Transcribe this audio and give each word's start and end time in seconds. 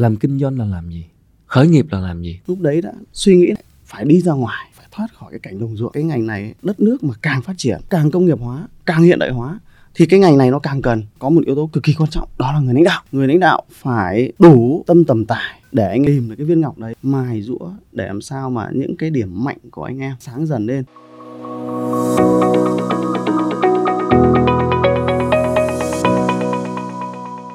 làm 0.00 0.16
kinh 0.16 0.38
doanh 0.38 0.58
là 0.58 0.64
làm 0.64 0.90
gì? 0.90 1.04
Khởi 1.46 1.68
nghiệp 1.68 1.86
là 1.90 2.00
làm 2.00 2.22
gì? 2.22 2.40
Lúc 2.46 2.60
đấy 2.60 2.82
đã 2.82 2.92
suy 3.12 3.36
nghĩ 3.36 3.52
phải 3.84 4.04
đi 4.04 4.20
ra 4.20 4.32
ngoài, 4.32 4.70
phải 4.74 4.86
thoát 4.90 5.14
khỏi 5.14 5.30
cái 5.30 5.40
cảnh 5.40 5.60
đồng 5.60 5.76
ruộng. 5.76 5.92
Cái 5.92 6.02
ngành 6.02 6.26
này, 6.26 6.54
đất 6.62 6.80
nước 6.80 7.04
mà 7.04 7.14
càng 7.22 7.42
phát 7.42 7.54
triển, 7.56 7.80
càng 7.90 8.10
công 8.10 8.26
nghiệp 8.26 8.38
hóa, 8.40 8.68
càng 8.86 9.02
hiện 9.02 9.18
đại 9.18 9.30
hóa, 9.30 9.60
thì 9.94 10.06
cái 10.06 10.20
ngành 10.20 10.38
này 10.38 10.50
nó 10.50 10.58
càng 10.58 10.82
cần 10.82 11.02
có 11.18 11.30
một 11.30 11.44
yếu 11.46 11.54
tố 11.54 11.70
cực 11.72 11.82
kỳ 11.82 11.94
quan 11.94 12.10
trọng, 12.10 12.28
đó 12.38 12.52
là 12.52 12.60
người 12.60 12.74
lãnh 12.74 12.84
đạo. 12.84 13.02
Người 13.12 13.28
lãnh 13.28 13.40
đạo 13.40 13.62
phải 13.70 14.32
đủ 14.38 14.84
tâm 14.86 15.04
tầm 15.04 15.24
tài 15.24 15.60
để 15.72 15.88
anh 15.88 16.04
tìm 16.06 16.28
được 16.28 16.34
cái 16.38 16.46
viên 16.46 16.60
ngọc 16.60 16.78
đấy, 16.78 16.94
mài 17.02 17.42
rũa 17.42 17.70
để 17.92 18.06
làm 18.06 18.20
sao 18.20 18.50
mà 18.50 18.68
những 18.72 18.96
cái 18.96 19.10
điểm 19.10 19.44
mạnh 19.44 19.58
của 19.70 19.84
anh 19.84 19.98
em 19.98 20.14
sáng 20.20 20.46
dần 20.46 20.66
lên. 20.66 20.84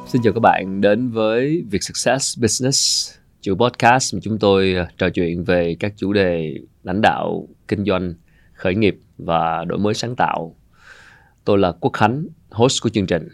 Xin 0.07 0.21
chào 0.21 0.33
các 0.33 0.39
bạn 0.39 0.81
đến 0.81 1.09
với 1.09 1.63
việc 1.69 1.83
Success 1.83 2.39
Business, 2.39 3.11
chủ 3.41 3.55
podcast 3.55 4.15
mà 4.15 4.19
chúng 4.23 4.39
tôi 4.39 4.75
à, 4.75 4.87
trò 4.97 5.09
chuyện 5.09 5.43
về 5.43 5.75
các 5.79 5.93
chủ 5.97 6.13
đề 6.13 6.59
lãnh 6.83 7.01
đạo, 7.01 7.47
kinh 7.67 7.85
doanh, 7.85 8.13
khởi 8.53 8.75
nghiệp 8.75 8.99
và 9.17 9.65
đổi 9.65 9.79
mới 9.79 9.93
sáng 9.93 10.15
tạo. 10.15 10.55
Tôi 11.43 11.57
là 11.57 11.71
Quốc 11.71 11.93
Khánh, 11.93 12.25
host 12.49 12.83
của 12.83 12.89
chương 12.89 13.05
trình. 13.05 13.27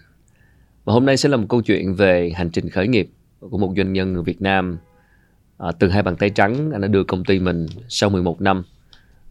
Và 0.86 0.94
hôm 0.94 1.06
nay 1.06 1.18
sẽ 1.18 1.30
là 1.30 1.38
một 1.38 1.46
câu 1.50 1.62
chuyện 1.62 1.96
về 1.96 2.32
hành 2.36 2.50
trình 2.50 2.70
khởi 2.70 2.88
nghiệp 2.88 3.10
của 3.40 3.58
một 3.58 3.74
doanh 3.78 3.94
nhân 3.94 4.14
người 4.14 4.24
Việt 4.24 4.42
Nam. 4.42 4.78
À, 5.58 5.72
từ 5.80 5.90
hai 5.90 6.04
bàn 6.04 6.16
tay 6.16 6.30
trắng, 6.30 6.72
anh 6.72 6.82
đã 6.82 6.88
đưa 6.88 7.04
công 7.04 7.24
ty 7.24 7.40
mình 7.40 7.66
sau 7.90 8.10
11 8.10 8.42
năm 8.42 8.64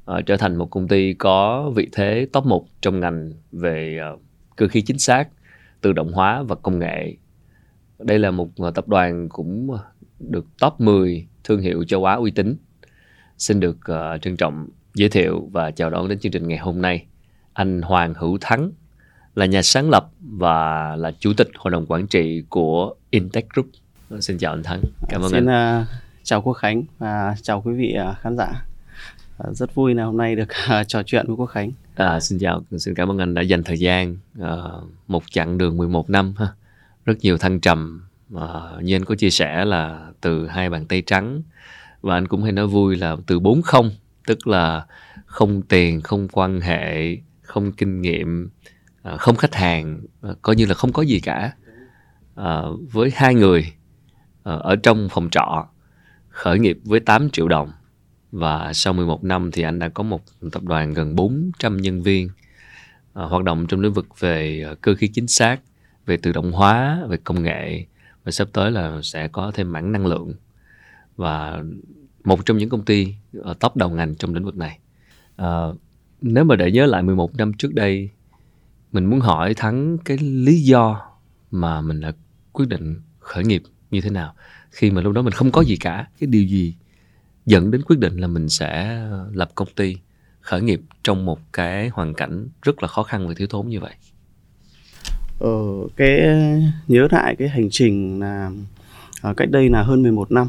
à, 0.07 0.21
trở 0.27 0.37
thành 0.37 0.57
một 0.57 0.67
công 0.71 0.89
ty 0.89 1.15
có 1.15 1.71
vị 1.77 1.89
thế 1.93 2.27
top 2.33 2.47
1 2.47 2.67
trong 2.81 3.01
ngành 3.01 3.33
về 3.53 3.99
à, 4.01 4.09
cơ 4.57 4.69
khí 4.69 4.83
chính 4.83 4.99
xác, 4.99 5.29
tự 5.81 5.93
động 5.93 6.13
hóa 6.13 6.43
và 6.43 6.55
công 6.55 6.79
nghệ 6.79 7.17
đây 8.03 8.19
là 8.19 8.31
một 8.31 8.49
ờ, 8.57 8.71
tập 8.71 8.89
đoàn 8.89 9.29
cũng 9.29 9.71
ờ, 9.71 9.79
được 10.19 10.47
top 10.61 10.81
10 10.81 11.27
thương 11.45 11.61
hiệu 11.61 11.85
châu 11.85 12.05
Á 12.05 12.15
uy 12.15 12.31
tín. 12.31 12.57
Xin 13.39 13.61
được 13.61 13.77
uh, 13.93 14.23
trân 14.23 14.37
trọng 14.37 14.69
giới 14.95 15.09
thiệu 15.09 15.49
và 15.53 15.71
chào 15.71 15.91
đón 15.91 16.09
đến 16.09 16.19
chương 16.19 16.33
trình 16.33 16.49
ngày 16.49 16.59
hôm 16.59 16.83
nay 16.83 17.05
anh 17.53 17.83
Hoàng 17.83 18.15
Hữu 18.15 18.39
Thắng 18.41 18.71
là 19.35 19.47
nhà 19.47 19.63
sáng 19.63 19.91
lập 19.91 20.11
và 20.21 20.97
là 20.97 21.13
chủ 21.19 21.33
tịch 21.37 21.49
hội 21.57 21.71
đồng 21.71 21.87
quản 21.87 22.07
trị 22.07 22.43
của 22.49 22.95
Intech 23.11 23.47
Group. 23.51 23.67
Xin 24.21 24.39
chào 24.39 24.53
anh 24.53 24.63
Thắng. 24.63 24.81
Cảm 25.09 25.23
ơn 25.23 25.31
Xin, 25.31 25.47
anh. 25.47 25.83
Uh, 25.83 25.87
chào 26.23 26.43
Quốc 26.43 26.53
Khánh 26.53 26.83
và 26.99 27.35
chào 27.43 27.63
quý 27.63 27.73
vị 27.73 27.97
uh, 28.11 28.19
khán 28.19 28.37
giả. 28.37 28.65
Uh, 29.49 29.57
rất 29.57 29.75
vui 29.75 29.95
là 29.95 30.05
hôm 30.05 30.17
nay 30.17 30.37
được 30.37 30.49
uh, 30.81 30.89
trò 30.89 31.03
chuyện 31.03 31.27
với 31.27 31.37
Quốc 31.37 31.47
Khánh. 31.47 31.73
À, 31.95 32.21
xin 32.21 32.39
chào, 32.39 32.63
xin 32.79 32.95
cảm 32.95 33.11
ơn 33.11 33.19
anh 33.19 33.35
đã 33.35 33.43
dành 33.43 33.63
thời 33.63 33.79
gian 33.79 34.17
uh, 34.43 34.47
một 35.09 35.23
chặng 35.31 35.59
đường 35.59 35.77
11 35.77 36.11
năm 36.11 36.35
ha 36.37 36.49
rất 37.11 37.19
nhiều 37.21 37.39
thăng 37.39 37.61
trầm. 37.61 38.07
Mà 38.29 38.49
như 38.83 38.97
anh 38.97 39.05
có 39.05 39.15
chia 39.15 39.31
sẻ 39.31 39.65
là 39.65 40.11
từ 40.21 40.47
hai 40.47 40.71
bàn 40.71 40.87
tay 40.87 41.03
trắng 41.03 41.43
và 42.01 42.15
anh 42.15 42.29
cũng 42.29 42.43
hay 42.43 42.53
nói 42.53 42.67
vui 42.67 42.97
là 42.97 43.17
từ 43.27 43.41
bốn 43.41 43.63
không 43.63 43.91
tức 44.27 44.47
là 44.47 44.87
không 45.27 45.63
tiền 45.63 46.01
không 46.01 46.29
quan 46.33 46.61
hệ 46.61 47.17
không 47.43 47.73
kinh 47.73 48.01
nghiệm 48.01 48.51
à, 49.03 49.17
không 49.17 49.37
khách 49.37 49.55
hàng 49.55 50.01
à, 50.23 50.31
coi 50.43 50.57
như 50.57 50.67
là 50.67 50.75
không 50.75 50.93
có 50.93 51.03
gì 51.03 51.21
cả. 51.21 51.53
À, 52.35 52.63
với 52.93 53.11
hai 53.15 53.35
người 53.35 53.73
ở 54.43 54.77
trong 54.83 55.09
phòng 55.11 55.29
trọ 55.31 55.67
khởi 56.29 56.59
nghiệp 56.59 56.79
với 56.85 57.01
8 57.01 57.31
triệu 57.31 57.49
đồng. 57.49 57.73
Và 58.33 58.73
sau 58.73 58.93
11 58.93 59.25
năm 59.25 59.51
thì 59.53 59.63
anh 59.63 59.79
đã 59.79 59.89
có 59.89 60.03
một 60.03 60.23
tập 60.53 60.63
đoàn 60.63 60.95
gần 60.95 61.17
400 61.17 61.77
nhân 61.77 62.03
viên 62.03 62.29
hoạt 63.13 63.45
động 63.45 63.67
trong 63.67 63.81
lĩnh 63.81 63.93
vực 63.93 64.21
về 64.21 64.65
cơ 64.81 64.95
khí 64.95 65.09
chính 65.09 65.27
xác 65.27 65.61
về 66.11 66.17
tự 66.17 66.33
động 66.33 66.53
hóa 66.53 67.05
về 67.09 67.17
công 67.25 67.43
nghệ 67.43 67.85
và 68.25 68.33
sắp 68.33 68.49
tới 68.53 68.71
là 68.71 69.01
sẽ 69.03 69.29
có 69.29 69.51
thêm 69.55 69.73
mảng 69.73 69.93
năng 69.93 70.07
lượng. 70.07 70.35
Và 71.17 71.63
một 72.25 72.47
trong 72.47 72.57
những 72.57 72.69
công 72.69 72.85
ty 72.85 73.15
ở 73.43 73.55
top 73.55 73.77
đầu 73.77 73.91
ngành 73.91 74.15
trong 74.15 74.35
lĩnh 74.35 74.45
vực 74.45 74.57
này. 74.57 74.79
À, 75.37 75.67
nếu 76.23 76.45
mà 76.45 76.57
để 76.57 76.73
nhớ 76.73 76.87
lại 76.87 77.03
11 77.03 77.37
năm 77.37 77.53
trước 77.53 77.75
đây 77.75 78.11
mình 78.93 79.05
muốn 79.07 79.21
hỏi 79.21 79.55
thắng 79.55 79.99
cái 80.05 80.19
lý 80.19 80.61
do 80.61 81.01
mà 81.51 81.81
mình 81.81 82.01
đã 82.01 82.13
quyết 82.53 82.69
định 82.69 83.01
khởi 83.19 83.45
nghiệp 83.45 83.63
như 83.91 84.01
thế 84.01 84.11
nào 84.11 84.35
khi 84.71 84.91
mà 84.91 85.01
lúc 85.01 85.13
đó 85.13 85.23
mình 85.23 85.33
không 85.33 85.53
có 85.53 85.65
gì 85.65 85.77
cả. 85.77 86.07
Cái 86.21 86.27
điều 86.27 86.45
gì 86.45 86.75
dẫn 87.47 87.71
đến 87.71 87.83
quyết 87.83 87.99
định 87.99 88.17
là 88.17 88.27
mình 88.27 88.49
sẽ 88.49 89.01
lập 89.33 89.51
công 89.55 89.69
ty 89.77 89.97
khởi 90.41 90.63
nghiệp 90.63 90.81
trong 91.03 91.25
một 91.25 91.53
cái 91.53 91.89
hoàn 91.89 92.15
cảnh 92.15 92.49
rất 92.63 92.83
là 92.83 92.89
khó 92.89 93.03
khăn 93.03 93.29
và 93.29 93.35
thiếu 93.35 93.47
thốn 93.51 93.69
như 93.69 93.81
vậy? 93.81 93.95
Ở 95.41 95.87
cái 95.97 96.21
nhớ 96.89 97.09
lại 97.11 97.37
cái 97.37 97.49
hành 97.49 97.69
trình 97.71 98.21
là 98.21 98.51
à, 99.23 99.35
cách 99.37 99.51
đây 99.51 99.69
là 99.69 99.83
hơn 99.83 100.03
11 100.03 100.33
năm 100.33 100.49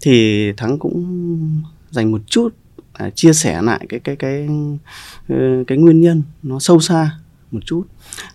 thì 0.00 0.52
thắng 0.52 0.78
cũng 0.78 1.62
dành 1.90 2.12
một 2.12 2.20
chút 2.26 2.54
à, 2.92 3.10
chia 3.10 3.32
sẻ 3.32 3.62
lại 3.62 3.86
cái 3.88 4.00
cái 4.00 4.16
cái 4.16 4.48
cái, 5.28 5.38
cái 5.66 5.78
nguyên 5.78 6.00
nhân 6.00 6.22
nó 6.42 6.58
sâu 6.58 6.80
xa 6.80 7.10
một 7.50 7.60
chút. 7.66 7.82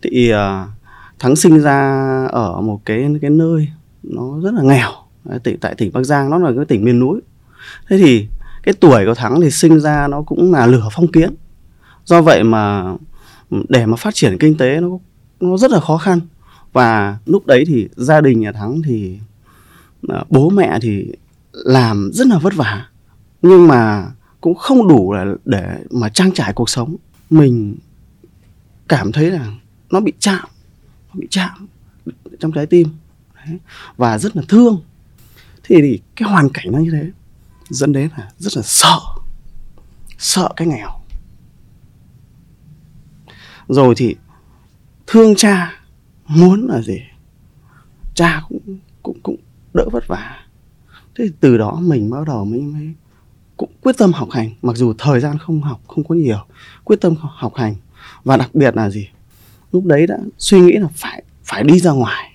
Thì 0.01 0.29
à, 0.29 0.67
thắng 1.19 1.35
sinh 1.35 1.59
ra 1.59 2.03
ở 2.31 2.61
một 2.61 2.81
cái 2.85 3.09
cái 3.21 3.29
nơi 3.29 3.67
nó 4.03 4.39
rất 4.43 4.53
là 4.53 4.61
nghèo 4.63 4.91
à, 5.29 5.37
tại 5.43 5.57
tại 5.61 5.75
tỉnh 5.75 5.91
bắc 5.93 6.03
giang 6.03 6.29
nó 6.29 6.37
là 6.37 6.51
cái 6.55 6.65
tỉnh 6.65 6.85
miền 6.85 6.99
núi. 6.99 7.19
Thế 7.89 7.97
thì 7.97 8.27
cái 8.63 8.73
tuổi 8.79 9.05
của 9.05 9.13
thắng 9.13 9.41
thì 9.41 9.51
sinh 9.51 9.79
ra 9.79 10.07
nó 10.07 10.21
cũng 10.21 10.53
là 10.53 10.67
lửa 10.67 10.89
phong 10.91 11.11
kiến. 11.11 11.35
Do 12.05 12.21
vậy 12.21 12.43
mà 12.43 12.93
để 13.69 13.85
mà 13.85 13.95
phát 13.95 14.15
triển 14.15 14.37
kinh 14.37 14.57
tế 14.57 14.81
nó 14.81 14.89
nó 15.39 15.57
rất 15.57 15.71
là 15.71 15.79
khó 15.79 15.97
khăn. 15.97 16.19
Và 16.73 17.17
lúc 17.25 17.45
đấy 17.45 17.63
thì 17.67 17.87
gia 17.95 18.21
đình 18.21 18.39
nhà 18.39 18.51
thắng 18.51 18.81
thì 18.81 19.19
à, 20.07 20.23
bố 20.29 20.49
mẹ 20.49 20.79
thì 20.81 21.11
làm 21.51 22.11
rất 22.13 22.27
là 22.27 22.37
vất 22.37 22.53
vả. 22.55 22.87
Nhưng 23.41 23.67
mà 23.67 24.11
cũng 24.41 24.55
không 24.55 24.87
đủ 24.87 25.13
là 25.13 25.25
để 25.45 25.83
mà 25.91 26.09
trang 26.09 26.31
trải 26.31 26.53
cuộc 26.53 26.69
sống. 26.69 26.95
Mình 27.29 27.75
cảm 28.87 29.11
thấy 29.11 29.31
là 29.31 29.53
nó 29.91 29.99
bị 29.99 30.13
chạm 30.19 30.45
nó 31.07 31.19
bị 31.19 31.27
chạm 31.29 31.67
trong 32.39 32.51
trái 32.51 32.65
tim. 32.65 32.87
Đấy. 33.35 33.57
và 33.97 34.17
rất 34.17 34.35
là 34.35 34.43
thương. 34.47 34.81
Thì, 35.63 35.75
thì 35.81 35.99
cái 36.15 36.29
hoàn 36.29 36.49
cảnh 36.49 36.65
nó 36.71 36.79
như 36.79 36.91
thế 36.91 37.11
dẫn 37.69 37.93
đến 37.93 38.09
là 38.17 38.31
rất 38.37 38.55
là 38.55 38.61
sợ 38.65 38.99
sợ 40.17 40.49
cái 40.55 40.67
nghèo. 40.67 40.89
Rồi 43.67 43.93
thì 43.97 44.15
thương 45.07 45.35
cha 45.35 45.81
muốn 46.27 46.67
là 46.67 46.81
gì? 46.81 46.99
Cha 48.13 48.41
cũng 48.49 48.79
cũng 49.03 49.19
cũng 49.23 49.35
đỡ 49.73 49.85
vất 49.91 50.07
vả. 50.07 50.45
Thế 51.15 51.29
từ 51.39 51.57
đó 51.57 51.79
mình 51.81 52.09
bắt 52.09 52.27
đầu 52.27 52.45
mới 52.45 52.61
mới 52.61 52.93
cũng 53.57 53.71
quyết 53.81 53.97
tâm 53.97 54.13
học 54.13 54.29
hành. 54.31 54.49
Mặc 54.61 54.75
dù 54.75 54.93
thời 54.97 55.19
gian 55.19 55.37
không 55.37 55.61
học, 55.61 55.81
không 55.87 56.03
có 56.03 56.15
nhiều, 56.15 56.39
quyết 56.83 57.01
tâm 57.01 57.15
học 57.19 57.55
hành. 57.55 57.75
Và 58.23 58.37
đặc 58.37 58.49
biệt 58.55 58.75
là 58.75 58.89
gì? 58.89 59.09
Lúc 59.71 59.85
đấy 59.85 60.07
đã 60.07 60.17
suy 60.37 60.59
nghĩ 60.59 60.73
là 60.73 60.87
phải 60.95 61.23
phải 61.43 61.63
đi 61.63 61.79
ra 61.79 61.91
ngoài, 61.91 62.33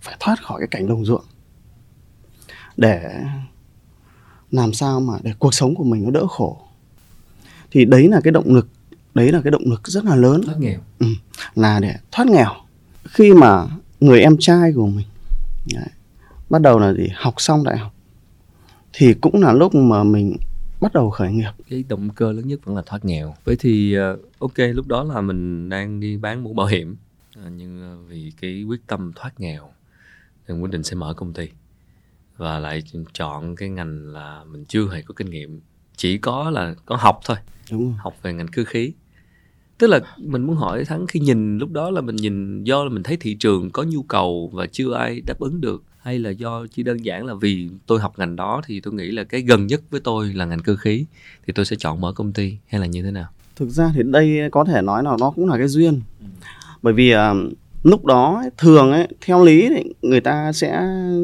phải 0.00 0.16
thoát 0.20 0.42
khỏi 0.42 0.60
cái 0.60 0.68
cảnh 0.68 0.88
đồng 0.88 1.04
ruộng 1.04 1.24
để 2.76 3.24
làm 4.50 4.72
sao 4.72 5.00
mà 5.00 5.14
để 5.22 5.32
cuộc 5.38 5.54
sống 5.54 5.74
của 5.74 5.84
mình 5.84 6.04
nó 6.04 6.10
đỡ 6.10 6.26
khổ. 6.26 6.62
Thì 7.70 7.84
đấy 7.84 8.08
là 8.08 8.20
cái 8.24 8.32
động 8.32 8.54
lực 8.54 8.68
đấy 9.14 9.32
là 9.32 9.40
cái 9.44 9.50
động 9.50 9.64
lực 9.66 9.88
rất 9.88 10.04
là 10.04 10.16
lớn. 10.16 10.40
Thoát 10.46 10.58
nghèo. 10.58 10.80
Ừ, 10.98 11.06
là 11.54 11.80
để 11.80 11.94
thoát 12.12 12.28
nghèo. 12.28 12.54
Khi 13.04 13.32
mà 13.32 13.66
người 14.00 14.20
em 14.20 14.36
trai 14.38 14.72
của 14.72 14.86
mình 14.86 15.06
đấy, 15.74 15.88
bắt 16.50 16.62
đầu 16.62 16.78
là 16.78 16.92
gì? 16.92 17.08
Học 17.14 17.34
xong 17.36 17.64
đại 17.64 17.78
học 17.78 17.94
thì 18.92 19.14
cũng 19.14 19.42
là 19.42 19.52
lúc 19.52 19.74
mà 19.74 20.04
mình 20.04 20.36
bắt 20.80 20.92
đầu 20.92 21.10
khởi 21.10 21.32
nghiệp. 21.32 21.50
Cái 21.70 21.84
động 21.88 22.10
cơ 22.10 22.32
lớn 22.32 22.48
nhất 22.48 22.60
vẫn 22.64 22.76
là 22.76 22.82
thoát 22.86 23.04
nghèo. 23.04 23.34
Vậy 23.44 23.56
thì 23.60 23.94
ờ, 23.94 24.18
ok 24.38 24.58
lúc 24.74 24.86
đó 24.86 25.04
là 25.04 25.20
mình 25.20 25.68
đang 25.68 26.00
đi 26.00 26.16
bán 26.16 26.42
mũ 26.42 26.52
bảo 26.52 26.66
hiểm. 26.66 26.96
Ờ, 27.36 27.50
nhưng 27.56 27.82
ờ, 27.82 27.96
vì 28.08 28.32
cái 28.40 28.62
quyết 28.62 28.80
tâm 28.86 29.12
thoát 29.16 29.40
nghèo 29.40 29.70
nên 30.48 30.60
quyết 30.60 30.70
định 30.70 30.82
sẽ 30.82 30.94
mở 30.94 31.14
công 31.14 31.32
ty. 31.32 31.48
Và 32.36 32.58
lại 32.58 32.82
chọn 33.12 33.56
cái 33.56 33.68
ngành 33.68 34.12
là 34.12 34.44
mình 34.44 34.64
chưa 34.64 34.88
hề 34.92 35.02
có 35.02 35.14
kinh 35.16 35.30
nghiệm 35.30 35.60
chỉ 35.96 36.18
có 36.18 36.50
là 36.50 36.74
có 36.86 36.96
học 36.96 37.20
thôi. 37.24 37.36
Đúng 37.70 37.84
rồi. 37.84 37.94
học 37.98 38.16
về 38.22 38.32
ngành 38.32 38.48
cơ 38.48 38.64
khí 38.64 38.92
tức 39.80 39.86
là 39.86 40.00
mình 40.16 40.42
muốn 40.42 40.56
hỏi 40.56 40.84
thắng 40.84 41.06
khi 41.06 41.20
nhìn 41.20 41.58
lúc 41.58 41.70
đó 41.72 41.90
là 41.90 42.00
mình 42.00 42.16
nhìn 42.16 42.64
do 42.64 42.84
là 42.84 42.90
mình 42.90 43.02
thấy 43.02 43.16
thị 43.16 43.34
trường 43.34 43.70
có 43.70 43.82
nhu 43.82 44.02
cầu 44.02 44.50
và 44.52 44.66
chưa 44.66 44.94
ai 44.94 45.20
đáp 45.26 45.38
ứng 45.38 45.60
được 45.60 45.82
hay 45.98 46.18
là 46.18 46.30
do 46.30 46.66
chỉ 46.66 46.82
đơn 46.82 47.04
giản 47.04 47.24
là 47.24 47.34
vì 47.34 47.68
tôi 47.86 48.00
học 48.00 48.18
ngành 48.18 48.36
đó 48.36 48.62
thì 48.66 48.80
tôi 48.80 48.94
nghĩ 48.94 49.10
là 49.10 49.24
cái 49.24 49.40
gần 49.40 49.66
nhất 49.66 49.80
với 49.90 50.00
tôi 50.00 50.32
là 50.34 50.44
ngành 50.44 50.60
cơ 50.60 50.76
khí 50.76 51.06
thì 51.46 51.52
tôi 51.52 51.64
sẽ 51.64 51.76
chọn 51.78 52.00
mở 52.00 52.12
công 52.12 52.32
ty 52.32 52.56
hay 52.66 52.80
là 52.80 52.86
như 52.86 53.02
thế 53.02 53.10
nào? 53.10 53.26
Thực 53.56 53.68
ra 53.68 53.92
thì 53.94 54.02
đây 54.04 54.40
có 54.52 54.64
thể 54.64 54.82
nói 54.82 55.02
là 55.04 55.16
nó 55.20 55.30
cũng 55.30 55.48
là 55.48 55.58
cái 55.58 55.68
duyên. 55.68 56.00
Bởi 56.82 56.94
vì 56.94 57.14
uh, 57.14 57.18
lúc 57.82 58.04
đó 58.04 58.42
thường 58.58 58.92
ấy 58.92 59.08
theo 59.20 59.44
lý 59.44 59.68
thì 59.68 59.92
người 60.02 60.20
ta 60.20 60.52
sẽ 60.52 60.82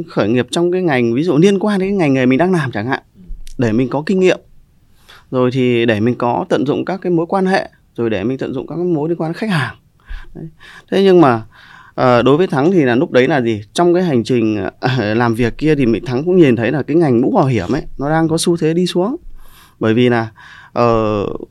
khởi 0.09 0.29
nghiệp 0.29 0.47
trong 0.51 0.73
cái 0.73 0.83
ngành 0.83 1.15
ví 1.15 1.23
dụ 1.23 1.37
liên 1.37 1.59
quan 1.59 1.79
đến 1.81 1.89
cái 1.89 1.97
ngành 1.97 2.15
nghề 2.15 2.27
mình 2.27 2.39
đang 2.39 2.53
làm 2.53 2.73
chẳng 2.73 2.87
hạn 2.87 3.03
để 3.59 3.73
mình 3.73 3.89
có 3.89 4.03
kinh 4.07 4.21
nghiệm. 4.21 4.41
Rồi 5.31 5.51
thì 5.53 5.87
để 5.87 6.01
mình 6.01 6.15
có 6.19 6.47
tận 6.49 6.67
dụng 6.67 6.85
các 6.85 7.01
cái 7.01 7.13
mối 7.13 7.27
quan 7.29 7.47
hệ 7.47 7.71
rồi 7.97 8.11
để 8.11 8.25
mình 8.25 8.39
tận 8.39 8.53
dụng 8.53 8.67
các 8.67 8.79
mối 8.79 9.09
liên 9.09 9.19
quan 9.19 9.33
đến 9.33 9.37
khách 9.37 9.51
hàng. 9.51 9.77
Đấy. 10.35 10.49
thế 10.91 11.03
nhưng 11.03 11.21
mà 11.21 11.43
à, 11.95 12.23
đối 12.23 12.37
với 12.37 12.47
thắng 12.47 12.73
thì 12.73 12.85
là 12.85 12.95
lúc 12.95 13.11
đấy 13.11 13.29
là 13.29 13.41
gì? 13.41 13.63
Trong 13.73 13.95
cái 13.95 14.03
hành 14.03 14.25
trình 14.25 14.65
à, 14.81 15.15
làm 15.15 15.35
việc 15.35 15.59
kia 15.59 15.75
thì 15.75 15.87
mình 15.87 16.05
thắng 16.05 16.25
cũng 16.25 16.37
nhìn 16.37 16.57
thấy 16.57 16.73
là 16.73 16.83
cái 16.83 16.97
ngành 16.97 17.21
mũ 17.21 17.31
bảo 17.31 17.47
hiểm 17.47 17.73
ấy 17.73 17.83
nó 17.99 18.11
đang 18.11 18.29
có 18.29 18.37
xu 18.39 18.57
thế 18.57 18.75
đi 18.75 18.87
xuống. 18.87 19.17
Bởi 19.79 19.95
vì 19.95 20.09
là 20.09 20.29
uh, 20.79 21.49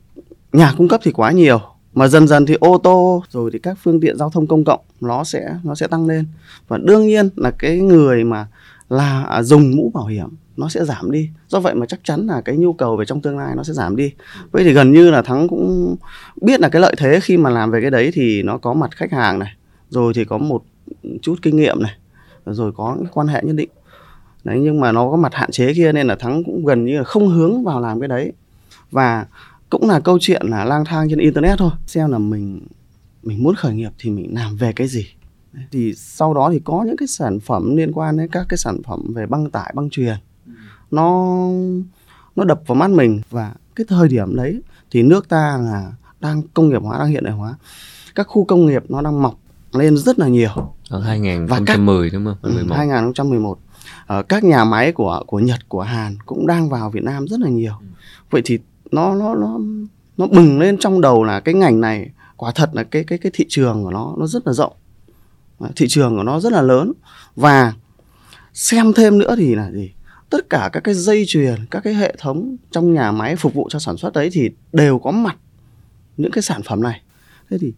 nhà 0.52 0.72
cung 0.76 0.88
cấp 0.88 1.00
thì 1.04 1.12
quá 1.12 1.32
nhiều 1.32 1.60
mà 1.94 2.08
dần 2.08 2.28
dần 2.28 2.46
thì 2.46 2.54
ô 2.60 2.78
tô 2.78 3.22
rồi 3.30 3.50
thì 3.52 3.58
các 3.58 3.78
phương 3.82 4.00
tiện 4.00 4.16
giao 4.16 4.30
thông 4.30 4.46
công 4.46 4.64
cộng 4.64 4.80
nó 5.00 5.24
sẽ 5.24 5.54
nó 5.64 5.74
sẽ 5.74 5.86
tăng 5.86 6.06
lên. 6.06 6.26
Và 6.68 6.78
đương 6.78 7.06
nhiên 7.06 7.28
là 7.36 7.50
cái 7.50 7.78
người 7.78 8.24
mà 8.24 8.46
là 8.88 9.22
à, 9.22 9.42
dùng 9.42 9.76
mũ 9.76 9.90
bảo 9.94 10.06
hiểm 10.06 10.28
nó 10.56 10.68
sẽ 10.68 10.84
giảm 10.84 11.10
đi. 11.10 11.30
Do 11.48 11.60
vậy 11.60 11.74
mà 11.74 11.86
chắc 11.86 12.00
chắn 12.04 12.26
là 12.26 12.40
cái 12.40 12.56
nhu 12.56 12.72
cầu 12.72 12.96
về 12.96 13.04
trong 13.04 13.20
tương 13.20 13.38
lai 13.38 13.54
nó 13.56 13.62
sẽ 13.62 13.72
giảm 13.72 13.96
đi. 13.96 14.12
Vậy 14.50 14.64
thì 14.64 14.72
gần 14.72 14.92
như 14.92 15.10
là 15.10 15.22
thắng 15.22 15.48
cũng 15.48 15.96
biết 16.42 16.60
là 16.60 16.68
cái 16.68 16.82
lợi 16.82 16.94
thế 16.98 17.20
khi 17.22 17.36
mà 17.36 17.50
làm 17.50 17.70
về 17.70 17.80
cái 17.80 17.90
đấy 17.90 18.10
thì 18.14 18.42
nó 18.42 18.58
có 18.58 18.74
mặt 18.74 18.90
khách 18.96 19.12
hàng 19.12 19.38
này, 19.38 19.52
rồi 19.90 20.12
thì 20.14 20.24
có 20.24 20.38
một 20.38 20.64
chút 21.22 21.34
kinh 21.42 21.56
nghiệm 21.56 21.82
này, 21.82 21.92
rồi 22.46 22.72
có 22.76 22.96
cái 23.00 23.08
quan 23.12 23.28
hệ 23.28 23.42
nhất 23.42 23.56
định. 23.56 23.68
Đấy, 24.44 24.58
nhưng 24.60 24.80
mà 24.80 24.92
nó 24.92 25.10
có 25.10 25.16
mặt 25.16 25.34
hạn 25.34 25.50
chế 25.50 25.74
kia 25.74 25.92
nên 25.92 26.06
là 26.06 26.16
thắng 26.16 26.44
cũng 26.44 26.64
gần 26.64 26.84
như 26.84 26.98
là 26.98 27.04
không 27.04 27.28
hướng 27.28 27.64
vào 27.64 27.80
làm 27.80 28.00
cái 28.00 28.08
đấy. 28.08 28.32
Và 28.90 29.26
cũng 29.70 29.88
là 29.88 30.00
câu 30.00 30.18
chuyện 30.20 30.46
là 30.46 30.64
lang 30.64 30.84
thang 30.84 31.06
trên 31.10 31.18
internet 31.18 31.58
thôi. 31.58 31.70
Xem 31.86 32.10
là 32.10 32.18
mình 32.18 32.60
mình 33.22 33.42
muốn 33.42 33.54
khởi 33.54 33.74
nghiệp 33.74 33.90
thì 33.98 34.10
mình 34.10 34.34
làm 34.34 34.56
về 34.56 34.72
cái 34.72 34.88
gì. 34.88 35.06
Thì 35.72 35.94
sau 35.94 36.34
đó 36.34 36.50
thì 36.52 36.60
có 36.64 36.84
những 36.86 36.96
cái 36.96 37.08
sản 37.08 37.40
phẩm 37.40 37.76
liên 37.76 37.92
quan 37.92 38.16
đến 38.16 38.28
các 38.28 38.46
cái 38.48 38.58
sản 38.58 38.82
phẩm 38.82 39.12
về 39.14 39.26
băng 39.26 39.50
tải, 39.50 39.72
băng 39.76 39.90
truyền 39.90 40.14
nó 40.90 41.38
nó 42.36 42.44
đập 42.44 42.60
vào 42.66 42.74
mắt 42.74 42.90
mình. 42.90 43.20
Và 43.30 43.52
cái 43.76 43.86
thời 43.88 44.08
điểm 44.08 44.36
đấy 44.36 44.62
thì 44.90 45.02
nước 45.02 45.28
ta 45.28 45.58
là 45.62 45.92
đang 46.20 46.42
công 46.54 46.68
nghiệp 46.68 46.82
hóa 46.82 46.98
đang 46.98 47.08
hiện 47.08 47.24
đại 47.24 47.34
hóa. 47.34 47.54
Các 48.14 48.26
khu 48.26 48.44
công 48.44 48.66
nghiệp 48.66 48.84
nó 48.88 49.02
đang 49.02 49.22
mọc 49.22 49.38
lên 49.72 49.96
rất 49.96 50.18
là 50.18 50.28
nhiều. 50.28 50.74
Ở 50.90 51.00
2010 51.00 52.10
đúng 52.10 52.24
không? 52.24 52.54
11. 52.54 52.74
2011 52.76 53.58
ờ, 54.06 54.22
các 54.22 54.44
nhà 54.44 54.64
máy 54.64 54.92
của 54.92 55.22
của 55.26 55.38
Nhật 55.38 55.68
của 55.68 55.82
Hàn 55.82 56.16
cũng 56.26 56.46
đang 56.46 56.68
vào 56.68 56.90
Việt 56.90 57.04
Nam 57.04 57.28
rất 57.28 57.40
là 57.40 57.48
nhiều. 57.48 57.74
Ừ. 57.80 57.86
vậy 58.30 58.42
thì 58.44 58.58
nó 58.90 59.14
nó 59.14 59.34
nó 59.34 59.58
nó 60.16 60.26
bừng 60.26 60.58
lên 60.58 60.78
trong 60.78 61.00
đầu 61.00 61.24
là 61.24 61.40
cái 61.40 61.54
ngành 61.54 61.80
này 61.80 62.10
quả 62.36 62.52
thật 62.54 62.70
là 62.72 62.84
cái 62.84 63.04
cái 63.04 63.18
cái 63.18 63.32
thị 63.34 63.46
trường 63.48 63.84
của 63.84 63.90
nó 63.90 64.14
nó 64.18 64.26
rất 64.26 64.46
là 64.46 64.52
rộng. 64.52 64.72
Thị 65.76 65.86
trường 65.88 66.16
của 66.16 66.22
nó 66.22 66.40
rất 66.40 66.52
là 66.52 66.62
lớn. 66.62 66.92
Và 67.36 67.72
xem 68.54 68.92
thêm 68.92 69.18
nữa 69.18 69.34
thì 69.38 69.54
là 69.54 69.70
gì 69.70 69.90
tất 70.30 70.50
cả 70.50 70.70
các 70.72 70.80
cái 70.80 70.94
dây 70.94 71.24
chuyền 71.26 71.54
các 71.70 71.80
cái 71.80 71.94
hệ 71.94 72.14
thống 72.18 72.56
trong 72.70 72.94
nhà 72.94 73.12
máy 73.12 73.36
phục 73.36 73.54
vụ 73.54 73.68
cho 73.70 73.78
sản 73.78 73.96
xuất 73.96 74.12
đấy 74.12 74.28
thì 74.32 74.50
đều 74.72 74.98
có 74.98 75.10
mặt 75.10 75.36
những 76.16 76.30
cái 76.30 76.42
sản 76.42 76.62
phẩm 76.62 76.82
này 76.82 77.00
thế 77.50 77.58
thì 77.60 77.72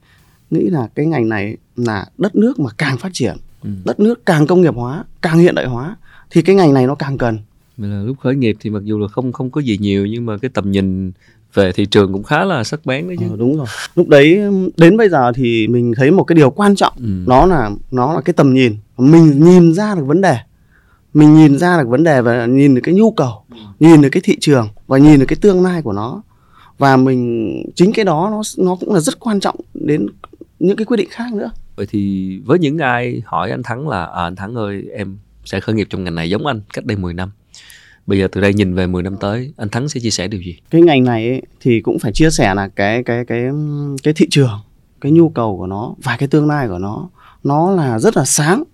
nghĩ 0.51 0.71
là 0.71 0.89
cái 0.95 1.07
ngành 1.07 1.29
này 1.29 1.57
là 1.77 2.07
đất 2.19 2.37
nước 2.37 2.59
mà 2.59 2.71
càng 2.79 2.99
phát 2.99 3.11
triển 3.13 3.37
ừ. 3.63 3.71
đất 3.85 4.01
nước 4.01 4.27
càng 4.27 4.47
công 4.47 4.61
nghiệp 4.61 4.75
hóa 4.75 5.05
càng 5.23 5.39
hiện 5.39 5.55
đại 5.55 5.67
hóa 5.67 5.97
thì 6.31 6.43
cái 6.43 6.57
ngành 6.57 6.75
này 6.75 6.87
nó 6.87 6.95
càng 6.95 7.19
cần 7.19 7.39
là 7.77 8.03
lúc 8.03 8.19
khởi 8.21 8.35
nghiệp 8.35 8.57
thì 8.61 8.71
mặc 8.71 8.83
dù 8.85 8.99
là 8.99 9.09
không 9.09 9.33
không 9.33 9.51
có 9.51 9.61
gì 9.61 9.79
nhiều 9.79 10.07
nhưng 10.07 10.27
mà 10.27 10.39
cái 10.39 10.51
tầm 10.55 10.71
nhìn 10.71 11.13
về 11.55 11.73
thị 11.73 11.87
trường 11.87 12.13
cũng 12.13 12.23
khá 12.23 12.45
là 12.45 12.65
sắc 12.65 12.87
bén 12.87 13.07
đấy 13.07 13.17
chứ. 13.21 13.27
Ờ, 13.31 13.37
đúng 13.37 13.57
rồi. 13.57 13.67
Lúc 13.95 14.09
đấy 14.09 14.41
đến 14.77 14.97
bây 14.97 15.09
giờ 15.09 15.33
thì 15.35 15.69
mình 15.69 15.93
thấy 15.97 16.11
một 16.11 16.25
cái 16.25 16.37
điều 16.37 16.51
quan 16.51 16.77
trọng 16.77 16.93
ừ. 16.97 17.09
nó 17.27 17.47
là 17.47 17.71
nó 17.91 18.15
là 18.15 18.21
cái 18.21 18.33
tầm 18.33 18.55
nhìn. 18.55 18.77
Mình 18.99 19.45
nhìn 19.45 19.75
ra 19.75 19.95
được 19.95 20.05
vấn 20.05 20.21
đề. 20.21 20.37
Mình 21.15 21.35
nhìn 21.35 21.59
ra 21.59 21.79
được 21.79 21.89
vấn 21.89 22.05
đề 22.05 22.23
và 22.23 22.47
nhìn 22.47 22.75
được 22.75 22.81
cái 22.85 22.95
nhu 22.95 23.11
cầu, 23.11 23.45
nhìn 23.81 24.01
được 24.01 24.09
cái 24.13 24.21
thị 24.25 24.37
trường 24.41 24.69
và 24.87 24.99
nhìn 24.99 25.21
được 25.21 25.27
cái 25.29 25.37
tương 25.41 25.63
lai 25.63 25.83
của 25.83 25.93
nó. 25.93 26.23
Và 26.79 26.97
mình 26.97 27.63
chính 27.75 27.93
cái 27.93 28.05
đó 28.05 28.29
nó 28.31 28.43
nó 28.59 28.77
cũng 28.81 28.95
là 28.95 29.01
rất 29.01 29.21
quan 29.21 29.41
trọng 29.41 29.57
đến 29.75 30.07
những 30.59 30.77
cái 30.77 30.85
quyết 30.85 30.97
định 30.97 31.09
khác 31.11 31.33
nữa. 31.33 31.51
Vậy 31.77 31.87
thì 31.91 32.33
với 32.45 32.59
những 32.59 32.79
ai 32.79 33.23
hỏi 33.25 33.51
anh 33.51 33.63
Thắng 33.63 33.89
là 33.89 34.05
à, 34.05 34.23
anh 34.23 34.37
Thắng 34.37 34.55
ơi 34.55 34.85
em 34.97 35.19
sẽ 35.45 35.61
khởi 35.61 35.75
nghiệp 35.75 35.87
trong 35.91 36.05
ngành 36.05 36.15
này 36.15 36.31
giống 36.31 36.47
anh 36.47 36.61
cách 36.73 36.85
đây 36.85 36.97
10 36.97 37.15
năm 37.15 37.31
bây 38.07 38.19
giờ 38.19 38.29
từ 38.33 38.41
đây 38.41 38.55
nhìn 38.55 38.75
về 38.75 38.87
10 38.87 39.03
năm 39.03 39.17
tới 39.21 39.53
anh 39.57 39.69
Thắng 39.69 39.89
sẽ 39.89 40.01
chia 40.01 40.11
sẻ 40.11 40.29
điều 40.29 40.41
gì 40.41 40.57
cái 40.71 40.83
ngành 40.83 41.05
này 41.05 41.29
ấy, 41.29 41.43
thì 41.61 41.81
cũng 41.81 41.99
phải 41.99 42.13
chia 42.13 42.31
sẻ 42.31 42.55
là 42.55 42.69
cái 42.69 43.03
cái 43.03 43.25
cái 43.25 43.43
cái 44.03 44.15
thị 44.15 44.27
trường 44.31 44.61
cái 45.01 45.13
nhu 45.13 45.29
cầu 45.29 45.57
của 45.59 45.67
nó 45.67 45.95
và 46.03 46.17
cái 46.17 46.29
tương 46.29 46.49
lai 46.49 46.69
của 46.69 46.79
nó 46.79 47.09
nó 47.45 47.71
là 47.71 47.99
rất 47.99 48.17
là 48.17 48.25
sáng 48.25 48.65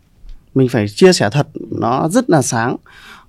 mình 0.55 0.69
phải 0.69 0.89
chia 0.89 1.13
sẻ 1.13 1.31
thật 1.33 1.47
nó 1.71 2.09
rất 2.09 2.31
là 2.31 2.43
sáng. 2.43 2.77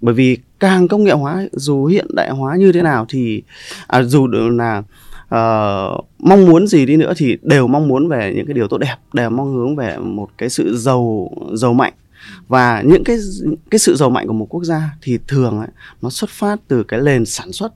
Bởi 0.02 0.16
vì 0.16 0.38
càng 0.60 0.88
công 0.88 1.04
nghệ 1.04 1.12
hóa 1.12 1.46
dù 1.52 1.86
hiện 1.86 2.08
đại 2.16 2.30
hóa 2.30 2.56
như 2.56 2.72
thế 2.72 2.82
nào 2.82 3.06
thì 3.10 3.44
à, 3.88 4.04
dù 4.04 4.28
là 4.28 4.78
uh, 5.26 6.06
mong 6.20 6.46
muốn 6.46 6.68
gì 6.68 6.86
đi 6.86 6.98
nữa 6.98 7.14
thì 7.18 7.38
đều 7.42 7.68
mong 7.68 7.88
muốn 7.88 8.08
về 8.08 8.34
những 8.36 8.46
cái 8.46 8.54
điều 8.54 8.68
tốt 8.68 8.78
đẹp 8.78 8.96
đều 9.14 9.30
mong 9.30 9.56
hướng 9.56 9.76
về 9.76 9.98
một 9.98 10.30
cái 10.38 10.50
sự 10.50 10.78
giàu 10.78 11.32
giàu 11.54 11.74
mạnh. 11.74 11.94
Và 12.48 12.82
những 12.82 13.04
cái 13.04 13.18
cái 13.72 13.80
sự 13.80 13.96
giàu 13.96 14.10
mạnh 14.10 14.28
của 14.28 14.34
một 14.34 14.46
quốc 14.50 14.64
gia 14.64 14.98
thì 15.02 15.20
thường 15.28 15.60
ấy, 15.60 15.68
nó 16.02 16.10
xuất 16.10 16.30
phát 16.30 16.60
từ 16.68 16.84
cái 16.84 17.02
nền 17.02 17.26
sản 17.26 17.52
xuất 17.52 17.74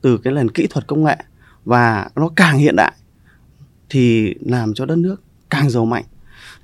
từ 0.00 0.18
cái 0.18 0.32
nền 0.32 0.50
kỹ 0.50 0.66
thuật 0.66 0.86
công 0.86 1.04
nghệ. 1.04 1.16
Và 1.64 2.08
nó 2.16 2.30
càng 2.36 2.58
hiện 2.58 2.76
đại 2.76 2.92
thì 3.90 4.34
làm 4.40 4.74
cho 4.74 4.86
đất 4.86 4.98
nước 4.98 5.22
càng 5.50 5.70
giàu 5.70 5.84
mạnh. 5.84 6.04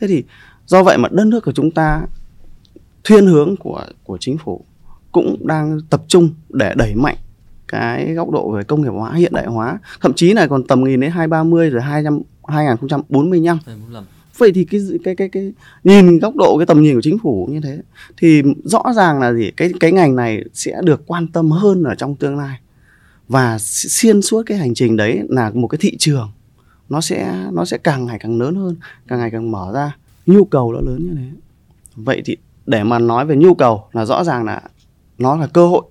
Thế 0.00 0.06
thì 0.06 0.24
do 0.66 0.82
vậy 0.82 0.98
mà 0.98 1.08
đất 1.12 1.26
nước 1.26 1.44
của 1.44 1.52
chúng 1.52 1.70
ta 1.70 2.02
thiên 3.04 3.26
hướng 3.26 3.56
của 3.56 3.84
của 4.04 4.18
chính 4.20 4.38
phủ 4.38 4.64
cũng 5.12 5.46
đang 5.46 5.78
tập 5.90 6.02
trung 6.08 6.30
để 6.48 6.74
đẩy 6.76 6.94
mạnh 6.94 7.16
cái 7.68 8.14
góc 8.14 8.30
độ 8.30 8.50
về 8.50 8.62
công 8.62 8.82
nghiệp 8.82 8.90
hóa 8.90 9.14
hiện 9.14 9.32
đại 9.34 9.46
hóa. 9.46 9.78
Thậm 10.00 10.12
chí 10.14 10.32
là 10.32 10.46
còn 10.46 10.64
tầm 10.64 10.84
nhìn 10.84 11.00
đến 11.00 11.10
hai 11.10 11.26
ba 11.26 11.42
mươi 11.42 11.70
rồi 11.70 11.82
hai 11.82 12.04
trăm 12.04 12.20
hai 12.46 12.66
nghìn 12.66 13.00
bốn 13.08 13.30
mươi 13.30 13.40
nhăm. 13.40 13.58
Vậy 14.38 14.52
thì 14.54 14.64
cái 14.64 14.80
cái 15.04 15.14
cái 15.14 15.28
cái 15.28 15.52
nhìn 15.84 16.18
góc 16.18 16.36
độ 16.36 16.56
cái 16.58 16.66
tầm 16.66 16.82
nhìn 16.82 16.94
của 16.94 17.00
chính 17.00 17.18
phủ 17.18 17.48
như 17.52 17.60
thế 17.60 17.78
thì 18.16 18.42
rõ 18.64 18.82
ràng 18.96 19.20
là 19.20 19.32
gì? 19.32 19.50
Cái 19.56 19.72
cái 19.80 19.92
ngành 19.92 20.16
này 20.16 20.44
sẽ 20.52 20.80
được 20.84 21.02
quan 21.06 21.26
tâm 21.26 21.50
hơn 21.50 21.82
ở 21.82 21.94
trong 21.94 22.16
tương 22.16 22.38
lai. 22.38 22.58
Và 23.28 23.58
xuyên 23.60 24.22
suốt 24.22 24.42
cái 24.46 24.58
hành 24.58 24.74
trình 24.74 24.96
đấy 24.96 25.20
là 25.28 25.50
một 25.54 25.68
cái 25.68 25.78
thị 25.80 25.96
trường. 25.98 26.30
Nó 26.88 27.00
sẽ 27.00 27.48
nó 27.52 27.64
sẽ 27.64 27.78
càng 27.78 28.06
ngày 28.06 28.18
càng 28.18 28.40
lớn 28.40 28.54
hơn 28.54 28.76
càng 29.08 29.18
ngày 29.18 29.30
càng 29.30 29.50
mở 29.50 29.70
ra. 29.74 29.96
Nhu 30.26 30.44
cầu 30.44 30.72
nó 30.72 30.80
lớn 30.80 31.06
như 31.06 31.14
thế. 31.16 31.28
Vậy 31.96 32.22
thì 32.24 32.36
để 32.66 32.84
mà 32.84 32.98
nói 32.98 33.26
về 33.26 33.36
nhu 33.36 33.54
cầu 33.54 33.88
là 33.92 34.04
rõ 34.04 34.24
ràng 34.24 34.44
là 34.44 34.62
nó 35.18 35.36
là 35.36 35.46
cơ 35.46 35.66
hội. 35.66 35.82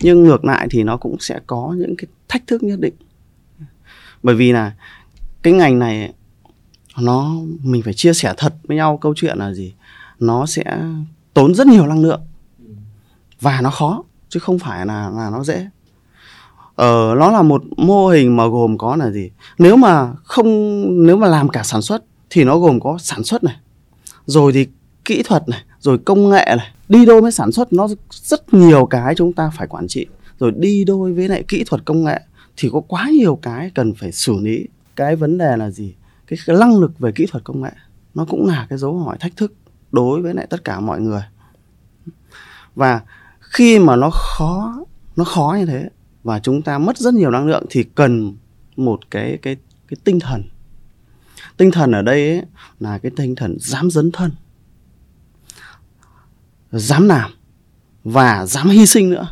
Nhưng 0.00 0.24
ngược 0.24 0.44
lại 0.44 0.66
thì 0.70 0.82
nó 0.82 0.96
cũng 0.96 1.16
sẽ 1.20 1.40
có 1.46 1.74
những 1.76 1.96
cái 1.96 2.06
thách 2.28 2.46
thức 2.46 2.62
nhất 2.62 2.80
định. 2.80 2.94
Bởi 4.22 4.34
vì 4.34 4.52
là 4.52 4.72
cái 5.42 5.52
ngành 5.52 5.78
này, 5.78 6.12
nó, 6.98 7.30
mình 7.62 7.82
phải 7.82 7.94
chia 7.94 8.12
sẻ 8.12 8.34
thật 8.36 8.54
với 8.64 8.76
nhau 8.76 8.96
câu 8.96 9.14
chuyện 9.16 9.38
là 9.38 9.52
gì? 9.52 9.74
Nó 10.18 10.46
sẽ 10.46 10.64
tốn 11.34 11.54
rất 11.54 11.66
nhiều 11.66 11.86
năng 11.86 12.02
lượng. 12.02 12.20
Và 13.40 13.60
nó 13.60 13.70
khó, 13.70 14.02
chứ 14.28 14.40
không 14.40 14.58
phải 14.58 14.86
là 14.86 15.10
là 15.10 15.30
nó 15.30 15.44
dễ. 15.44 15.68
Ờ 16.74 17.14
nó 17.18 17.30
là 17.30 17.42
một 17.42 17.62
mô 17.76 18.08
hình 18.08 18.36
mà 18.36 18.46
gồm 18.46 18.78
có 18.78 18.96
là 18.96 19.10
gì? 19.10 19.30
Nếu 19.58 19.76
mà 19.76 20.12
không, 20.24 20.46
nếu 21.06 21.16
mà 21.16 21.28
làm 21.28 21.48
cả 21.48 21.62
sản 21.62 21.82
xuất 21.82 22.04
thì 22.30 22.44
nó 22.44 22.58
gồm 22.58 22.80
có 22.80 22.98
sản 22.98 23.24
xuất 23.24 23.44
này, 23.44 23.56
rồi 24.26 24.52
thì 24.52 24.66
kỹ 25.04 25.22
thuật 25.22 25.48
này 25.48 25.60
rồi 25.84 25.98
công 25.98 26.30
nghệ 26.30 26.44
này 26.46 26.72
đi 26.88 27.06
đôi 27.06 27.20
với 27.20 27.32
sản 27.32 27.52
xuất 27.52 27.72
nó 27.72 27.88
rất 28.10 28.54
nhiều 28.54 28.86
cái 28.86 29.14
chúng 29.14 29.32
ta 29.32 29.50
phải 29.56 29.66
quản 29.66 29.88
trị. 29.88 30.06
Rồi 30.38 30.52
đi 30.56 30.84
đôi 30.84 31.12
với 31.12 31.28
lại 31.28 31.44
kỹ 31.48 31.64
thuật 31.66 31.84
công 31.84 32.04
nghệ 32.04 32.20
thì 32.56 32.68
có 32.72 32.80
quá 32.80 33.08
nhiều 33.12 33.38
cái 33.42 33.70
cần 33.74 33.94
phải 33.94 34.12
xử 34.12 34.36
lý. 34.40 34.68
Cái 34.96 35.16
vấn 35.16 35.38
đề 35.38 35.56
là 35.56 35.70
gì? 35.70 35.94
Cái, 36.26 36.38
cái 36.46 36.56
năng 36.56 36.78
lực 36.78 36.98
về 36.98 37.12
kỹ 37.12 37.26
thuật 37.30 37.44
công 37.44 37.62
nghệ 37.62 37.70
nó 38.14 38.24
cũng 38.24 38.46
là 38.46 38.66
cái 38.70 38.78
dấu 38.78 38.98
hỏi 38.98 39.16
thách 39.20 39.36
thức 39.36 39.54
đối 39.92 40.22
với 40.22 40.34
lại 40.34 40.46
tất 40.50 40.64
cả 40.64 40.80
mọi 40.80 41.00
người. 41.00 41.22
Và 42.74 43.00
khi 43.40 43.78
mà 43.78 43.96
nó 43.96 44.10
khó 44.10 44.84
nó 45.16 45.24
khó 45.24 45.56
như 45.58 45.66
thế 45.66 45.88
và 46.22 46.40
chúng 46.40 46.62
ta 46.62 46.78
mất 46.78 46.98
rất 46.98 47.14
nhiều 47.14 47.30
năng 47.30 47.46
lượng 47.46 47.64
thì 47.70 47.82
cần 47.82 48.36
một 48.76 49.10
cái 49.10 49.38
cái 49.42 49.56
cái 49.88 49.96
tinh 50.04 50.20
thần. 50.20 50.42
Tinh 51.56 51.70
thần 51.70 51.92
ở 51.92 52.02
đây 52.02 52.28
ấy, 52.28 52.42
là 52.80 52.98
cái 52.98 53.12
tinh 53.16 53.34
thần 53.34 53.56
dám 53.60 53.90
dấn 53.90 54.12
thân 54.12 54.30
dám 56.78 57.08
làm 57.08 57.30
và 58.04 58.46
dám 58.46 58.68
hy 58.68 58.86
sinh 58.86 59.10
nữa. 59.10 59.28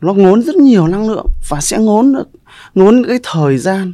Nó 0.00 0.14
ngốn 0.14 0.42
rất 0.42 0.56
nhiều 0.56 0.86
năng 0.86 1.08
lượng 1.08 1.26
và 1.48 1.60
sẽ 1.60 1.78
ngốn 1.78 2.12
được, 2.12 2.28
ngốn 2.74 3.04
cái 3.08 3.18
thời 3.22 3.58
gian, 3.58 3.92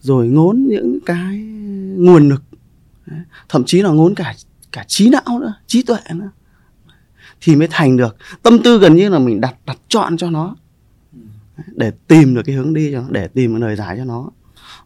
rồi 0.00 0.26
ngốn 0.26 0.66
những 0.68 0.98
cái 1.06 1.38
nguồn 1.96 2.28
lực. 2.28 2.42
Thậm 3.48 3.64
chí 3.64 3.82
là 3.82 3.90
ngốn 3.90 4.14
cả 4.14 4.34
cả 4.72 4.84
trí 4.88 5.08
não 5.08 5.38
nữa, 5.40 5.54
trí 5.66 5.82
tuệ 5.82 5.98
nữa. 6.14 6.30
Thì 7.40 7.56
mới 7.56 7.68
thành 7.70 7.96
được. 7.96 8.16
Tâm 8.42 8.58
tư 8.64 8.78
gần 8.78 8.96
như 8.96 9.08
là 9.08 9.18
mình 9.18 9.40
đặt 9.40 9.54
đặt 9.66 9.78
chọn 9.88 10.16
cho 10.16 10.30
nó. 10.30 10.56
Để 11.66 11.92
tìm 12.08 12.34
được 12.34 12.42
cái 12.44 12.54
hướng 12.54 12.74
đi 12.74 12.92
cho 12.92 13.00
nó, 13.00 13.06
để 13.10 13.28
tìm 13.28 13.52
cái 13.52 13.60
lời 13.60 13.76
giải 13.76 13.96
cho 13.98 14.04
nó. 14.04 14.30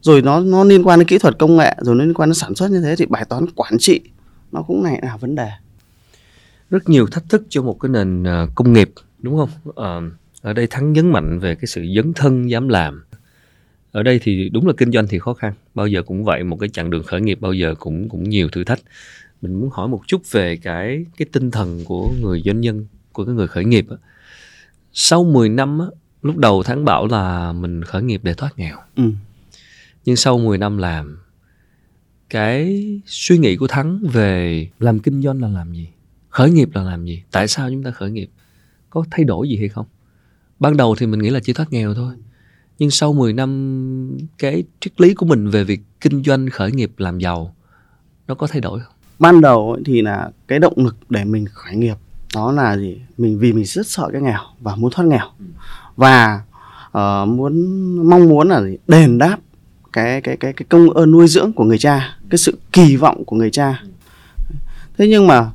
Rồi 0.01 0.23
nó 0.23 0.41
nó 0.41 0.65
liên 0.65 0.83
quan 0.87 0.99
đến 0.99 1.09
kỹ 1.09 1.19
thuật 1.19 1.39
công 1.39 1.57
nghệ, 1.57 1.77
rồi 1.81 1.95
nó 1.95 2.05
liên 2.05 2.15
quan 2.15 2.29
đến 2.29 2.35
sản 2.35 2.55
xuất 2.55 2.71
như 2.71 2.81
thế 2.81 2.97
thì 2.97 3.07
bài 3.07 3.25
toán 3.25 3.47
quản 3.55 3.79
trị 3.79 4.01
nó 4.53 4.63
cũng 4.63 4.83
này 4.83 5.01
là 5.03 5.17
vấn 5.17 5.35
đề 5.35 5.51
rất 6.73 6.89
nhiều 6.89 7.07
thách 7.07 7.29
thức 7.29 7.43
cho 7.49 7.63
một 7.63 7.81
cái 7.81 7.91
nền 7.91 8.23
uh, 8.23 8.55
công 8.55 8.73
nghiệp 8.73 8.91
đúng 9.19 9.37
không? 9.37 9.51
Uh, 9.69 10.13
ở 10.43 10.53
đây 10.53 10.67
thắng 10.67 10.93
nhấn 10.93 11.11
mạnh 11.11 11.39
về 11.39 11.55
cái 11.55 11.67
sự 11.67 11.87
dấn 11.97 12.13
thân 12.13 12.51
dám 12.51 12.69
làm. 12.69 13.05
Ở 13.93 14.03
đây 14.03 14.21
thì 14.23 14.49
đúng 14.49 14.67
là 14.67 14.73
kinh 14.77 14.93
doanh 14.93 15.07
thì 15.09 15.19
khó 15.19 15.35
khăn 15.35 15.53
bao 15.75 15.87
giờ 15.87 16.03
cũng 16.03 16.25
vậy 16.25 16.45
một 16.45 16.57
cái 16.61 16.69
chặng 16.69 16.91
đường 16.91 17.03
khởi 17.03 17.21
nghiệp 17.21 17.41
bao 17.41 17.53
giờ 17.53 17.75
cũng 17.79 18.09
cũng 18.09 18.23
nhiều 18.23 18.49
thử 18.49 18.65
thách. 18.65 18.81
Mình 19.43 19.55
muốn 19.55 19.71
hỏi 19.73 19.89
một 19.89 20.03
chút 20.07 20.23
về 20.31 20.57
cái 20.57 21.07
cái 21.17 21.27
tinh 21.33 21.51
thần 21.51 21.85
của 21.85 22.13
người 22.21 22.43
doanh 22.45 22.61
nhân 22.61 22.87
của 23.13 23.25
cái 23.25 23.35
người 23.35 23.49
khởi 23.49 23.65
nghiệp 23.65 23.87
sau 24.93 25.25
10 25.25 25.49
năm 25.49 25.79
lúc 26.23 26.37
đầu 26.37 26.63
tháng 26.63 26.85
bảo 26.85 27.07
là 27.07 27.53
mình 27.53 27.85
khởi 27.85 28.03
nghiệp 28.03 28.21
để 28.25 28.35
thoát 28.35 28.59
nghèo. 28.59 28.77
Ừ. 28.97 29.11
nhưng 30.05 30.17
sau 30.17 30.39
10 30.39 30.59
năm 30.59 30.79
làm 30.79 31.19
cái 32.31 32.85
suy 33.07 33.39
nghĩ 33.39 33.57
của 33.57 33.67
thắng 33.67 34.01
về 34.13 34.69
làm 34.79 34.99
kinh 34.99 35.23
doanh 35.23 35.43
là 35.43 35.49
làm 35.49 35.73
gì 35.73 35.89
khởi 36.33 36.51
nghiệp 36.51 36.69
là 36.75 36.83
làm 36.83 37.05
gì? 37.05 37.23
Tại 37.31 37.49
sao 37.49 37.71
chúng 37.71 37.83
ta 37.83 37.91
khởi 37.91 38.11
nghiệp? 38.11 38.31
Có 38.91 39.05
thay 39.11 39.25
đổi 39.25 39.49
gì 39.49 39.57
hay 39.59 39.69
không? 39.69 39.87
Ban 40.59 40.77
đầu 40.77 40.95
thì 40.99 41.07
mình 41.07 41.21
nghĩ 41.21 41.31
là 41.31 41.41
chỉ 41.41 41.53
thoát 41.53 41.73
nghèo 41.73 41.95
thôi. 41.95 42.15
Nhưng 42.79 42.91
sau 42.91 43.13
10 43.13 43.33
năm 43.33 44.19
cái 44.39 44.65
triết 44.81 45.01
lý 45.01 45.15
của 45.15 45.27
mình 45.27 45.51
về 45.51 45.65
việc 45.65 45.81
kinh 46.01 46.23
doanh 46.23 46.51
khởi 46.51 46.73
nghiệp 46.73 46.93
làm 46.97 47.19
giàu 47.19 47.55
nó 48.29 48.35
có 48.35 48.47
thay 48.47 48.61
đổi 48.61 48.81
không? 48.81 48.95
Ban 49.19 49.41
đầu 49.41 49.73
ấy 49.73 49.83
thì 49.87 50.03
là 50.03 50.31
cái 50.49 50.59
động 50.59 50.75
lực 50.77 50.97
để 51.09 51.25
mình 51.25 51.47
khởi 51.53 51.77
nghiệp 51.77 51.97
đó 52.35 52.53
là 52.53 52.77
gì? 52.77 53.01
Mình 53.19 53.39
vì 53.39 53.53
mình 53.53 53.65
rất 53.65 53.87
sợ 53.87 54.09
cái 54.13 54.23
nghèo 54.23 54.41
và 54.61 54.77
muốn 54.77 54.91
thoát 54.91 55.05
nghèo. 55.05 55.27
Và 55.97 56.43
uh, 56.87 57.29
muốn 57.29 57.63
mong 58.11 58.29
muốn 58.29 58.49
là 58.49 58.63
gì? 58.63 58.77
đền 58.89 59.19
đáp 59.19 59.39
cái 59.93 60.21
cái 60.21 60.37
cái 60.37 60.53
cái 60.53 60.67
công 60.69 60.91
ơn 60.91 61.11
nuôi 61.11 61.29
dưỡng 61.29 61.53
của 61.53 61.65
người 61.65 61.79
cha 61.79 62.19
cái 62.31 62.39
sự 62.39 62.59
kỳ 62.73 62.97
vọng 62.97 63.25
của 63.25 63.37
người 63.37 63.51
cha. 63.51 63.83
Thế 64.99 65.09
nhưng 65.09 65.27
mà 65.27 65.51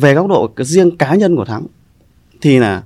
về 0.00 0.14
góc 0.14 0.26
độ 0.28 0.50
riêng 0.56 0.96
cá 0.96 1.14
nhân 1.14 1.36
của 1.36 1.44
thắng 1.44 1.66
thì 2.40 2.58
là 2.58 2.82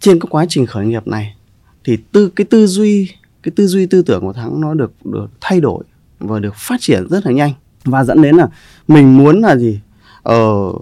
trên 0.00 0.20
cái 0.20 0.26
quá 0.30 0.46
trình 0.48 0.66
khởi 0.66 0.86
nghiệp 0.86 1.06
này 1.06 1.36
thì 1.84 1.98
tư 2.12 2.28
cái 2.28 2.44
tư 2.44 2.66
duy 2.66 3.08
cái 3.42 3.52
tư 3.56 3.66
duy 3.66 3.86
tư 3.86 4.02
tưởng 4.02 4.20
của 4.20 4.32
thắng 4.32 4.60
nó 4.60 4.74
được 4.74 4.92
được 5.04 5.30
thay 5.40 5.60
đổi 5.60 5.84
và 6.18 6.38
được 6.38 6.54
phát 6.54 6.76
triển 6.80 7.08
rất 7.10 7.26
là 7.26 7.32
nhanh. 7.32 7.52
Và 7.84 8.04
dẫn 8.04 8.22
đến 8.22 8.36
là 8.36 8.48
mình 8.88 9.16
muốn 9.16 9.40
là 9.40 9.56
gì? 9.56 9.80
Ờ, 10.22 10.72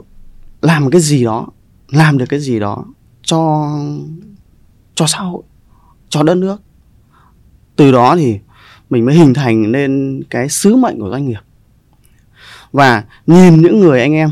làm 0.63 0.91
cái 0.91 1.01
gì 1.01 1.25
đó 1.25 1.47
làm 1.89 2.19
được 2.19 2.27
cái 2.29 2.41
gì 2.41 2.61
đó 2.61 2.85
cho 3.23 3.71
cho 4.95 5.07
xã 5.07 5.19
hội 5.19 5.43
cho 6.09 6.23
đất 6.23 6.35
nước. 6.35 6.57
Từ 7.77 7.93
đó 7.93 8.17
thì 8.17 8.39
mình 8.91 9.05
mới 9.05 9.15
hình 9.15 9.35
thành 9.35 9.73
nên 9.73 10.23
cái 10.31 10.49
sứ 10.49 10.77
mệnh 10.77 11.01
của 11.01 11.11
doanh 11.11 11.29
nghiệp. 11.29 11.41
Và 12.73 13.05
nhìn 13.27 13.63
những 13.63 13.81
người 13.81 14.01
anh 14.01 14.13
em 14.13 14.31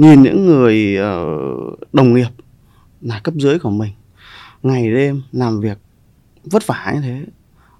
nhìn 0.00 0.22
những 0.22 0.46
người 0.46 0.96
uh, 0.98 1.78
đồng 1.92 2.14
nghiệp 2.14 2.28
là 3.00 3.20
cấp 3.24 3.34
dưới 3.34 3.58
của 3.58 3.70
mình 3.70 3.92
ngày 4.62 4.90
đêm 4.94 5.22
làm 5.32 5.60
việc 5.60 5.78
vất 6.44 6.66
vả 6.66 6.92
như 6.94 7.00
thế 7.00 7.24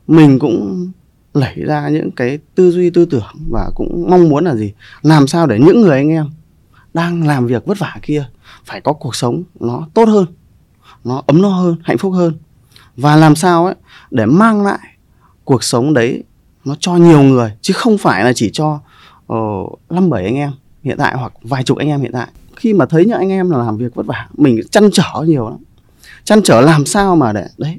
mình 0.06 0.38
cũng 0.38 0.90
lẩy 1.34 1.54
ra 1.54 1.88
những 1.88 2.10
cái 2.10 2.38
tư 2.54 2.70
duy 2.70 2.90
tư 2.90 3.04
tưởng 3.04 3.34
và 3.50 3.70
cũng 3.74 4.06
mong 4.10 4.28
muốn 4.28 4.44
là 4.44 4.54
gì? 4.54 4.72
Làm 5.02 5.26
sao 5.26 5.46
để 5.46 5.58
những 5.58 5.80
người 5.80 5.96
anh 5.96 6.08
em 6.08 6.30
đang 6.94 7.26
làm 7.26 7.46
việc 7.46 7.66
vất 7.66 7.78
vả 7.78 7.96
kia 8.02 8.28
phải 8.64 8.80
có 8.80 8.92
cuộc 8.92 9.16
sống 9.16 9.42
nó 9.60 9.88
tốt 9.94 10.08
hơn 10.08 10.26
nó 11.04 11.22
ấm 11.26 11.42
no 11.42 11.48
hơn 11.48 11.76
hạnh 11.82 11.98
phúc 11.98 12.12
hơn? 12.12 12.34
Và 12.96 13.16
làm 13.16 13.36
sao 13.36 13.66
ấy 13.66 13.74
để 14.10 14.26
mang 14.26 14.62
lại 14.62 14.80
cuộc 15.44 15.64
sống 15.64 15.94
đấy 15.94 16.22
nó 16.64 16.74
cho 16.80 16.96
nhiều 16.96 17.22
người 17.22 17.52
chứ 17.60 17.74
không 17.74 17.98
phải 17.98 18.24
là 18.24 18.32
chỉ 18.32 18.50
cho 18.52 18.80
uh, 19.32 19.80
bảy 20.10 20.24
anh 20.24 20.36
em 20.36 20.52
hiện 20.82 20.96
tại 20.98 21.16
hoặc 21.16 21.32
vài 21.42 21.64
chục 21.64 21.78
anh 21.78 21.88
em 21.88 22.00
hiện 22.00 22.12
tại. 22.12 22.28
Khi 22.56 22.74
mà 22.74 22.86
thấy 22.86 23.04
những 23.04 23.18
anh 23.18 23.28
em 23.28 23.50
là 23.50 23.58
làm 23.58 23.76
việc 23.76 23.94
vất 23.94 24.06
vả, 24.06 24.28
mình 24.32 24.60
chăn 24.70 24.90
trở 24.92 25.24
nhiều 25.26 25.48
lắm. 25.48 25.58
Chăn 26.24 26.40
trở 26.44 26.60
làm 26.60 26.86
sao 26.86 27.16
mà 27.16 27.32
để, 27.32 27.48
đấy, 27.58 27.78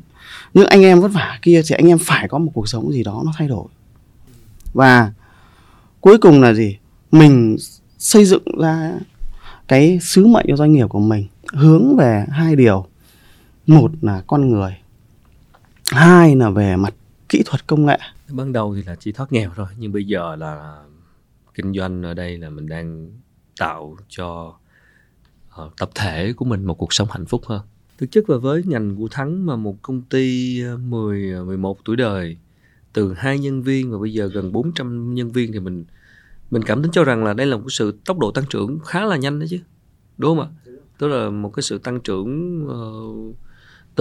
những 0.53 0.65
anh 0.65 0.81
em 0.81 1.01
vất 1.01 1.11
vả 1.13 1.39
kia 1.41 1.61
thì 1.67 1.75
anh 1.75 1.87
em 1.87 1.97
phải 1.97 2.27
có 2.27 2.37
một 2.37 2.51
cuộc 2.53 2.69
sống 2.69 2.91
gì 2.91 3.03
đó 3.03 3.21
nó 3.25 3.31
thay 3.37 3.47
đổi. 3.47 3.65
Và 4.73 5.13
cuối 6.01 6.17
cùng 6.17 6.41
là 6.41 6.53
gì? 6.53 6.77
Mình 7.11 7.57
xây 7.97 8.25
dựng 8.25 8.59
ra 8.59 8.93
cái 9.67 9.99
sứ 10.01 10.27
mệnh 10.27 10.45
cho 10.47 10.55
doanh 10.55 10.73
nghiệp 10.73 10.87
của 10.89 10.99
mình, 10.99 11.27
hướng 11.53 11.97
về 11.97 12.25
hai 12.29 12.55
điều. 12.55 12.85
Một 13.67 13.91
là 14.01 14.21
con 14.27 14.49
người, 14.49 14.77
hai 15.91 16.35
là 16.35 16.49
về 16.49 16.75
mặt 16.75 16.93
kỹ 17.29 17.43
thuật 17.45 17.67
công 17.67 17.85
nghệ. 17.85 17.99
Ban 18.29 18.53
đầu 18.53 18.75
thì 18.75 18.83
là 18.83 18.95
chỉ 18.99 19.11
thoát 19.11 19.31
nghèo 19.31 19.51
thôi, 19.55 19.67
nhưng 19.77 19.91
bây 19.91 20.05
giờ 20.05 20.35
là 20.35 20.75
kinh 21.53 21.73
doanh 21.73 22.03
ở 22.03 22.13
đây 22.13 22.37
là 22.37 22.49
mình 22.49 22.67
đang 22.67 23.11
tạo 23.57 23.97
cho 24.09 24.53
uh, 25.61 25.77
tập 25.77 25.89
thể 25.95 26.33
của 26.33 26.45
mình 26.45 26.65
một 26.65 26.73
cuộc 26.73 26.93
sống 26.93 27.07
hạnh 27.11 27.25
phúc 27.25 27.41
hơn. 27.45 27.61
Thực 27.97 28.11
chất 28.11 28.29
là 28.29 28.37
với 28.37 28.63
ngành 28.65 28.95
của 28.95 29.07
thắng 29.11 29.45
mà 29.45 29.55
một 29.55 29.81
công 29.81 30.01
ty 30.01 30.61
ờ, 30.63 30.77
10 30.77 31.45
11 31.45 31.77
ờ, 31.77 31.81
tuổi 31.85 31.95
đời 31.95 32.37
từ 32.93 33.13
hai 33.13 33.39
nhân 33.39 33.61
viên 33.61 33.91
và 33.91 33.97
bây 33.97 34.13
giờ 34.13 34.27
gần 34.27 34.51
400 34.51 35.15
nhân 35.15 35.31
viên 35.31 35.51
thì 35.51 35.59
mình 35.59 35.85
mình 36.51 36.63
cảm 36.63 36.83
tính 36.83 36.91
cho 36.91 37.03
rằng 37.03 37.23
là 37.23 37.33
đây 37.33 37.47
là 37.47 37.57
một 37.57 37.69
sự 37.69 37.99
tốc 38.05 38.19
độ 38.19 38.31
tăng 38.31 38.45
trưởng 38.49 38.79
khá 38.79 39.05
là 39.05 39.17
nhanh 39.17 39.39
đấy 39.39 39.47
chứ. 39.51 39.59
Đúng 40.17 40.37
không 40.37 40.47
ạ? 40.65 40.73
Tức 40.97 41.07
là 41.07 41.29
một 41.29 41.49
cái 41.49 41.63
sự 41.63 41.77
tăng 41.77 41.99
trưởng 41.99 42.61
uh, 42.67 43.35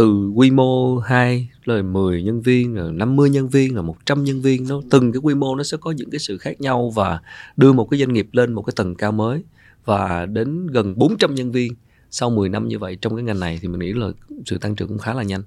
từ 0.00 0.30
quy 0.34 0.50
mô 0.50 0.98
2 0.98 1.48
lời 1.64 1.82
10 1.82 2.22
nhân 2.22 2.40
viên 2.40 2.74
rồi 2.74 2.92
50 2.92 3.30
nhân 3.30 3.48
viên 3.48 3.74
rồi 3.74 3.82
100 3.82 4.24
nhân 4.24 4.40
viên 4.40 4.68
nó 4.68 4.80
từng 4.90 5.12
cái 5.12 5.20
quy 5.22 5.34
mô 5.34 5.56
nó 5.56 5.62
sẽ 5.62 5.76
có 5.80 5.90
những 5.90 6.10
cái 6.10 6.18
sự 6.18 6.38
khác 6.38 6.60
nhau 6.60 6.92
và 6.94 7.20
đưa 7.56 7.72
một 7.72 7.90
cái 7.90 8.00
doanh 8.00 8.12
nghiệp 8.12 8.28
lên 8.32 8.52
một 8.52 8.62
cái 8.62 8.72
tầng 8.76 8.94
cao 8.94 9.12
mới 9.12 9.42
và 9.84 10.26
đến 10.26 10.66
gần 10.66 10.94
400 10.96 11.34
nhân 11.34 11.52
viên 11.52 11.74
sau 12.10 12.30
10 12.30 12.48
năm 12.48 12.68
như 12.68 12.78
vậy 12.78 12.96
trong 13.00 13.16
cái 13.16 13.22
ngành 13.22 13.40
này 13.40 13.58
thì 13.62 13.68
mình 13.68 13.80
nghĩ 13.80 13.92
là 13.92 14.08
sự 14.46 14.58
tăng 14.58 14.74
trưởng 14.74 14.88
cũng 14.88 14.98
khá 14.98 15.14
là 15.14 15.22
nhanh. 15.22 15.42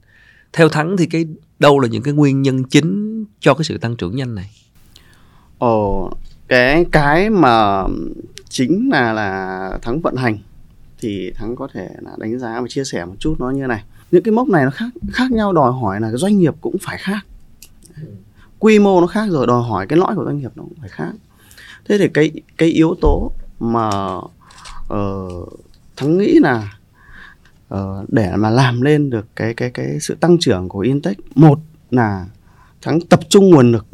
Theo 0.53 0.69
Thắng 0.69 0.97
thì 0.97 1.05
cái 1.05 1.25
đâu 1.59 1.79
là 1.79 1.87
những 1.87 2.03
cái 2.03 2.13
nguyên 2.13 2.41
nhân 2.41 2.63
chính 2.63 3.25
cho 3.39 3.53
cái 3.53 3.63
sự 3.63 3.77
tăng 3.77 3.95
trưởng 3.95 4.15
nhanh 4.15 4.35
này? 4.35 4.49
Ồ, 5.57 6.11
cái 6.47 6.85
cái 6.91 7.29
mà 7.29 7.83
chính 8.49 8.89
là 8.89 9.13
là 9.13 9.69
Thắng 9.81 10.01
vận 10.01 10.15
hành 10.15 10.37
thì 10.99 11.31
Thắng 11.35 11.55
có 11.55 11.67
thể 11.73 11.89
là 12.01 12.11
đánh 12.17 12.39
giá 12.39 12.61
và 12.61 12.67
chia 12.69 12.83
sẻ 12.83 13.05
một 13.05 13.15
chút 13.19 13.35
nó 13.39 13.49
như 13.49 13.67
này 13.67 13.83
những 14.13 14.23
cái 14.23 14.31
mốc 14.31 14.49
này 14.49 14.65
nó 14.65 14.71
khác 14.71 14.89
khác 15.11 15.31
nhau 15.31 15.53
đòi 15.53 15.71
hỏi 15.71 16.01
là 16.01 16.07
cái 16.07 16.17
doanh 16.17 16.39
nghiệp 16.39 16.53
cũng 16.61 16.75
phải 16.81 16.97
khác. 16.97 17.25
Quy 18.59 18.79
mô 18.79 19.01
nó 19.01 19.07
khác 19.07 19.29
rồi 19.29 19.47
đòi 19.47 19.63
hỏi 19.63 19.87
cái 19.87 19.99
lõi 19.99 20.15
của 20.15 20.25
doanh 20.25 20.37
nghiệp 20.37 20.51
nó 20.55 20.63
cũng 20.63 20.77
phải 20.79 20.89
khác. 20.89 21.11
Thế 21.85 21.97
thì 21.97 22.07
cái 22.13 22.31
cái 22.57 22.69
yếu 22.69 22.95
tố 23.01 23.31
mà 23.59 23.89
uh, 24.93 25.59
thắng 25.95 26.17
nghĩ 26.17 26.39
là 26.39 26.77
uh, 27.73 27.79
để 28.07 28.35
mà 28.35 28.49
làm 28.49 28.81
lên 28.81 29.09
được 29.09 29.25
cái 29.35 29.53
cái 29.53 29.69
cái 29.69 29.99
sự 29.99 30.15
tăng 30.15 30.37
trưởng 30.39 30.69
của 30.69 30.79
Intech 30.79 31.17
một 31.35 31.59
là 31.91 32.25
thắng 32.81 32.99
tập 33.01 33.19
trung 33.29 33.49
nguồn 33.49 33.71
lực 33.71 33.85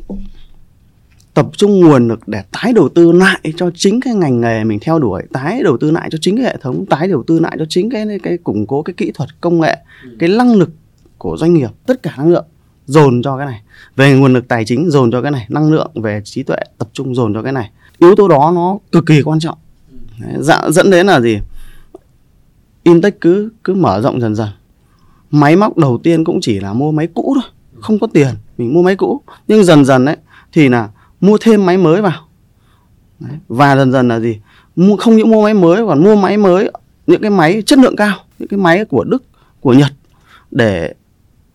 tập 1.39 1.47
trung 1.57 1.79
nguồn 1.79 2.07
lực 2.07 2.27
để 2.27 2.43
tái 2.51 2.73
đầu 2.73 2.89
tư 2.89 3.11
lại 3.11 3.39
cho 3.57 3.71
chính 3.75 4.01
cái 4.01 4.13
ngành 4.13 4.41
nghề 4.41 4.63
mình 4.63 4.79
theo 4.81 4.99
đuổi 4.99 5.23
tái 5.33 5.63
đầu 5.63 5.77
tư 5.77 5.91
lại 5.91 6.09
cho 6.11 6.17
chính 6.21 6.37
cái 6.37 6.45
hệ 6.45 6.57
thống 6.61 6.85
tái 6.85 7.07
đầu 7.07 7.23
tư 7.27 7.39
lại 7.39 7.55
cho 7.59 7.65
chính 7.69 7.89
cái 7.89 8.19
cái 8.23 8.37
củng 8.37 8.67
cố 8.67 8.81
cái 8.81 8.93
kỹ 8.97 9.11
thuật 9.11 9.29
công 9.41 9.59
nghệ 9.59 9.77
ừ. 10.03 10.09
cái 10.19 10.29
năng 10.29 10.55
lực 10.55 10.69
của 11.17 11.37
doanh 11.37 11.53
nghiệp 11.53 11.69
tất 11.85 12.03
cả 12.03 12.13
năng 12.17 12.29
lượng 12.29 12.45
dồn 12.85 13.21
cho 13.21 13.37
cái 13.37 13.45
này. 13.45 13.61
Về 13.95 14.13
nguồn 14.13 14.33
lực 14.33 14.47
tài 14.47 14.65
chính 14.65 14.89
dồn 14.89 15.11
cho 15.11 15.21
cái 15.21 15.31
này. 15.31 15.45
Năng 15.49 15.71
lượng 15.71 15.91
về 15.95 16.21
trí 16.25 16.43
tuệ 16.43 16.57
tập 16.77 16.89
trung 16.93 17.15
dồn 17.15 17.33
cho 17.33 17.41
cái 17.41 17.51
này. 17.51 17.71
Yếu 17.97 18.15
tố 18.15 18.27
đó 18.27 18.51
nó 18.55 18.77
cực 18.91 19.05
kỳ 19.05 19.21
quan 19.21 19.39
trọng. 19.39 19.57
Ừ. 19.91 19.97
Đấy, 20.19 20.33
dạ, 20.39 20.61
dẫn 20.69 20.89
đến 20.89 21.07
là 21.07 21.21
gì? 21.21 21.39
Intech 22.83 23.21
cứ 23.21 23.49
cứ 23.63 23.73
mở 23.73 24.01
rộng 24.01 24.21
dần 24.21 24.35
dần. 24.35 24.49
Máy 25.31 25.55
móc 25.55 25.77
đầu 25.77 25.99
tiên 26.03 26.23
cũng 26.23 26.39
chỉ 26.41 26.59
là 26.59 26.73
mua 26.73 26.91
máy 26.91 27.07
cũ 27.13 27.35
thôi 27.35 27.51
không 27.79 27.99
có 27.99 28.07
tiền 28.13 28.35
mình 28.57 28.73
mua 28.73 28.81
máy 28.81 28.95
cũ. 28.95 29.21
Nhưng 29.47 29.63
dần 29.63 29.85
dần 29.85 30.05
đấy 30.05 30.17
thì 30.53 30.69
là 30.69 30.89
mua 31.21 31.37
thêm 31.41 31.65
máy 31.65 31.77
mới 31.77 32.01
vào. 32.01 32.25
Đấy. 33.19 33.37
và 33.47 33.75
dần 33.75 33.91
dần 33.91 34.07
là 34.07 34.19
gì? 34.19 34.39
Mua 34.75 34.97
không 34.97 35.17
những 35.17 35.29
mua 35.29 35.43
máy 35.43 35.53
mới 35.53 35.85
còn 35.85 36.03
mua 36.03 36.15
máy 36.15 36.37
mới 36.37 36.71
những 37.07 37.21
cái 37.21 37.31
máy 37.31 37.63
chất 37.65 37.79
lượng 37.79 37.95
cao 37.95 38.17
những 38.39 38.47
cái 38.47 38.59
máy 38.59 38.85
của 38.85 39.03
đức 39.03 39.23
của 39.61 39.73
nhật 39.73 39.91
để 40.51 40.93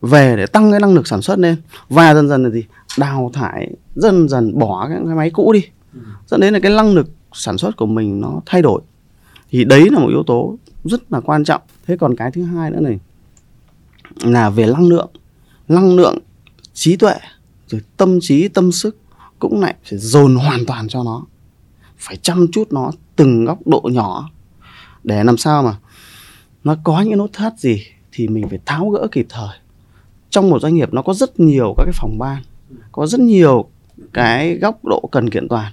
về 0.01 0.35
để 0.37 0.45
tăng 0.45 0.71
cái 0.71 0.79
năng 0.79 0.93
lực 0.93 1.07
sản 1.07 1.21
xuất 1.21 1.39
lên. 1.39 1.55
Và 1.89 2.13
dần 2.13 2.29
dần 2.29 2.43
là 2.43 2.49
gì? 2.49 2.63
Đào 2.97 3.31
thải 3.33 3.71
dần 3.95 4.29
dần 4.29 4.59
bỏ 4.59 4.87
cái, 4.89 4.97
cái 5.05 5.15
máy 5.15 5.29
cũ 5.29 5.53
đi. 5.53 5.65
Dẫn 6.27 6.39
đến 6.39 6.53
là 6.53 6.59
cái 6.59 6.71
năng 6.71 6.93
lực 6.93 7.07
sản 7.33 7.57
xuất 7.57 7.77
của 7.77 7.85
mình 7.85 8.21
nó 8.21 8.41
thay 8.45 8.61
đổi. 8.61 8.81
Thì 9.51 9.63
đấy 9.63 9.89
là 9.91 9.99
một 9.99 10.07
yếu 10.09 10.23
tố 10.23 10.57
rất 10.83 11.11
là 11.11 11.19
quan 11.19 11.43
trọng. 11.43 11.61
Thế 11.87 11.97
còn 11.97 12.15
cái 12.15 12.31
thứ 12.31 12.43
hai 12.43 12.71
nữa 12.71 12.79
này 12.79 12.99
là 14.21 14.49
về 14.49 14.65
năng 14.65 14.87
lượng. 14.87 15.09
Năng 15.67 15.95
lượng 15.95 16.17
trí 16.73 16.95
tuệ 16.95 17.15
rồi 17.67 17.81
tâm 17.97 18.19
trí 18.21 18.47
tâm 18.47 18.71
sức 18.71 18.97
cũng 19.49 19.61
lại 19.61 19.75
phải 19.89 19.99
dồn 19.99 20.35
hoàn 20.35 20.65
toàn 20.65 20.87
cho 20.87 21.03
nó. 21.03 21.25
Phải 21.97 22.15
chăm 22.15 22.47
chút 22.51 22.73
nó 22.73 22.91
từng 23.15 23.45
góc 23.45 23.59
độ 23.67 23.89
nhỏ 23.93 24.29
để 25.03 25.23
làm 25.23 25.37
sao 25.37 25.63
mà 25.63 25.75
nó 26.63 26.75
có 26.83 27.01
những 27.01 27.17
nốt 27.17 27.29
thắt 27.33 27.59
gì 27.59 27.83
thì 28.11 28.27
mình 28.27 28.49
phải 28.49 28.59
tháo 28.65 28.89
gỡ 28.89 29.07
kịp 29.11 29.25
thời. 29.29 29.57
Trong 30.29 30.49
một 30.49 30.61
doanh 30.61 30.75
nghiệp 30.75 30.93
nó 30.93 31.01
có 31.01 31.13
rất 31.13 31.39
nhiều 31.39 31.73
các 31.77 31.83
cái 31.83 31.93
phòng 31.95 32.17
ban 32.19 32.43
có 32.91 33.07
rất 33.07 33.19
nhiều 33.19 33.65
cái 34.13 34.57
góc 34.57 34.85
độ 34.85 35.09
cần 35.11 35.29
kiện 35.29 35.47
toàn. 35.47 35.71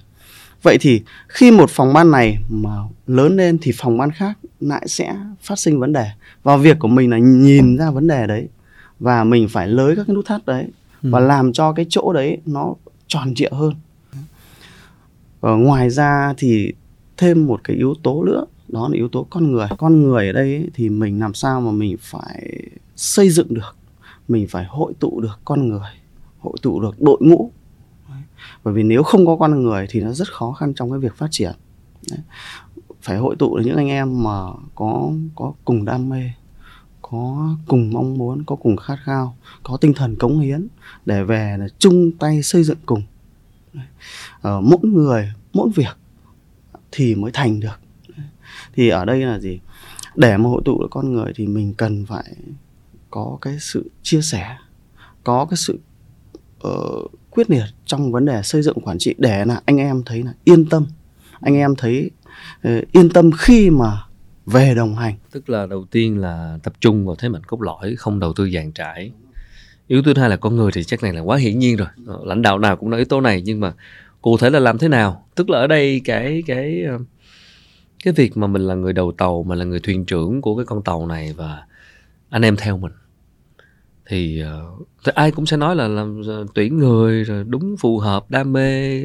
Vậy 0.62 0.78
thì 0.80 1.02
khi 1.28 1.50
một 1.50 1.70
phòng 1.70 1.92
ban 1.92 2.10
này 2.10 2.38
mà 2.48 2.76
lớn 3.06 3.36
lên 3.36 3.58
thì 3.62 3.72
phòng 3.76 3.98
ban 3.98 4.10
khác 4.10 4.38
lại 4.60 4.88
sẽ 4.88 5.16
phát 5.40 5.58
sinh 5.58 5.80
vấn 5.80 5.92
đề. 5.92 6.06
Và 6.42 6.56
việc 6.56 6.78
của 6.78 6.88
mình 6.88 7.10
là 7.10 7.18
nhìn 7.18 7.76
ra 7.78 7.90
vấn 7.90 8.06
đề 8.06 8.26
đấy 8.26 8.48
và 9.00 9.24
mình 9.24 9.48
phải 9.48 9.68
lới 9.68 9.96
các 9.96 10.04
cái 10.06 10.14
nút 10.14 10.26
thắt 10.26 10.46
đấy 10.46 10.66
và 11.02 11.18
ừ. 11.18 11.26
làm 11.26 11.52
cho 11.52 11.72
cái 11.72 11.86
chỗ 11.88 12.12
đấy 12.12 12.38
nó 12.46 12.74
tròn 13.12 13.34
trịa 13.34 13.50
hơn. 13.52 13.74
Và 15.40 15.50
ngoài 15.50 15.90
ra 15.90 16.34
thì 16.36 16.72
thêm 17.16 17.46
một 17.46 17.60
cái 17.64 17.76
yếu 17.76 17.94
tố 18.02 18.24
nữa 18.24 18.44
đó 18.68 18.88
là 18.88 18.96
yếu 18.96 19.08
tố 19.08 19.26
con 19.30 19.52
người. 19.52 19.68
Con 19.78 20.02
người 20.02 20.26
ở 20.26 20.32
đây 20.32 20.54
ấy, 20.54 20.70
thì 20.74 20.88
mình 20.88 21.20
làm 21.20 21.34
sao 21.34 21.60
mà 21.60 21.70
mình 21.70 21.96
phải 22.00 22.60
xây 22.96 23.30
dựng 23.30 23.54
được 23.54 23.76
mình 24.28 24.46
phải 24.48 24.64
hội 24.64 24.92
tụ 25.00 25.20
được 25.20 25.40
con 25.44 25.68
người 25.68 25.90
hội 26.38 26.56
tụ 26.62 26.80
được 26.80 27.02
đội 27.02 27.18
ngũ. 27.20 27.50
Bởi 28.64 28.74
vì 28.74 28.82
nếu 28.82 29.02
không 29.02 29.26
có 29.26 29.36
con 29.36 29.62
người 29.62 29.86
thì 29.90 30.00
nó 30.00 30.12
rất 30.12 30.32
khó 30.32 30.52
khăn 30.52 30.74
trong 30.74 30.90
cái 30.90 30.98
việc 30.98 31.16
phát 31.16 31.28
triển. 31.30 31.52
Đấy. 32.10 32.20
phải 33.02 33.16
hội 33.16 33.36
tụ 33.38 33.56
được 33.56 33.62
những 33.66 33.76
anh 33.76 33.88
em 33.88 34.22
mà 34.22 34.46
có 34.74 35.10
có 35.34 35.52
cùng 35.64 35.84
đam 35.84 36.08
mê 36.08 36.30
có 37.12 37.56
cùng 37.68 37.90
mong 37.92 38.18
muốn 38.18 38.44
có 38.44 38.56
cùng 38.56 38.76
khát 38.76 38.96
khao 39.04 39.36
có 39.62 39.76
tinh 39.76 39.94
thần 39.94 40.16
cống 40.16 40.40
hiến 40.40 40.66
để 41.06 41.24
về 41.24 41.56
là 41.58 41.68
chung 41.78 42.12
tay 42.18 42.42
xây 42.42 42.64
dựng 42.64 42.78
cùng. 42.86 43.02
Ờ, 44.40 44.60
mỗi 44.60 44.78
người 44.82 45.32
mỗi 45.52 45.68
việc 45.74 45.96
thì 46.92 47.14
mới 47.14 47.30
thành 47.34 47.60
được. 47.60 47.80
Thì 48.74 48.88
ở 48.88 49.04
đây 49.04 49.20
là 49.20 49.38
gì? 49.38 49.60
Để 50.16 50.36
mà 50.36 50.48
hội 50.48 50.62
tụ 50.64 50.82
được 50.82 50.88
con 50.90 51.12
người 51.12 51.32
thì 51.36 51.46
mình 51.46 51.74
cần 51.74 52.06
phải 52.06 52.34
có 53.10 53.38
cái 53.40 53.56
sự 53.60 53.90
chia 54.02 54.22
sẻ 54.22 54.56
có 55.24 55.46
cái 55.50 55.56
sự 55.56 55.78
uh, 56.68 57.10
quyết 57.30 57.50
liệt 57.50 57.66
trong 57.86 58.12
vấn 58.12 58.24
đề 58.24 58.42
xây 58.42 58.62
dựng 58.62 58.80
quản 58.80 58.98
trị 58.98 59.14
để 59.18 59.44
là 59.44 59.60
anh 59.64 59.76
em 59.76 60.02
thấy 60.06 60.22
là 60.22 60.32
yên 60.44 60.68
tâm. 60.68 60.86
Anh 61.40 61.54
em 61.54 61.74
thấy 61.78 62.10
uh, 62.68 62.92
yên 62.92 63.10
tâm 63.10 63.30
khi 63.38 63.70
mà 63.70 64.02
về 64.46 64.74
đồng 64.74 64.94
hành. 64.94 65.14
Tức 65.30 65.50
là 65.50 65.66
đầu 65.66 65.84
tiên 65.90 66.18
là 66.18 66.58
tập 66.62 66.72
trung 66.80 67.06
vào 67.06 67.16
thế 67.16 67.28
mạnh 67.28 67.44
cốt 67.44 67.62
lõi 67.62 67.96
không 67.96 68.20
đầu 68.20 68.32
tư 68.32 68.50
dàn 68.50 68.72
trải. 68.72 69.12
Yếu 69.86 70.02
tố 70.02 70.14
thứ 70.14 70.20
hai 70.20 70.30
là 70.30 70.36
con 70.36 70.56
người 70.56 70.72
thì 70.72 70.84
chắc 70.84 71.02
này 71.02 71.12
là 71.12 71.20
quá 71.20 71.36
hiển 71.36 71.58
nhiên 71.58 71.76
rồi. 71.76 71.88
Ờ, 72.06 72.18
lãnh 72.24 72.42
đạo 72.42 72.58
nào 72.58 72.76
cũng 72.76 72.90
nói 72.90 73.00
yếu 73.00 73.04
tố 73.04 73.20
này 73.20 73.42
nhưng 73.44 73.60
mà 73.60 73.72
cụ 74.22 74.36
thể 74.36 74.50
là 74.50 74.58
làm 74.58 74.78
thế 74.78 74.88
nào? 74.88 75.26
Tức 75.34 75.50
là 75.50 75.58
ở 75.58 75.66
đây 75.66 76.00
cái 76.04 76.42
cái 76.46 76.82
ờ, 76.82 76.98
cái 78.04 78.14
việc 78.14 78.36
mà 78.36 78.46
mình 78.46 78.62
là 78.62 78.74
người 78.74 78.92
đầu 78.92 79.12
tàu 79.12 79.42
mà 79.42 79.54
là 79.54 79.64
người 79.64 79.80
thuyền 79.80 80.04
trưởng 80.04 80.40
của 80.40 80.56
cái 80.56 80.66
con 80.66 80.82
tàu 80.82 81.06
này 81.06 81.34
và 81.36 81.66
anh 82.30 82.42
em 82.42 82.56
theo 82.56 82.78
mình 82.78 82.92
thì, 84.06 84.40
ờ, 84.40 84.70
thì 85.04 85.12
ai 85.14 85.30
cũng 85.30 85.46
sẽ 85.46 85.56
nói 85.56 85.76
là 85.76 85.88
làm 85.88 86.22
tuyển 86.54 86.78
người 86.78 87.24
rồi 87.24 87.44
đúng 87.44 87.76
phù 87.76 87.98
hợp 87.98 88.30
đam 88.30 88.52
mê. 88.52 89.00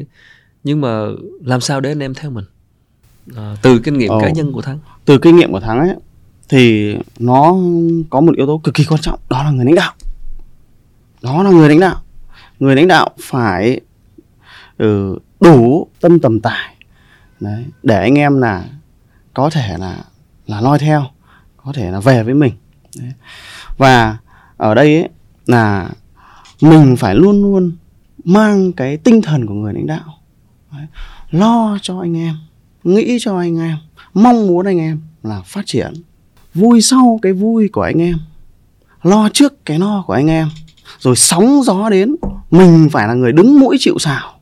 Nhưng 0.64 0.80
mà 0.80 1.06
làm 1.44 1.60
sao 1.60 1.80
để 1.80 1.90
anh 1.90 2.02
em 2.02 2.14
theo 2.14 2.30
mình? 2.30 2.44
À, 3.36 3.56
từ 3.62 3.78
kinh 3.78 3.98
nghiệm 3.98 4.12
oh. 4.12 4.22
cá 4.22 4.30
nhân 4.30 4.52
của 4.52 4.62
thắng 4.62 4.78
từ 5.04 5.18
kinh 5.18 5.36
nghiệm 5.36 5.52
của 5.52 5.60
thắng 5.60 5.78
ấy 5.78 5.94
thì 6.48 6.96
nó 7.18 7.56
có 8.10 8.20
một 8.20 8.36
yếu 8.36 8.46
tố 8.46 8.58
cực 8.58 8.74
kỳ 8.74 8.84
quan 8.84 9.00
trọng 9.00 9.18
đó 9.30 9.42
là 9.42 9.50
người 9.50 9.64
lãnh 9.64 9.74
đạo 9.74 9.92
đó 11.22 11.42
là 11.42 11.50
người 11.50 11.68
lãnh 11.68 11.80
đạo 11.80 12.02
người 12.58 12.76
lãnh 12.76 12.88
đạo 12.88 13.10
phải 13.20 13.80
ừ, 14.78 15.18
đủ 15.40 15.88
tâm 16.00 16.20
tầm 16.20 16.40
tải 16.40 16.74
đấy 17.40 17.64
để 17.82 18.00
anh 18.00 18.14
em 18.14 18.40
là 18.40 18.64
có 19.34 19.50
thể 19.50 19.78
là 19.78 20.04
là 20.46 20.60
noi 20.60 20.78
theo 20.78 21.04
có 21.56 21.72
thể 21.72 21.90
là 21.90 22.00
về 22.00 22.22
với 22.22 22.34
mình 22.34 22.54
đấy. 22.96 23.12
và 23.76 24.16
ở 24.56 24.74
đây 24.74 24.96
ấy, 24.96 25.08
là 25.46 25.90
mình 26.60 26.96
phải 26.96 27.14
luôn 27.14 27.42
luôn 27.42 27.72
mang 28.24 28.72
cái 28.72 28.96
tinh 28.96 29.22
thần 29.22 29.46
của 29.46 29.54
người 29.54 29.74
lãnh 29.74 29.86
đạo 29.86 30.18
đấy. 30.72 30.86
lo 31.30 31.78
cho 31.82 32.00
anh 32.00 32.16
em 32.16 32.34
nghĩ 32.88 33.18
cho 33.20 33.38
anh 33.38 33.58
em, 33.58 33.76
mong 34.14 34.46
muốn 34.46 34.66
anh 34.66 34.78
em 34.78 35.00
là 35.22 35.42
phát 35.46 35.66
triển. 35.66 35.92
Vui 36.54 36.80
sau 36.82 37.18
cái 37.22 37.32
vui 37.32 37.68
của 37.68 37.82
anh 37.82 38.02
em, 38.02 38.16
lo 39.02 39.28
trước 39.32 39.64
cái 39.64 39.78
no 39.78 40.04
của 40.06 40.12
anh 40.12 40.26
em, 40.26 40.48
rồi 40.98 41.16
sóng 41.16 41.62
gió 41.64 41.88
đến, 41.88 42.16
mình 42.50 42.88
phải 42.92 43.08
là 43.08 43.14
người 43.14 43.32
đứng 43.32 43.60
mũi 43.60 43.76
chịu 43.80 43.98
xào 43.98 44.32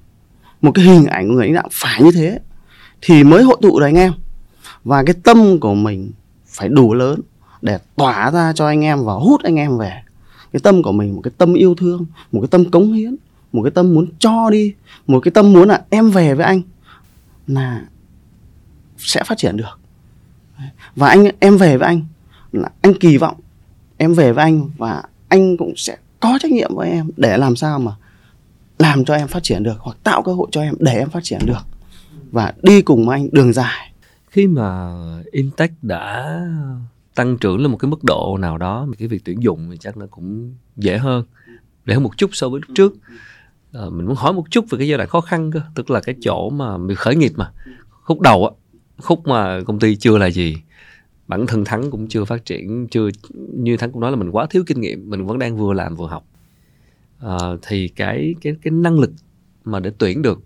một 0.63 0.73
cái 0.75 0.85
hình 0.85 1.07
ảnh 1.07 1.29
của 1.29 1.35
người 1.35 1.47
lãnh 1.47 1.55
đạo 1.55 1.69
phải 1.73 2.03
như 2.03 2.11
thế, 2.11 2.39
thì 3.03 3.25
mới 3.25 3.43
hội 3.43 3.57
tụ 3.63 3.81
được 3.81 3.87
anh 3.87 3.95
em. 3.95 4.13
Và 4.85 5.03
cái 5.03 5.15
tâm 5.25 5.61
của 5.61 5.75
mình 5.75 6.11
phải 6.47 6.69
đủ 6.69 6.95
lớn 6.95 7.21
để 7.63 7.79
tỏa 7.97 8.31
ra 8.31 8.53
cho 8.53 8.67
anh 8.67 8.85
em 8.85 9.05
và 9.05 9.13
hút 9.13 9.43
anh 9.43 9.57
em 9.57 9.79
về. 9.79 9.93
Cái 10.53 10.61
tâm 10.61 10.83
của 10.83 10.93
mình, 10.93 11.15
một 11.15 11.21
cái 11.25 11.33
tâm 11.39 11.55
yêu 11.55 11.75
thương, 11.75 12.07
một 12.33 12.41
cái 12.41 12.49
tâm 12.49 12.71
cống 12.71 12.93
hiến, 12.93 13.17
một 13.53 13.63
cái 13.63 13.71
tâm 13.71 13.95
muốn 13.95 14.07
cho 14.19 14.51
đi, 14.51 14.75
một 15.07 15.21
cái 15.21 15.31
tâm 15.31 15.53
muốn 15.53 15.69
là 15.69 15.85
em 15.91 16.11
về 16.11 16.35
với 16.35 16.47
anh. 16.47 16.63
Là 17.47 17.85
sẽ 19.07 19.23
phát 19.25 19.39
triển 19.39 19.57
được. 19.57 19.79
Và 20.97 21.09
anh 21.09 21.29
em 21.41 21.57
về 21.57 21.77
với 21.77 21.87
anh 21.87 22.03
là 22.53 22.71
anh 22.83 22.95
kỳ 23.01 23.17
vọng 23.17 23.41
em 23.97 24.15
về 24.15 24.33
với 24.33 24.43
anh 24.43 24.71
và 24.77 25.03
anh 25.29 25.57
cũng 25.57 25.73
sẽ 25.77 25.97
có 26.21 26.39
trách 26.43 26.53
nhiệm 26.53 26.75
với 26.75 26.91
em 26.91 27.11
để 27.17 27.37
làm 27.37 27.57
sao 27.57 27.79
mà 27.79 27.93
làm 28.79 29.05
cho 29.05 29.15
em 29.15 29.29
phát 29.29 29.43
triển 29.43 29.63
được 29.63 29.77
hoặc 29.81 29.97
tạo 30.03 30.23
cơ 30.23 30.33
hội 30.33 30.49
cho 30.51 30.63
em 30.63 30.75
để 30.79 30.99
em 30.99 31.11
phát 31.11 31.25
triển 31.25 31.41
được. 31.47 31.63
Và 32.31 32.53
đi 32.63 32.83
cùng 32.83 33.07
với 33.07 33.19
anh 33.19 33.29
đường 33.33 33.53
dài. 33.53 33.93
Khi 34.29 34.47
mà 34.47 34.93
Intech 35.33 35.73
đã 35.83 36.41
tăng 37.15 37.39
trưởng 37.39 37.59
lên 37.59 37.71
một 37.71 37.77
cái 37.77 37.91
mức 37.91 38.05
độ 38.05 38.39
nào 38.41 38.59
đó 38.59 38.87
thì 38.89 38.97
cái 38.99 39.09
việc 39.09 39.25
tuyển 39.25 39.43
dụng 39.43 39.69
thì 39.71 39.77
chắc 39.81 39.97
nó 39.97 40.07
cũng 40.11 40.55
dễ 40.77 40.99
hơn. 40.99 41.25
Để 41.85 41.95
hơn 41.95 42.03
một 42.03 42.17
chút 42.17 42.31
so 42.33 42.49
với 42.49 42.61
lúc 42.67 42.75
trước. 42.75 42.93
À, 43.73 43.83
mình 43.91 44.07
muốn 44.07 44.17
hỏi 44.17 44.33
một 44.33 44.45
chút 44.51 44.65
về 44.71 44.79
cái 44.79 44.89
giai 44.89 44.99
đoạn 44.99 45.09
khó 45.09 45.21
khăn 45.21 45.53
cơ 45.53 45.61
tức 45.75 45.91
là 45.91 46.01
cái 46.01 46.15
chỗ 46.21 46.51
mà 46.51 46.77
mình 46.77 46.97
khởi 46.97 47.17
nghiệp 47.17 47.33
mà. 47.37 47.51
Khúc 47.89 48.21
đầu 48.21 48.47
á 48.47 48.51
khúc 48.99 49.27
mà 49.27 49.61
công 49.67 49.79
ty 49.79 49.97
chưa 49.97 50.19
là 50.19 50.27
gì 50.27 50.57
bản 51.29 51.47
thân 51.47 51.65
thắng 51.65 51.91
cũng 51.91 52.09
chưa 52.09 52.25
phát 52.25 52.45
triển 52.45 52.87
chưa 52.91 53.09
như 53.53 53.77
thắng 53.77 53.93
cũng 53.93 54.01
nói 54.01 54.11
là 54.11 54.17
mình 54.17 54.31
quá 54.31 54.47
thiếu 54.51 54.65
kinh 54.67 54.81
nghiệm 54.81 55.11
mình 55.11 55.27
vẫn 55.27 55.39
đang 55.39 55.57
vừa 55.57 55.73
làm 55.73 55.97
vừa 55.97 56.07
học. 56.07 56.25
À, 57.19 57.37
thì 57.63 57.89
cái 57.89 58.35
cái 58.41 58.53
cái 58.63 58.71
năng 58.71 58.99
lực 58.99 59.11
mà 59.65 59.81
để 59.81 59.93
tuyển 59.99 60.23
được 60.23 60.43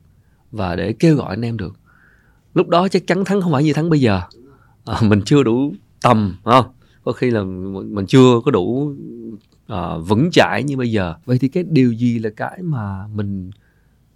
và 0.50 0.76
để 0.76 0.92
kêu 0.92 1.16
gọi 1.16 1.30
anh 1.30 1.42
em 1.42 1.56
được 1.56 1.76
lúc 2.54 2.68
đó 2.68 2.88
chắc 2.88 3.06
chắn 3.06 3.24
thắng 3.24 3.40
không 3.40 3.52
phải 3.52 3.64
như 3.64 3.72
thắng 3.72 3.90
bây 3.90 4.00
giờ. 4.00 4.20
À, 4.84 5.00
mình 5.02 5.22
chưa 5.24 5.42
đủ 5.42 5.74
tầm 6.02 6.36
không? 6.44 6.66
Có 7.04 7.12
khi 7.12 7.30
là 7.30 7.42
mình 7.42 8.06
chưa 8.06 8.40
có 8.44 8.50
đủ 8.50 8.94
uh, 9.72 10.08
vững 10.08 10.30
chãi 10.32 10.62
như 10.62 10.76
bây 10.76 10.90
giờ. 10.90 11.14
Vậy 11.24 11.38
thì 11.38 11.48
cái 11.48 11.64
điều 11.70 11.92
gì 11.92 12.18
là 12.18 12.30
cái 12.36 12.58
mà 12.62 13.06
mình 13.06 13.50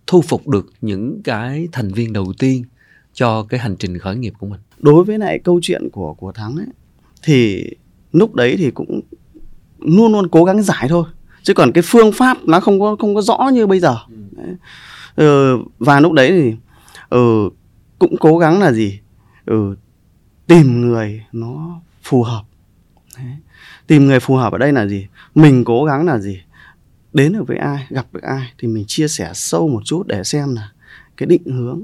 thu 0.06 0.22
phục 0.22 0.48
được 0.48 0.66
những 0.80 1.22
cái 1.24 1.68
thành 1.72 1.88
viên 1.88 2.12
đầu 2.12 2.32
tiên 2.38 2.64
cho 3.14 3.42
cái 3.42 3.60
hành 3.60 3.76
trình 3.76 3.98
khởi 3.98 4.16
nghiệp 4.16 4.32
của 4.38 4.46
mình? 4.46 4.60
Đối 4.78 5.04
với 5.04 5.18
lại 5.18 5.38
câu 5.38 5.58
chuyện 5.62 5.88
của 5.92 6.14
của 6.14 6.32
thắng 6.32 6.56
ấy 6.56 6.66
thì 7.22 7.70
lúc 8.12 8.34
đấy 8.34 8.54
thì 8.58 8.70
cũng 8.70 9.00
luôn 9.78 10.12
luôn 10.12 10.28
cố 10.28 10.44
gắng 10.44 10.62
giải 10.62 10.86
thôi. 10.88 11.04
Chứ 11.42 11.54
còn 11.54 11.72
cái 11.72 11.82
phương 11.86 12.12
pháp 12.12 12.38
nó 12.44 12.60
không 12.60 12.80
có 12.80 12.96
không 12.98 13.14
có 13.14 13.22
rõ 13.22 13.50
như 13.52 13.66
bây 13.66 13.80
giờ. 13.80 13.96
Đấy. 14.30 14.56
Ừ, 15.16 15.58
và 15.78 16.00
lúc 16.00 16.12
đấy 16.12 16.30
thì 16.30 16.54
ừ, 17.08 17.48
cũng 17.98 18.16
cố 18.20 18.38
gắng 18.38 18.60
là 18.60 18.72
gì? 18.72 19.00
Ừ, 19.46 19.76
tìm 20.46 20.80
người 20.80 21.24
nó 21.32 21.80
phù 22.02 22.22
hợp. 22.22 22.42
Đấy. 23.16 23.26
tìm 23.86 24.06
người 24.06 24.20
phù 24.20 24.36
hợp 24.36 24.52
ở 24.52 24.58
đây 24.58 24.72
là 24.72 24.86
gì? 24.86 25.06
Mình 25.34 25.64
cố 25.64 25.84
gắng 25.84 26.06
là 26.06 26.18
gì? 26.18 26.40
Đến 27.12 27.32
được 27.32 27.46
với 27.46 27.56
ai 27.56 27.86
gặp 27.90 28.06
được 28.12 28.22
ai 28.22 28.52
thì 28.58 28.68
mình 28.68 28.84
chia 28.86 29.08
sẻ 29.08 29.30
sâu 29.34 29.68
một 29.68 29.80
chút 29.84 30.06
để 30.06 30.24
xem 30.24 30.54
là 30.54 30.70
cái 31.16 31.26
định 31.26 31.44
hướng 31.44 31.82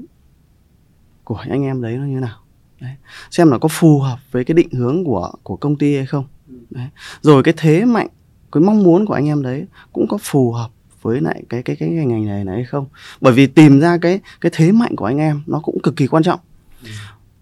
của 1.33 1.43
anh 1.49 1.63
em 1.63 1.81
đấy 1.81 1.97
nó 1.97 2.05
như 2.05 2.19
nào? 2.19 2.37
Đấy. 2.81 2.95
xem 3.31 3.51
là 3.51 3.57
có 3.57 3.67
phù 3.67 3.99
hợp 3.99 4.19
với 4.31 4.43
cái 4.43 4.55
định 4.55 4.69
hướng 4.71 5.03
của 5.03 5.31
của 5.43 5.55
công 5.55 5.75
ty 5.75 5.95
hay 5.95 6.05
không. 6.05 6.25
Đấy. 6.69 6.87
rồi 7.21 7.43
cái 7.43 7.53
thế 7.57 7.85
mạnh 7.85 8.07
cái 8.51 8.63
mong 8.63 8.83
muốn 8.83 9.05
của 9.05 9.13
anh 9.13 9.27
em 9.27 9.41
đấy 9.41 9.65
cũng 9.93 10.07
có 10.07 10.17
phù 10.21 10.51
hợp 10.51 10.71
với 11.01 11.21
lại 11.21 11.43
cái 11.49 11.63
cái 11.63 11.75
cái 11.75 11.89
ngành 11.89 12.25
này 12.25 12.43
này 12.43 12.55
hay 12.55 12.65
không? 12.65 12.85
Bởi 13.21 13.33
vì 13.33 13.47
tìm 13.47 13.79
ra 13.79 13.97
cái 13.97 14.19
cái 14.41 14.51
thế 14.55 14.71
mạnh 14.71 14.95
của 14.95 15.05
anh 15.05 15.17
em 15.17 15.41
nó 15.47 15.59
cũng 15.59 15.81
cực 15.83 15.95
kỳ 15.95 16.07
quan 16.07 16.23
trọng. 16.23 16.39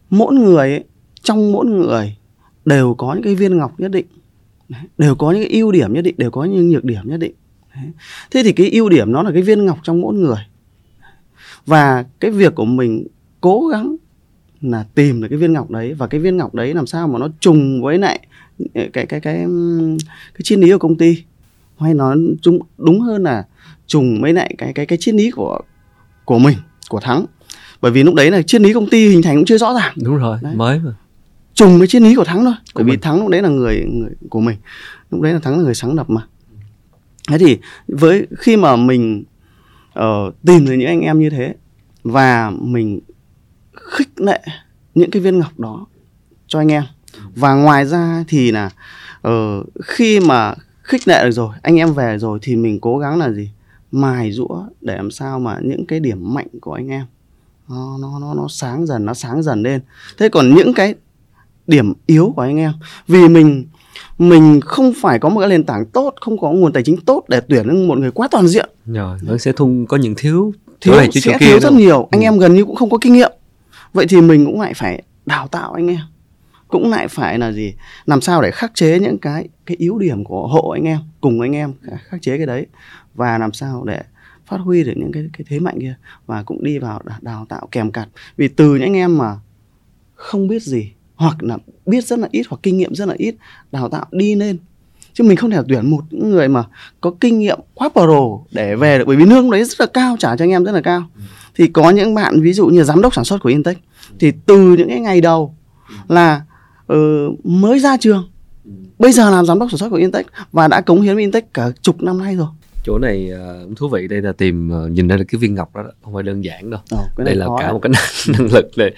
Mỗi 0.09 0.33
người 0.33 0.69
ấy, 0.71 0.83
trong 1.21 1.51
mỗi 1.51 1.65
người 1.65 2.17
đều 2.65 2.93
có 2.93 3.13
những 3.13 3.23
cái 3.23 3.35
viên 3.35 3.57
ngọc 3.57 3.79
nhất 3.79 3.91
định. 3.91 4.05
Đều 4.97 5.15
có 5.15 5.31
những 5.31 5.43
cái 5.43 5.51
ưu 5.51 5.71
điểm 5.71 5.93
nhất 5.93 6.01
định 6.01 6.15
đều 6.17 6.31
có 6.31 6.43
những 6.43 6.69
nhược 6.69 6.83
điểm 6.83 7.01
nhất 7.05 7.17
định. 7.17 7.33
Thế 8.31 8.43
thì 8.43 8.51
cái 8.51 8.69
ưu 8.69 8.89
điểm 8.89 9.11
nó 9.11 9.23
là 9.23 9.31
cái 9.31 9.41
viên 9.41 9.65
ngọc 9.65 9.77
trong 9.83 10.01
mỗi 10.01 10.13
người. 10.13 10.45
Và 11.65 12.05
cái 12.19 12.31
việc 12.31 12.55
của 12.55 12.65
mình 12.65 13.07
cố 13.41 13.67
gắng 13.67 13.95
là 14.61 14.85
tìm 14.95 15.21
được 15.21 15.27
cái 15.29 15.39
viên 15.39 15.53
ngọc 15.53 15.71
đấy. 15.71 15.93
Và 15.93 16.07
cái 16.07 16.21
viên 16.21 16.37
ngọc 16.37 16.55
đấy 16.55 16.73
làm 16.73 16.87
sao 16.87 17.07
mà 17.07 17.19
nó 17.19 17.27
trùng 17.39 17.81
với 17.81 17.97
lại 17.97 18.19
cái 18.73 18.89
cái 18.93 19.05
cái 19.05 19.19
cái, 19.19 19.45
cái 20.33 20.41
triết 20.43 20.59
lý 20.59 20.71
của 20.71 20.77
công 20.77 20.97
ty? 20.97 21.23
Hay 21.79 21.93
nó 21.93 22.15
đúng 22.45 22.59
đúng 22.77 23.01
hơn 23.01 23.23
là 23.23 23.45
trùng 23.87 24.21
với 24.21 24.33
lại 24.33 24.55
cái 24.57 24.73
cái 24.73 24.85
cái 24.85 24.97
triết 24.97 25.15
lý 25.15 25.31
của 25.31 25.59
của 26.25 26.39
mình 26.39 26.57
của 26.89 26.99
thắng. 26.99 27.25
Bởi 27.81 27.91
vì 27.91 28.03
lúc 28.03 28.15
đấy 28.15 28.31
là 28.31 28.41
triết 28.41 28.61
lý 28.61 28.73
công 28.73 28.89
ty 28.89 29.09
hình 29.09 29.21
thành 29.21 29.35
cũng 29.35 29.45
chưa 29.45 29.57
rõ 29.57 29.73
ràng. 29.73 29.93
Đúng 30.03 30.17
rồi 30.17 30.39
đấy. 30.41 30.55
mới 30.55 30.79
mà. 30.79 30.91
Trùng 31.53 31.77
với 31.77 31.87
triết 31.87 32.01
lý 32.01 32.15
của 32.15 32.23
thắng 32.23 32.45
thôi. 32.45 32.53
Bởi 32.75 32.83
vì 32.83 32.97
thắng 32.97 33.19
lúc 33.19 33.27
đấy 33.27 33.41
là 33.41 33.49
người 33.49 33.85
người 33.85 34.11
của 34.29 34.39
mình. 34.39 34.57
Lúc 35.11 35.21
đấy 35.21 35.33
là 35.33 35.39
thắng 35.39 35.57
là 35.57 35.63
người 35.63 35.75
sáng 35.75 35.95
lập 35.95 36.09
mà. 36.09 36.21
Thế 37.29 37.37
thì 37.37 37.57
với 37.87 38.27
khi 38.37 38.57
mà 38.57 38.75
mình 38.75 39.23
uh, 39.99 40.35
tìm 40.45 40.65
được 40.65 40.73
những 40.73 40.87
anh 40.87 41.01
em 41.01 41.19
như 41.19 41.29
thế 41.29 41.55
và 42.03 42.49
mình 42.49 42.99
khích 43.89 44.21
lệ 44.21 44.41
những 44.95 45.11
cái 45.11 45.21
viên 45.21 45.39
ngọc 45.39 45.59
đó 45.59 45.85
cho 46.47 46.59
anh 46.59 46.71
em. 46.71 46.83
Và 47.35 47.53
ngoài 47.53 47.85
ra 47.85 48.23
thì 48.27 48.51
là 48.51 48.69
uh, 49.27 49.65
khi 49.83 50.19
mà 50.19 50.53
khích 50.83 51.07
lệ 51.07 51.23
được 51.23 51.31
rồi 51.31 51.55
anh 51.61 51.75
em 51.75 51.93
về 51.93 52.17
rồi 52.17 52.39
thì 52.41 52.55
mình 52.55 52.79
cố 52.79 52.97
gắng 52.97 53.19
là 53.19 53.31
gì? 53.31 53.49
Mài 53.91 54.31
rũa 54.31 54.63
để 54.81 54.95
làm 54.95 55.11
sao 55.11 55.39
mà 55.39 55.57
những 55.61 55.85
cái 55.85 55.99
điểm 55.99 56.33
mạnh 56.33 56.47
của 56.61 56.73
anh 56.73 56.87
em 56.87 57.05
nó 57.69 57.97
nó 58.01 58.19
nó 58.19 58.33
nó 58.33 58.47
sáng 58.49 58.85
dần 58.85 59.05
nó 59.05 59.13
sáng 59.13 59.43
dần 59.43 59.63
lên. 59.63 59.81
Thế 60.17 60.29
còn 60.29 60.55
những 60.55 60.73
cái 60.73 60.95
điểm 61.67 61.93
yếu 62.05 62.33
của 62.35 62.41
anh 62.41 62.57
em 62.57 62.71
vì 63.07 63.27
mình 63.27 63.65
mình 64.17 64.61
không 64.61 64.93
phải 65.01 65.19
có 65.19 65.29
một 65.29 65.39
cái 65.39 65.49
nền 65.49 65.63
tảng 65.63 65.85
tốt 65.85 66.13
không 66.21 66.37
có 66.37 66.51
nguồn 66.51 66.73
tài 66.73 66.83
chính 66.83 66.97
tốt 66.97 67.23
để 67.27 67.41
tuyển 67.49 67.87
một 67.87 67.97
người 67.97 68.11
quá 68.11 68.27
toàn 68.31 68.47
diện. 68.47 68.69
Rồi 68.85 69.19
nó 69.21 69.37
sẽ 69.37 69.51
thung 69.51 69.85
có 69.85 69.97
những 69.97 70.13
thiếu 70.17 70.53
thiếu 70.81 70.95
này, 70.95 71.09
sẽ 71.11 71.37
thiếu 71.39 71.59
rất 71.59 71.73
nhiều. 71.73 72.07
Anh 72.11 72.21
ừ. 72.21 72.25
em 72.25 72.37
gần 72.37 72.55
như 72.55 72.65
cũng 72.65 72.75
không 72.75 72.89
có 72.89 72.97
kinh 73.01 73.13
nghiệm 73.13 73.31
vậy 73.93 74.05
thì 74.09 74.21
mình 74.21 74.45
cũng 74.45 74.61
lại 74.61 74.73
phải 74.73 75.03
đào 75.25 75.47
tạo 75.47 75.73
anh 75.73 75.87
em. 75.87 75.99
Cũng 76.67 76.89
lại 76.89 77.07
phải 77.07 77.39
là 77.39 77.51
gì? 77.51 77.73
Làm 78.05 78.21
sao 78.21 78.41
để 78.41 78.51
khắc 78.51 78.71
chế 78.75 78.99
những 78.99 79.17
cái 79.17 79.47
cái 79.65 79.77
yếu 79.77 79.97
điểm 79.97 80.23
của 80.23 80.47
hộ 80.47 80.69
anh 80.69 80.83
em, 80.83 80.99
cùng 81.21 81.41
anh 81.41 81.55
em 81.55 81.73
khắc 82.09 82.21
chế 82.21 82.37
cái 82.37 82.45
đấy. 82.45 82.65
Và 83.15 83.37
làm 83.37 83.53
sao 83.53 83.83
để 83.83 84.01
phát 84.45 84.57
huy 84.57 84.83
được 84.83 84.93
những 84.95 85.11
cái 85.11 85.29
cái 85.37 85.45
thế 85.49 85.59
mạnh 85.59 85.77
kia. 85.79 85.95
Và 86.25 86.43
cũng 86.43 86.63
đi 86.63 86.77
vào 86.77 87.01
đào 87.21 87.45
tạo 87.49 87.67
kèm 87.71 87.91
cặt 87.91 88.07
vì 88.37 88.47
từ 88.47 88.75
những 88.75 88.83
anh 88.83 88.95
em 88.95 89.17
mà 89.17 89.35
không 90.15 90.47
biết 90.47 90.63
gì, 90.63 90.91
hoặc 91.15 91.43
là 91.43 91.57
biết 91.85 92.05
rất 92.05 92.19
là 92.19 92.27
ít, 92.31 92.43
hoặc 92.49 92.59
kinh 92.63 92.77
nghiệm 92.77 92.95
rất 92.95 93.05
là 93.05 93.15
ít, 93.17 93.35
đào 93.71 93.89
tạo 93.89 94.05
đi 94.11 94.35
lên. 94.35 94.57
Chứ 95.13 95.23
mình 95.23 95.37
không 95.37 95.51
thể 95.51 95.61
tuyển 95.67 95.91
một 95.91 96.13
người 96.13 96.47
mà 96.47 96.63
có 97.01 97.13
kinh 97.19 97.39
nghiệm 97.39 97.59
quá 97.73 97.89
pro 97.89 98.19
để 98.51 98.75
về 98.75 98.97
được. 98.97 99.03
Bởi 99.07 99.17
vì 99.17 99.25
lương 99.25 99.51
đấy 99.51 99.63
rất 99.63 99.79
là 99.79 99.85
cao, 99.93 100.15
trả 100.19 100.35
cho 100.35 100.45
anh 100.45 100.51
em 100.51 100.63
rất 100.63 100.71
là 100.71 100.81
cao 100.81 101.09
thì 101.59 101.67
có 101.67 101.89
những 101.89 102.15
bạn 102.15 102.41
ví 102.41 102.53
dụ 102.53 102.67
như 102.67 102.83
giám 102.83 103.01
đốc 103.01 103.13
sản 103.13 103.25
xuất 103.25 103.41
của 103.41 103.49
Intech 103.49 103.77
thì 104.19 104.31
từ 104.45 104.75
những 104.77 104.89
cái 104.89 104.99
ngày 104.99 105.21
đầu 105.21 105.55
là 106.07 106.41
uh, 106.93 107.45
mới 107.45 107.79
ra 107.79 107.97
trường 107.97 108.29
bây 108.99 109.11
giờ 109.11 109.29
làm 109.29 109.45
giám 109.45 109.59
đốc 109.59 109.71
sản 109.71 109.77
xuất 109.77 109.89
của 109.89 109.95
Intech 109.95 110.25
và 110.51 110.67
đã 110.67 110.81
cống 110.81 111.01
hiến 111.01 111.15
với 111.15 111.23
Intech 111.23 111.53
cả 111.53 111.71
chục 111.81 112.03
năm 112.03 112.17
nay 112.17 112.35
rồi. 112.35 112.47
Chỗ 112.85 112.97
này 112.99 113.31
uh, 113.71 113.77
thú 113.77 113.87
vị 113.87 114.07
đây 114.07 114.21
là 114.21 114.31
tìm 114.31 114.71
uh, 114.71 114.91
nhìn 114.91 115.07
ra 115.07 115.17
được 115.17 115.23
cái 115.27 115.39
viên 115.39 115.55
ngọc 115.55 115.75
đó, 115.75 115.83
không 116.03 116.13
phải 116.13 116.23
đơn 116.23 116.43
giản 116.43 116.69
đâu. 116.69 116.79
Ồ, 116.91 117.03
đây 117.17 117.35
là 117.35 117.47
cả 117.59 117.73
một 117.73 117.79
cái 117.81 117.91
năng 118.27 118.53
lực 118.53 118.69
để 118.75 118.91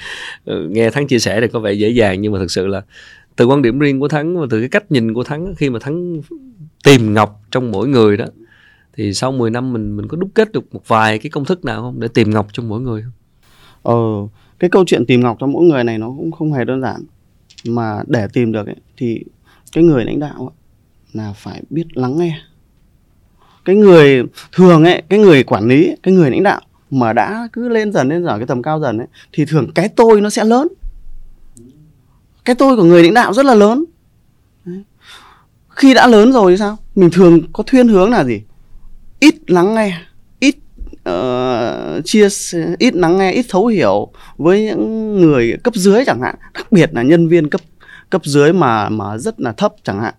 uh, 0.51 0.71
nghe 0.71 0.89
thắng 0.89 1.07
chia 1.07 1.19
sẻ 1.19 1.41
thì 1.41 1.47
có 1.47 1.59
vẻ 1.59 1.73
dễ 1.73 1.89
dàng 1.89 2.21
nhưng 2.21 2.33
mà 2.33 2.39
thực 2.39 2.51
sự 2.51 2.67
là 2.67 2.81
từ 3.35 3.45
quan 3.45 3.61
điểm 3.61 3.79
riêng 3.79 3.99
của 3.99 4.07
thắng 4.07 4.39
và 4.39 4.45
từ 4.49 4.59
cái 4.59 4.69
cách 4.69 4.91
nhìn 4.91 5.13
của 5.13 5.23
thắng 5.23 5.55
khi 5.55 5.69
mà 5.69 5.79
thắng 5.79 6.21
tìm 6.83 7.13
ngọc 7.13 7.41
trong 7.51 7.71
mỗi 7.71 7.87
người 7.87 8.17
đó 8.17 8.25
thì 9.01 9.13
sau 9.13 9.31
10 9.31 9.49
năm 9.49 9.73
mình 9.73 9.97
mình 9.97 10.07
có 10.07 10.17
đúc 10.17 10.29
kết 10.35 10.51
được 10.51 10.73
một 10.73 10.87
vài 10.87 11.19
cái 11.19 11.29
công 11.29 11.45
thức 11.45 11.65
nào 11.65 11.81
không? 11.81 11.99
Để 11.99 12.07
tìm 12.07 12.29
ngọc 12.29 12.47
cho 12.53 12.63
mỗi 12.63 12.81
người. 12.81 13.01
Không? 13.01 13.11
Ờ, 13.83 14.27
cái 14.59 14.69
câu 14.69 14.83
chuyện 14.87 15.05
tìm 15.05 15.21
ngọc 15.21 15.37
cho 15.39 15.47
mỗi 15.47 15.65
người 15.65 15.83
này 15.83 15.97
nó 15.97 16.07
cũng 16.07 16.31
không 16.31 16.53
hề 16.53 16.65
đơn 16.65 16.81
giản. 16.81 17.01
Mà 17.67 18.03
để 18.07 18.27
tìm 18.33 18.51
được 18.51 18.67
ấy, 18.67 18.75
thì 18.97 19.23
cái 19.71 19.83
người 19.83 20.05
lãnh 20.05 20.19
đạo 20.19 20.37
ấy, 20.37 20.55
là 21.13 21.33
phải 21.33 21.63
biết 21.69 21.97
lắng 21.97 22.17
nghe. 22.17 22.41
Cái 23.65 23.75
người 23.75 24.23
thường 24.51 24.83
ấy 24.83 25.03
cái 25.09 25.19
người 25.19 25.43
quản 25.43 25.67
lý 25.67 25.95
cái 26.03 26.13
người 26.13 26.31
lãnh 26.31 26.43
đạo 26.43 26.61
mà 26.91 27.13
đã 27.13 27.47
cứ 27.53 27.69
lên 27.69 27.93
dần 27.93 28.09
lên 28.09 28.23
dần 28.23 28.39
cái 28.39 28.47
tầm 28.47 28.61
cao 28.61 28.79
dần 28.79 28.97
ấy 28.97 29.07
thì 29.31 29.45
thường 29.45 29.71
cái 29.75 29.89
tôi 29.89 30.21
nó 30.21 30.29
sẽ 30.29 30.43
lớn. 30.43 30.67
Cái 32.45 32.55
tôi 32.55 32.75
của 32.75 32.83
người 32.83 33.03
lãnh 33.03 33.13
đạo 33.13 33.33
rất 33.33 33.45
là 33.45 33.55
lớn. 33.55 33.85
Đấy. 34.65 34.83
khi 35.69 35.93
đã 35.93 36.07
lớn 36.07 36.33
rồi 36.33 36.51
thì 36.51 36.57
sao? 36.57 36.77
Mình 36.95 37.09
thường 37.11 37.39
có 37.53 37.63
thuyên 37.63 37.87
hướng 37.87 38.09
là 38.09 38.23
gì? 38.23 38.41
Ít 39.21 39.51
lắng 39.51 39.75
nghe 39.75 40.01
ít 40.39 40.55
uh, 41.09 42.05
chia 42.05 42.27
ít 42.79 42.95
lắng 42.95 43.17
nghe 43.17 43.31
ít 43.31 43.45
thấu 43.49 43.67
hiểu 43.67 44.11
với 44.37 44.63
những 44.63 45.15
người 45.21 45.57
cấp 45.63 45.75
dưới 45.75 46.05
chẳng 46.05 46.21
hạn. 46.21 46.35
Đặc 46.53 46.71
biệt 46.71 46.89
là 46.93 47.01
nhân 47.01 47.27
viên 47.27 47.49
cấp 47.49 47.61
cấp 48.09 48.25
dưới 48.25 48.53
mà 48.53 48.89
mà 48.89 49.17
rất 49.17 49.39
là 49.39 49.51
thấp 49.51 49.73
chẳng 49.83 50.01
hạn. 50.01 50.13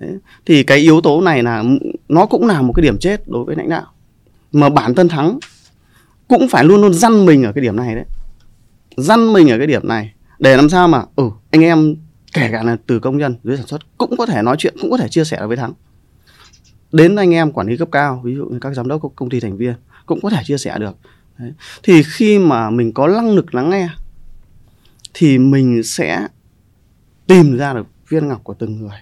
Đấy. 0.00 0.10
thì 0.46 0.62
cái 0.62 0.78
yếu 0.78 1.00
tố 1.00 1.20
này 1.20 1.42
là 1.42 1.64
nó 2.08 2.26
cũng 2.26 2.46
là 2.46 2.62
một 2.62 2.72
cái 2.76 2.82
điểm 2.82 2.98
chết 2.98 3.28
đối 3.28 3.44
với 3.44 3.56
lãnh 3.56 3.68
đạo. 3.68 3.86
Mà 4.52 4.68
bản 4.68 4.94
thân 4.94 5.08
thắng 5.08 5.38
cũng 6.28 6.48
phải 6.48 6.64
luôn 6.64 6.80
luôn 6.80 6.94
dăn 6.94 7.26
mình 7.26 7.44
ở 7.44 7.52
cái 7.52 7.62
điểm 7.62 7.76
này 7.76 7.94
đấy. 7.94 8.04
Dăn 8.96 9.32
mình 9.32 9.50
ở 9.50 9.58
cái 9.58 9.66
điểm 9.66 9.88
này 9.88 10.12
để 10.38 10.56
làm 10.56 10.68
sao 10.68 10.88
mà 10.88 11.02
ừ 11.16 11.30
anh 11.50 11.64
em 11.64 11.96
kể 12.32 12.48
cả 12.52 12.62
là 12.62 12.76
từ 12.86 12.98
công 12.98 13.18
nhân 13.18 13.36
dưới 13.44 13.56
sản 13.56 13.66
xuất 13.66 13.98
cũng 13.98 14.16
có 14.16 14.26
thể 14.26 14.42
nói 14.42 14.56
chuyện 14.58 14.74
cũng 14.80 14.90
có 14.90 14.96
thể 14.96 15.08
chia 15.08 15.24
sẻ 15.24 15.46
với 15.46 15.56
thắng 15.56 15.72
đến 16.92 17.16
anh 17.16 17.34
em 17.34 17.52
quản 17.52 17.66
lý 17.66 17.76
cấp 17.76 17.88
cao, 17.92 18.20
ví 18.24 18.34
dụ 18.34 18.46
như 18.46 18.58
các 18.58 18.74
giám 18.74 18.88
đốc 18.88 19.02
công 19.16 19.30
ty 19.30 19.40
thành 19.40 19.56
viên 19.56 19.74
cũng 20.06 20.20
có 20.22 20.30
thể 20.30 20.42
chia 20.44 20.58
sẻ 20.58 20.78
được. 20.78 20.96
Đấy. 21.38 21.52
thì 21.82 22.02
khi 22.02 22.38
mà 22.38 22.70
mình 22.70 22.92
có 22.92 23.08
năng 23.08 23.30
lực 23.30 23.54
lắng 23.54 23.70
nghe, 23.70 23.88
thì 25.14 25.38
mình 25.38 25.82
sẽ 25.84 26.28
tìm 27.26 27.56
ra 27.56 27.74
được 27.74 27.86
viên 28.08 28.28
ngọc 28.28 28.44
của 28.44 28.54
từng 28.54 28.80
người, 28.80 28.98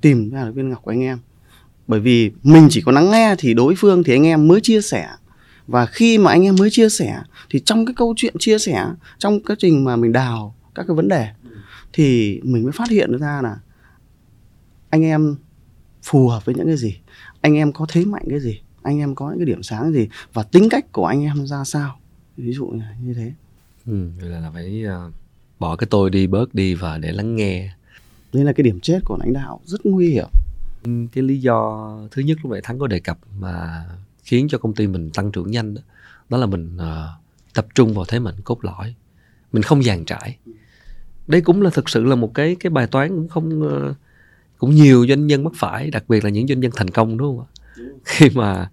tìm 0.00 0.30
ra 0.30 0.44
được 0.44 0.52
viên 0.54 0.68
ngọc 0.68 0.82
của 0.82 0.90
anh 0.90 1.02
em. 1.02 1.18
Bởi 1.86 2.00
vì 2.00 2.30
mình 2.42 2.68
chỉ 2.70 2.80
có 2.80 2.92
lắng 2.92 3.10
nghe 3.10 3.34
thì 3.38 3.54
đối 3.54 3.74
phương, 3.74 4.02
thì 4.02 4.12
anh 4.12 4.26
em 4.26 4.48
mới 4.48 4.60
chia 4.60 4.80
sẻ. 4.80 5.08
Và 5.66 5.86
khi 5.86 6.18
mà 6.18 6.30
anh 6.30 6.42
em 6.42 6.56
mới 6.58 6.70
chia 6.70 6.88
sẻ, 6.88 7.20
thì 7.50 7.60
trong 7.60 7.86
cái 7.86 7.94
câu 7.94 8.14
chuyện 8.16 8.34
chia 8.38 8.58
sẻ, 8.58 8.86
trong 9.18 9.40
quá 9.40 9.56
trình 9.58 9.84
mà 9.84 9.96
mình 9.96 10.12
đào 10.12 10.54
các 10.74 10.84
cái 10.88 10.96
vấn 10.96 11.08
đề, 11.08 11.28
thì 11.92 12.40
mình 12.42 12.62
mới 12.62 12.72
phát 12.72 12.90
hiện 12.90 13.18
ra 13.18 13.40
là 13.42 13.56
anh 14.90 15.02
em 15.02 15.36
phù 16.02 16.28
hợp 16.28 16.44
với 16.44 16.54
những 16.54 16.66
cái 16.66 16.76
gì? 16.76 16.98
Anh 17.40 17.54
em 17.54 17.72
có 17.72 17.86
thế 17.88 18.04
mạnh 18.04 18.24
cái 18.30 18.40
gì? 18.40 18.60
Anh 18.82 18.98
em 18.98 19.14
có 19.14 19.30
những 19.30 19.38
cái 19.38 19.46
điểm 19.46 19.62
sáng 19.62 19.92
gì? 19.92 20.08
Và 20.32 20.42
tính 20.42 20.68
cách 20.68 20.92
của 20.92 21.06
anh 21.06 21.22
em 21.22 21.46
ra 21.46 21.64
sao? 21.64 21.98
Ví 22.36 22.52
dụ 22.52 22.66
như 23.02 23.14
thế. 23.14 23.32
Ừ, 23.86 24.08
là, 24.20 24.40
là 24.40 24.50
phải 24.50 24.84
uh, 24.86 25.12
bỏ 25.58 25.76
cái 25.76 25.86
tôi 25.90 26.10
đi 26.10 26.26
bớt 26.26 26.54
đi 26.54 26.74
và 26.74 26.98
để 26.98 27.12
lắng 27.12 27.36
nghe. 27.36 27.70
Đây 28.32 28.44
là 28.44 28.52
cái 28.52 28.64
điểm 28.64 28.80
chết 28.80 29.00
của 29.04 29.16
lãnh 29.20 29.32
đạo 29.32 29.60
rất 29.64 29.86
nguy 29.86 30.10
hiểm. 30.10 30.28
Ừ, 30.84 30.90
cái 31.12 31.24
lý 31.24 31.40
do 31.40 31.90
thứ 32.10 32.22
nhất 32.22 32.38
lúc 32.42 32.52
nãy 32.52 32.60
thắng 32.64 32.78
có 32.78 32.86
đề 32.86 33.00
cập 33.00 33.18
mà 33.38 33.84
khiến 34.22 34.48
cho 34.48 34.58
công 34.58 34.74
ty 34.74 34.86
mình 34.86 35.10
tăng 35.10 35.32
trưởng 35.32 35.50
nhanh 35.50 35.74
đó, 35.74 35.82
đó 36.28 36.38
là 36.38 36.46
mình 36.46 36.76
uh, 36.76 37.22
tập 37.54 37.66
trung 37.74 37.94
vào 37.94 38.04
thế 38.08 38.18
mạnh 38.18 38.34
cốt 38.44 38.64
lõi. 38.64 38.94
Mình 39.52 39.62
không 39.62 39.82
dàn 39.82 40.04
trải. 40.04 40.36
Đây 41.26 41.40
cũng 41.40 41.62
là 41.62 41.70
thực 41.70 41.88
sự 41.88 42.04
là 42.04 42.16
một 42.16 42.34
cái 42.34 42.56
cái 42.60 42.70
bài 42.70 42.86
toán 42.86 43.08
cũng 43.08 43.28
không 43.28 43.62
uh, 43.62 43.96
cũng 44.60 44.74
nhiều 44.74 45.06
doanh 45.08 45.26
nhân 45.26 45.44
mắc 45.44 45.52
phải 45.56 45.90
đặc 45.90 46.04
biệt 46.08 46.24
là 46.24 46.30
những 46.30 46.48
doanh 46.48 46.60
nhân 46.60 46.70
thành 46.74 46.90
công 46.90 47.18
đúng 47.18 47.38
không 47.38 47.46
ạ? 47.46 47.48
Khi 48.04 48.30
mà 48.34 48.70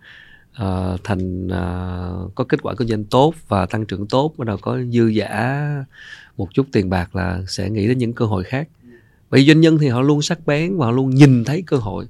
uh, 0.64 1.04
thành 1.04 1.48
uh, 1.48 2.36
có 2.36 2.44
kết 2.50 2.62
quả 2.62 2.76
kinh 2.76 2.88
doanh 2.88 3.04
tốt 3.04 3.34
và 3.48 3.66
tăng 3.66 3.86
trưởng 3.86 4.08
tốt 4.08 4.34
bắt 4.38 4.48
đầu 4.48 4.58
có 4.62 4.80
dư 4.92 5.08
giả 5.08 5.86
một 6.38 6.54
chút 6.54 6.68
tiền 6.72 6.90
bạc 6.90 7.16
là 7.16 7.42
sẽ 7.48 7.70
nghĩ 7.70 7.88
đến 7.88 7.98
những 7.98 8.14
cơ 8.14 8.26
hội 8.26 8.44
khác. 8.44 8.68
Bởi 9.30 9.46
doanh 9.46 9.62
nhân 9.62 9.78
thì 9.78 9.88
họ 9.88 10.02
luôn 10.02 10.22
sắc 10.22 10.46
bén 10.46 10.78
và 10.78 10.86
họ 10.86 10.92
luôn 10.92 11.10
nhìn 11.10 11.44
thấy 11.46 11.64
cơ 11.68 11.78
hội. 11.78 12.06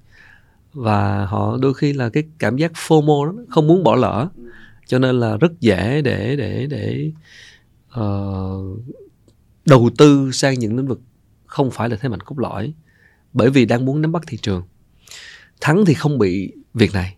Và 0.73 1.25
họ 1.25 1.57
đôi 1.61 1.73
khi 1.73 1.93
là 1.93 2.09
cái 2.09 2.23
cảm 2.37 2.57
giác 2.57 2.71
FOMO 2.73 3.25
đó 3.25 3.33
không 3.49 3.67
muốn 3.67 3.83
bỏ 3.83 3.95
lỡ. 3.95 4.27
Cho 4.87 4.99
nên 4.99 5.19
là 5.19 5.37
rất 5.37 5.59
dễ 5.59 6.01
để 6.01 6.35
để 6.35 6.67
để 6.69 7.11
uh, 7.99 8.79
đầu 9.65 9.89
tư 9.97 10.31
sang 10.31 10.59
những 10.59 10.77
lĩnh 10.77 10.87
vực 10.87 11.01
không 11.45 11.71
phải 11.71 11.89
là 11.89 11.97
thế 12.01 12.09
mạnh 12.09 12.19
cốt 12.19 12.39
lõi 12.39 12.73
bởi 13.33 13.49
vì 13.49 13.65
đang 13.65 13.85
muốn 13.85 14.01
nắm 14.01 14.11
bắt 14.11 14.23
thị 14.27 14.37
trường. 14.41 14.63
Thắng 15.61 15.85
thì 15.85 15.93
không 15.93 16.17
bị 16.17 16.53
việc 16.73 16.93
này. 16.93 17.15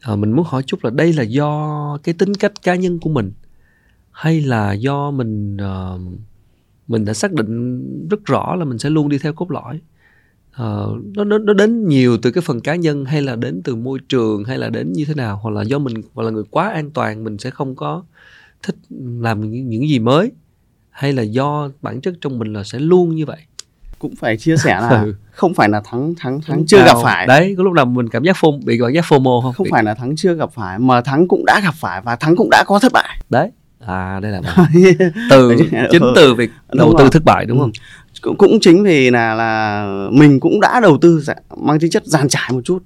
À, 0.00 0.16
mình 0.16 0.32
muốn 0.32 0.44
hỏi 0.48 0.62
chút 0.66 0.84
là 0.84 0.90
đây 0.90 1.12
là 1.12 1.22
do 1.22 1.98
cái 2.02 2.14
tính 2.14 2.34
cách 2.34 2.52
cá 2.62 2.74
nhân 2.74 2.98
của 2.98 3.10
mình 3.10 3.32
hay 4.10 4.40
là 4.40 4.72
do 4.72 5.10
mình 5.10 5.56
uh, 5.56 6.00
mình 6.88 7.04
đã 7.04 7.14
xác 7.14 7.32
định 7.32 7.82
rất 8.08 8.24
rõ 8.24 8.54
là 8.54 8.64
mình 8.64 8.78
sẽ 8.78 8.90
luôn 8.90 9.08
đi 9.08 9.18
theo 9.18 9.32
cốt 9.32 9.50
lõi? 9.50 9.80
Uh, 10.50 11.16
nó, 11.16 11.24
nó 11.24 11.38
nó 11.38 11.52
đến 11.52 11.88
nhiều 11.88 12.18
từ 12.22 12.30
cái 12.30 12.42
phần 12.42 12.60
cá 12.60 12.74
nhân 12.74 13.04
hay 13.04 13.22
là 13.22 13.36
đến 13.36 13.60
từ 13.64 13.76
môi 13.76 13.98
trường 14.08 14.44
hay 14.44 14.58
là 14.58 14.70
đến 14.70 14.92
như 14.92 15.04
thế 15.04 15.14
nào? 15.14 15.40
Hoặc 15.42 15.50
là 15.50 15.62
do 15.62 15.78
mình 15.78 15.94
hoặc 16.14 16.22
là 16.24 16.30
người 16.30 16.44
quá 16.50 16.70
an 16.70 16.90
toàn 16.90 17.24
mình 17.24 17.38
sẽ 17.38 17.50
không 17.50 17.76
có 17.76 18.04
thích 18.62 18.76
làm 19.20 19.40
những, 19.50 19.68
những 19.68 19.88
gì 19.88 19.98
mới? 19.98 20.32
Hay 20.90 21.12
là 21.12 21.22
do 21.22 21.70
bản 21.82 22.00
chất 22.00 22.14
trong 22.20 22.38
mình 22.38 22.52
là 22.52 22.64
sẽ 22.64 22.78
luôn 22.78 23.14
như 23.14 23.26
vậy? 23.26 23.40
Cũng 23.98 24.16
phải 24.16 24.36
chia 24.36 24.56
sẻ 24.56 24.80
là 24.80 24.88
ừ. 25.04 25.14
không 25.30 25.54
phải 25.54 25.68
là 25.68 25.80
thắng 25.84 26.14
thắng 26.14 26.40
thắng 26.40 26.66
chưa 26.66 26.84
gặp 26.84 26.96
phải. 27.02 27.26
Đấy 27.26 27.54
có 27.58 27.62
lúc 27.62 27.72
nào 27.72 27.84
mình 27.84 28.08
cảm 28.08 28.24
giác 28.24 28.36
phô 28.40 28.58
bị 28.64 28.78
cảm 28.80 28.92
giác 28.92 29.04
fomo 29.04 29.40
không? 29.42 29.52
Không 29.52 29.64
bị... 29.64 29.70
phải 29.70 29.84
là 29.84 29.94
thắng 29.94 30.16
chưa 30.16 30.34
gặp 30.34 30.50
phải 30.54 30.78
mà 30.78 31.00
thắng 31.00 31.28
cũng 31.28 31.44
đã 31.44 31.60
gặp 31.64 31.74
phải 31.74 32.00
và 32.04 32.16
thắng 32.16 32.36
cũng 32.36 32.50
đã 32.50 32.64
có 32.66 32.78
thất 32.78 32.92
bại. 32.92 33.18
Đấy. 33.30 33.50
À 33.86 34.20
đây 34.20 34.32
là 34.32 34.40
từ 35.30 35.56
chính 35.90 36.02
ừ. 36.02 36.12
từ 36.16 36.34
việc 36.34 36.50
đầu 36.72 36.94
tư 36.98 37.08
thất 37.12 37.24
bại 37.24 37.44
đúng 37.46 37.58
không? 37.58 37.70
Ừ. 37.74 38.18
cũng 38.22 38.36
cũng 38.36 38.58
chính 38.60 38.84
vì 38.84 39.10
là 39.10 39.34
là 39.34 39.86
mình 40.10 40.40
cũng 40.40 40.60
đã 40.60 40.80
đầu 40.80 40.98
tư 41.00 41.24
mang 41.56 41.80
tính 41.80 41.90
chất 41.90 42.06
dàn 42.06 42.28
trải 42.28 42.52
một 42.52 42.60
chút. 42.64 42.82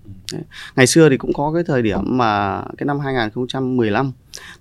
Ngày 0.77 0.87
xưa 0.87 1.09
thì 1.09 1.17
cũng 1.17 1.33
có 1.33 1.53
cái 1.55 1.63
thời 1.67 1.83
điểm 1.83 2.01
mà 2.05 2.63
cái 2.79 2.87
năm 2.87 3.01
2015 3.01 4.13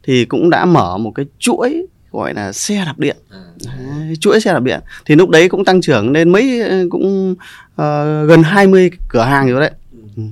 thì 0.03 0.25
cũng 0.25 0.49
đã 0.49 0.65
mở 0.65 0.97
một 0.97 1.11
cái 1.15 1.25
chuỗi 1.39 1.85
gọi 2.11 2.33
là 2.33 2.51
xe 2.53 2.85
đạp 2.85 2.99
điện. 2.99 3.17
À. 3.29 3.43
đấy, 3.65 4.15
chuỗi 4.19 4.41
xe 4.41 4.53
đạp 4.53 4.63
điện. 4.63 4.79
Thì 5.05 5.15
lúc 5.15 5.29
đấy 5.29 5.49
cũng 5.49 5.65
tăng 5.65 5.81
trưởng 5.81 6.11
lên 6.11 6.29
mấy 6.29 6.61
cũng 6.89 7.31
uh, 7.31 8.27
gần 8.27 8.43
20 8.43 8.91
cửa 9.09 9.23
hàng 9.23 9.51
rồi 9.51 9.61
đấy. 9.61 9.71
Ừ. 9.91 9.99
ừ. 10.17 10.23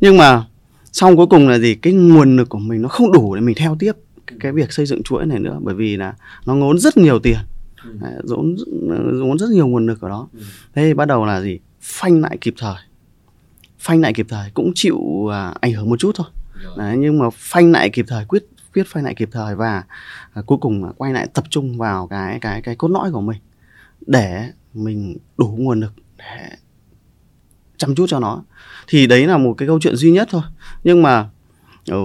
nhưng 0.00 0.16
mà 0.16 0.44
xong 0.92 1.16
cuối 1.16 1.26
cùng 1.26 1.48
là 1.48 1.58
gì? 1.58 1.74
Cái 1.74 1.92
nguồn 1.92 2.36
lực 2.36 2.48
của 2.48 2.58
mình 2.58 2.82
nó 2.82 2.88
không 2.88 3.12
đủ 3.12 3.34
để 3.34 3.40
mình 3.40 3.54
theo 3.58 3.76
tiếp 3.78 3.92
cái 4.40 4.52
việc 4.52 4.72
xây 4.72 4.86
dựng 4.86 5.02
chuỗi 5.02 5.26
này 5.26 5.38
nữa 5.38 5.58
bởi 5.62 5.74
vì 5.74 5.96
là 5.96 6.14
nó 6.46 6.54
ngốn 6.54 6.78
rất 6.78 6.96
nhiều 6.96 7.18
tiền. 7.18 7.38
Ừ. 7.84 7.90
ngốn 8.24 8.56
ngốn 9.12 9.38
rất 9.38 9.50
nhiều 9.50 9.66
nguồn 9.66 9.86
lực 9.86 10.00
ở 10.00 10.08
đó. 10.08 10.28
Ừ. 10.32 10.40
thế 10.74 10.94
bắt 10.94 11.04
đầu 11.04 11.26
là 11.26 11.40
gì? 11.40 11.58
Phanh 11.80 12.20
lại 12.20 12.38
kịp 12.40 12.54
thời. 12.58 12.76
Phanh 13.78 14.00
lại 14.00 14.12
kịp 14.12 14.26
thời 14.28 14.50
cũng 14.54 14.72
chịu 14.74 15.28
à, 15.32 15.54
ảnh 15.60 15.72
hưởng 15.72 15.90
một 15.90 16.00
chút 16.00 16.12
thôi. 16.14 16.26
Đấy, 16.76 16.96
nhưng 16.98 17.18
mà 17.18 17.26
phanh 17.32 17.72
lại 17.72 17.90
kịp 17.90 18.04
thời 18.08 18.24
quyết 18.24 18.44
biết 18.76 18.86
phanh 18.86 19.04
lại 19.04 19.14
kịp 19.14 19.28
thời 19.32 19.54
và 19.54 19.84
à, 20.32 20.42
cuối 20.46 20.58
cùng 20.60 20.92
quay 20.96 21.12
lại 21.12 21.28
tập 21.34 21.44
trung 21.50 21.78
vào 21.78 22.06
cái 22.06 22.38
cái 22.40 22.62
cái 22.62 22.76
cốt 22.76 22.88
lõi 22.88 23.12
của 23.12 23.20
mình 23.20 23.38
để 24.06 24.50
mình 24.74 25.16
đủ 25.38 25.56
nguồn 25.58 25.80
lực 25.80 25.92
để 26.16 26.50
chăm 27.76 27.94
chút 27.94 28.06
cho 28.08 28.20
nó. 28.20 28.42
Thì 28.86 29.06
đấy 29.06 29.26
là 29.26 29.38
một 29.38 29.54
cái 29.58 29.68
câu 29.68 29.80
chuyện 29.80 29.96
duy 29.96 30.10
nhất 30.10 30.28
thôi. 30.30 30.42
Nhưng 30.84 31.02
mà 31.02 31.28
ừ, 31.90 31.98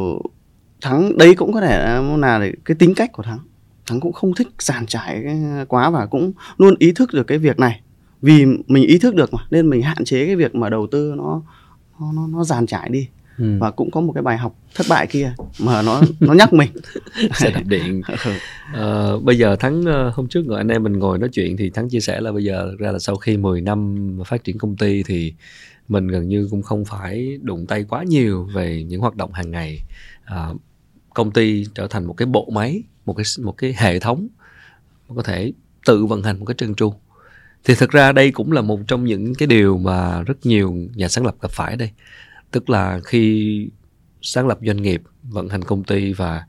thắng 0.81 1.17
đấy 1.17 1.35
cũng 1.35 1.53
có 1.53 1.61
thể 1.61 2.01
là 2.17 2.39
cái 2.65 2.75
tính 2.75 2.95
cách 2.95 3.11
của 3.13 3.23
thắng. 3.23 3.39
Thắng 3.85 3.99
cũng 3.99 4.13
không 4.13 4.35
thích 4.35 4.47
giàn 4.59 4.85
trải 4.85 5.25
quá 5.67 5.89
và 5.89 6.05
cũng 6.05 6.31
luôn 6.57 6.75
ý 6.79 6.91
thức 6.91 7.13
được 7.13 7.23
cái 7.23 7.37
việc 7.37 7.59
này. 7.59 7.81
Vì 8.21 8.45
mình 8.45 8.83
ý 8.87 8.99
thức 8.99 9.15
được 9.15 9.33
mà 9.33 9.39
nên 9.51 9.69
mình 9.69 9.81
hạn 9.81 10.05
chế 10.05 10.25
cái 10.25 10.35
việc 10.35 10.55
mà 10.55 10.69
đầu 10.69 10.87
tư 10.91 11.13
nó 11.17 11.41
nó 11.99 12.11
nó, 12.11 12.27
nó 12.27 12.43
giàn 12.43 12.65
trải 12.65 12.89
đi 12.89 13.07
ừ. 13.41 13.57
và 13.59 13.71
cũng 13.71 13.91
có 13.91 14.01
một 14.01 14.13
cái 14.13 14.23
bài 14.23 14.37
học 14.37 14.55
thất 14.75 14.87
bại 14.89 15.07
kia 15.07 15.33
mà 15.59 15.81
nó 15.81 16.01
nó 16.19 16.33
nhắc 16.33 16.53
mình. 16.53 16.69
Xe 17.33 17.51
đạp 17.51 17.63
điện. 17.65 18.01
À, 18.73 19.07
bây 19.23 19.37
giờ 19.37 19.55
thắng 19.55 19.85
ờ, 19.85 20.11
hôm 20.15 20.27
trước 20.27 20.45
ngồi 20.45 20.57
anh 20.57 20.67
em 20.67 20.83
mình 20.83 20.99
ngồi 20.99 21.17
nói 21.17 21.29
chuyện 21.33 21.57
thì 21.57 21.69
thắng 21.69 21.89
chia 21.89 21.99
sẻ 21.99 22.21
là 22.21 22.31
bây 22.31 22.43
giờ 22.43 22.75
ra 22.79 22.91
là 22.91 22.99
sau 22.99 23.15
khi 23.15 23.37
10 23.37 23.61
năm 23.61 24.19
phát 24.25 24.43
triển 24.43 24.57
công 24.57 24.77
ty 24.77 25.03
thì 25.03 25.33
mình 25.87 26.07
gần 26.07 26.27
như 26.27 26.47
cũng 26.51 26.61
không 26.61 26.85
phải 26.85 27.37
đụng 27.41 27.65
tay 27.67 27.85
quá 27.89 28.03
nhiều 28.03 28.49
về 28.53 28.83
những 28.83 29.01
hoạt 29.01 29.15
động 29.15 29.33
hàng 29.33 29.51
ngày. 29.51 29.79
À, 30.25 30.47
công 31.13 31.31
ty 31.31 31.65
trở 31.75 31.87
thành 31.87 32.05
một 32.05 32.13
cái 32.13 32.25
bộ 32.25 32.49
máy 32.53 32.83
một 33.05 33.13
cái 33.13 33.25
một 33.43 33.57
cái 33.57 33.75
hệ 33.77 33.99
thống 33.99 34.27
có 35.15 35.23
thể 35.23 35.51
tự 35.85 36.05
vận 36.05 36.23
hành 36.23 36.39
một 36.39 36.45
cái 36.45 36.55
trơn 36.57 36.75
tru. 36.75 36.93
Thì 37.63 37.75
thực 37.75 37.91
ra 37.91 38.11
đây 38.11 38.31
cũng 38.31 38.51
là 38.51 38.61
một 38.61 38.79
trong 38.87 39.05
những 39.05 39.35
cái 39.35 39.47
điều 39.47 39.77
mà 39.77 40.21
rất 40.21 40.45
nhiều 40.45 40.73
nhà 40.95 41.07
sáng 41.07 41.25
lập 41.25 41.35
gặp 41.41 41.51
phải 41.51 41.77
đây 41.77 41.91
tức 42.51 42.69
là 42.69 42.99
khi 43.05 43.69
sáng 44.21 44.47
lập 44.47 44.59
doanh 44.65 44.81
nghiệp, 44.81 45.01
vận 45.23 45.49
hành 45.49 45.63
công 45.63 45.83
ty 45.83 46.13
và 46.13 46.45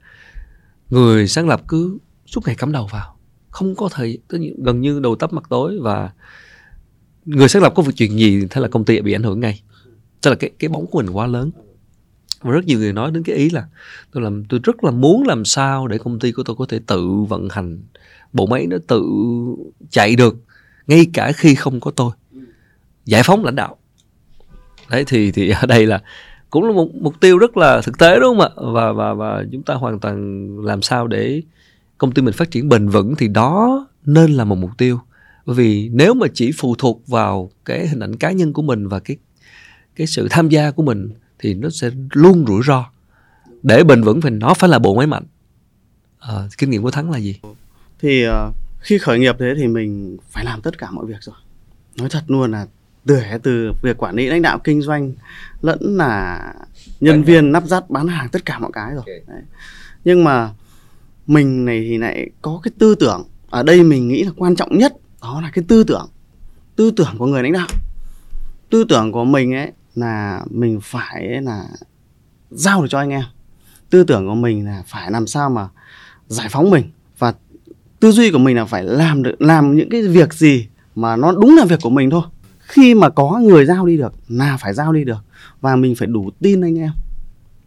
người 0.90 1.28
sáng 1.28 1.48
lập 1.48 1.62
cứ 1.68 1.98
suốt 2.26 2.40
ngày 2.46 2.54
cắm 2.54 2.72
đầu 2.72 2.86
vào. 2.86 3.16
Không 3.50 3.74
có 3.74 3.88
thời 3.92 4.18
gần 4.64 4.80
như 4.80 5.00
đầu 5.00 5.16
tấp 5.16 5.32
mặt 5.32 5.44
tối 5.48 5.78
và 5.82 6.12
người 7.24 7.48
sáng 7.48 7.62
lập 7.62 7.72
có 7.76 7.82
việc 7.82 7.92
chuyện 7.96 8.18
gì, 8.18 8.46
thế 8.50 8.60
là 8.60 8.68
công 8.68 8.84
ty 8.84 9.00
bị 9.00 9.12
ảnh 9.12 9.22
hưởng 9.22 9.40
ngay. 9.40 9.62
Tức 10.22 10.30
là 10.30 10.36
cái 10.36 10.50
cái 10.58 10.68
bóng 10.68 10.86
của 10.86 11.02
mình 11.02 11.10
quá 11.10 11.26
lớn. 11.26 11.50
Và 12.40 12.50
rất 12.50 12.64
nhiều 12.64 12.78
người 12.78 12.92
nói 12.92 13.10
đến 13.10 13.22
cái 13.22 13.36
ý 13.36 13.50
là 13.50 13.66
tôi 14.12 14.22
làm, 14.22 14.44
tôi 14.44 14.60
rất 14.62 14.84
là 14.84 14.90
muốn 14.90 15.22
làm 15.26 15.44
sao 15.44 15.86
để 15.86 15.98
công 15.98 16.18
ty 16.18 16.32
của 16.32 16.42
tôi 16.42 16.56
có 16.56 16.66
thể 16.68 16.80
tự 16.86 17.08
vận 17.28 17.48
hành. 17.50 17.82
Bộ 18.32 18.46
máy 18.46 18.66
nó 18.66 18.76
tự 18.86 19.04
chạy 19.90 20.16
được, 20.16 20.36
ngay 20.86 21.06
cả 21.12 21.32
khi 21.32 21.54
không 21.54 21.80
có 21.80 21.90
tôi. 21.90 22.10
Giải 23.04 23.22
phóng 23.24 23.44
lãnh 23.44 23.56
đạo 23.56 23.76
đấy 24.92 25.04
thì 25.06 25.32
thì 25.32 25.50
ở 25.50 25.66
đây 25.66 25.86
là 25.86 26.02
cũng 26.50 26.64
là 26.64 26.72
một 26.72 26.88
mục 26.94 27.20
tiêu 27.20 27.38
rất 27.38 27.56
là 27.56 27.80
thực 27.80 27.98
tế 27.98 28.20
đúng 28.20 28.38
không 28.38 28.40
ạ? 28.40 28.48
Và 28.72 28.92
và 28.92 29.14
và 29.14 29.44
chúng 29.52 29.62
ta 29.62 29.74
hoàn 29.74 30.00
toàn 30.00 30.46
làm 30.64 30.82
sao 30.82 31.06
để 31.06 31.42
công 31.98 32.12
ty 32.12 32.22
mình 32.22 32.34
phát 32.34 32.50
triển 32.50 32.68
bền 32.68 32.88
vững 32.88 33.14
thì 33.18 33.28
đó 33.28 33.86
nên 34.04 34.32
là 34.32 34.44
một 34.44 34.58
mục 34.58 34.70
tiêu. 34.78 34.98
Bởi 35.46 35.56
vì 35.56 35.88
nếu 35.92 36.14
mà 36.14 36.26
chỉ 36.34 36.52
phụ 36.56 36.74
thuộc 36.78 37.02
vào 37.06 37.50
cái 37.64 37.88
hình 37.88 38.00
ảnh 38.00 38.16
cá 38.16 38.30
nhân 38.30 38.52
của 38.52 38.62
mình 38.62 38.88
và 38.88 39.00
cái 39.00 39.16
cái 39.96 40.06
sự 40.06 40.28
tham 40.30 40.48
gia 40.48 40.70
của 40.70 40.82
mình 40.82 41.10
thì 41.38 41.54
nó 41.54 41.70
sẽ 41.70 41.90
luôn 42.12 42.44
rủi 42.46 42.62
ro. 42.66 42.84
Để 43.62 43.84
bền 43.84 44.02
vững 44.02 44.20
thì 44.20 44.30
nó 44.30 44.54
phải 44.54 44.70
là 44.70 44.78
bộ 44.78 44.94
máy 44.94 45.06
mạnh. 45.06 45.24
À, 46.18 46.34
kinh 46.58 46.70
nghiệm 46.70 46.82
của 46.82 46.90
thắng 46.90 47.10
là 47.10 47.18
gì? 47.18 47.40
Thì 47.98 48.26
uh, 48.28 48.54
khi 48.80 48.98
khởi 48.98 49.18
nghiệp 49.18 49.36
thế 49.38 49.54
thì 49.56 49.66
mình 49.66 50.16
phải 50.30 50.44
làm 50.44 50.60
tất 50.60 50.78
cả 50.78 50.90
mọi 50.90 51.06
việc 51.06 51.20
rồi. 51.20 51.36
Nói 51.98 52.08
thật 52.08 52.22
luôn 52.26 52.50
là 52.50 52.66
từ 53.06 53.20
từ 53.42 53.72
việc 53.82 53.96
quản 53.96 54.14
lý 54.14 54.26
lãnh 54.26 54.42
đạo 54.42 54.58
kinh 54.64 54.82
doanh 54.82 55.12
lẫn 55.62 55.96
là 55.96 56.40
nhân 57.00 57.22
viên 57.22 57.52
nắp 57.52 57.66
rát 57.66 57.90
bán 57.90 58.08
hàng 58.08 58.28
tất 58.28 58.44
cả 58.44 58.58
mọi 58.58 58.70
cái 58.74 58.94
rồi. 58.94 59.04
Đấy. 59.06 59.42
nhưng 60.04 60.24
mà 60.24 60.50
mình 61.26 61.64
này 61.64 61.86
thì 61.88 61.98
lại 61.98 62.30
có 62.42 62.60
cái 62.62 62.72
tư 62.78 62.94
tưởng 62.94 63.24
ở 63.50 63.62
đây 63.62 63.82
mình 63.82 64.08
nghĩ 64.08 64.24
là 64.24 64.30
quan 64.36 64.56
trọng 64.56 64.78
nhất 64.78 64.92
đó 65.22 65.40
là 65.40 65.50
cái 65.54 65.64
tư 65.68 65.84
tưởng 65.84 66.08
tư 66.76 66.90
tưởng 66.90 67.14
của 67.18 67.26
người 67.26 67.42
lãnh 67.42 67.52
đạo. 67.52 67.68
Tư 68.70 68.84
tưởng 68.88 69.12
của 69.12 69.24
mình 69.24 69.54
ấy 69.54 69.72
là 69.94 70.42
mình 70.50 70.80
phải 70.82 71.42
là 71.42 71.64
giao 72.50 72.82
được 72.82 72.88
cho 72.90 72.98
anh 72.98 73.10
em. 73.10 73.22
Tư 73.90 74.04
tưởng 74.04 74.26
của 74.26 74.34
mình 74.34 74.66
là 74.66 74.82
phải 74.86 75.10
làm 75.10 75.26
sao 75.26 75.50
mà 75.50 75.68
giải 76.26 76.48
phóng 76.50 76.70
mình 76.70 76.90
và 77.18 77.34
tư 78.00 78.12
duy 78.12 78.30
của 78.30 78.38
mình 78.38 78.56
là 78.56 78.64
phải 78.64 78.84
làm 78.84 79.22
được 79.22 79.42
làm 79.42 79.76
những 79.76 79.90
cái 79.90 80.02
việc 80.02 80.34
gì 80.34 80.68
mà 80.94 81.16
nó 81.16 81.32
đúng 81.32 81.56
là 81.56 81.64
việc 81.64 81.78
của 81.82 81.90
mình 81.90 82.10
thôi 82.10 82.22
khi 82.72 82.94
mà 82.94 83.08
có 83.08 83.40
người 83.42 83.66
giao 83.66 83.86
đi 83.86 83.96
được, 83.96 84.14
là 84.28 84.56
phải 84.56 84.74
giao 84.74 84.92
đi 84.92 85.04
được. 85.04 85.24
Và 85.60 85.76
mình 85.76 85.94
phải 85.94 86.08
đủ 86.08 86.30
tin 86.40 86.60
anh 86.60 86.78
em, 86.78 86.90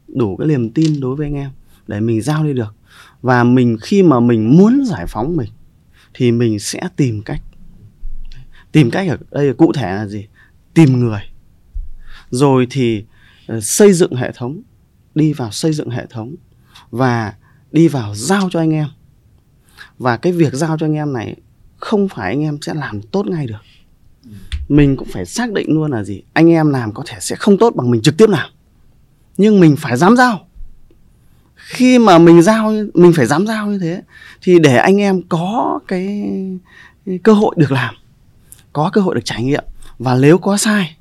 đủ 0.07 0.37
cái 0.37 0.47
niềm 0.47 0.69
tin 0.69 0.99
đối 0.99 1.15
với 1.15 1.27
anh 1.27 1.35
em 1.35 1.51
để 1.87 1.99
mình 1.99 2.21
giao 2.21 2.43
đi 2.43 2.53
được. 2.53 2.75
Và 3.21 3.43
mình 3.43 3.77
khi 3.81 4.03
mà 4.03 4.19
mình 4.19 4.57
muốn 4.57 4.85
giải 4.85 5.05
phóng 5.07 5.35
mình, 5.35 5.49
thì 6.13 6.31
mình 6.31 6.59
sẽ 6.59 6.79
tìm 6.95 7.21
cách. 7.21 7.41
Tìm 8.71 8.91
cách 8.91 9.07
ở 9.09 9.17
đây 9.31 9.53
cụ 9.53 9.73
thể 9.73 9.95
là 9.95 10.07
gì? 10.07 10.27
Tìm 10.73 10.99
người. 10.99 11.21
Rồi 12.29 12.67
thì 12.69 13.05
ờ, 13.47 13.61
xây 13.61 13.93
dựng 13.93 14.15
hệ 14.15 14.31
thống, 14.31 14.61
đi 15.15 15.33
vào 15.33 15.51
xây 15.51 15.73
dựng 15.73 15.89
hệ 15.89 16.05
thống 16.05 16.35
và 16.91 17.33
đi 17.71 17.87
vào 17.87 18.15
giao 18.15 18.49
cho 18.51 18.59
anh 18.59 18.73
em. 18.73 18.87
Và 19.97 20.17
cái 20.17 20.33
việc 20.33 20.53
giao 20.53 20.77
cho 20.77 20.85
anh 20.85 20.93
em 20.93 21.13
này 21.13 21.35
không 21.77 22.07
phải 22.09 22.31
anh 22.31 22.41
em 22.41 22.57
sẽ 22.61 22.73
làm 22.73 23.01
tốt 23.01 23.25
ngay 23.27 23.47
được 23.47 23.61
mình 24.69 24.97
cũng 24.97 25.08
phải 25.08 25.25
xác 25.25 25.51
định 25.51 25.73
luôn 25.73 25.91
là 25.91 26.04
gì? 26.04 26.21
Anh 26.34 26.49
em 26.49 26.69
làm 26.69 26.93
có 26.93 27.04
thể 27.06 27.17
sẽ 27.21 27.36
không 27.36 27.58
tốt 27.58 27.73
bằng 27.75 27.91
mình 27.91 28.01
trực 28.01 28.17
tiếp 28.17 28.30
làm. 28.30 28.49
Nhưng 29.38 29.60
mình 29.60 29.75
phải 29.75 29.97
dám 29.97 30.17
giao. 30.17 30.47
Khi 31.56 31.99
mà 31.99 32.19
mình 32.19 32.41
giao 32.41 32.73
mình 32.93 33.13
phải 33.13 33.25
dám 33.25 33.47
giao 33.47 33.67
như 33.67 33.80
thế 33.80 34.01
thì 34.41 34.60
để 34.60 34.78
anh 34.78 34.97
em 34.97 35.21
có 35.30 35.80
cái, 35.88 36.30
cơ 37.23 37.34
hội 37.34 37.56
được 37.58 37.71
làm 37.71 37.95
có 38.73 38.89
cơ 38.93 39.01
hội 39.01 39.15
được 39.15 39.25
trải 39.25 39.43
nghiệm. 39.43 39.63
Và 39.99 40.15
nếu 40.15 40.38
có 40.38 40.58
sai 40.58 40.97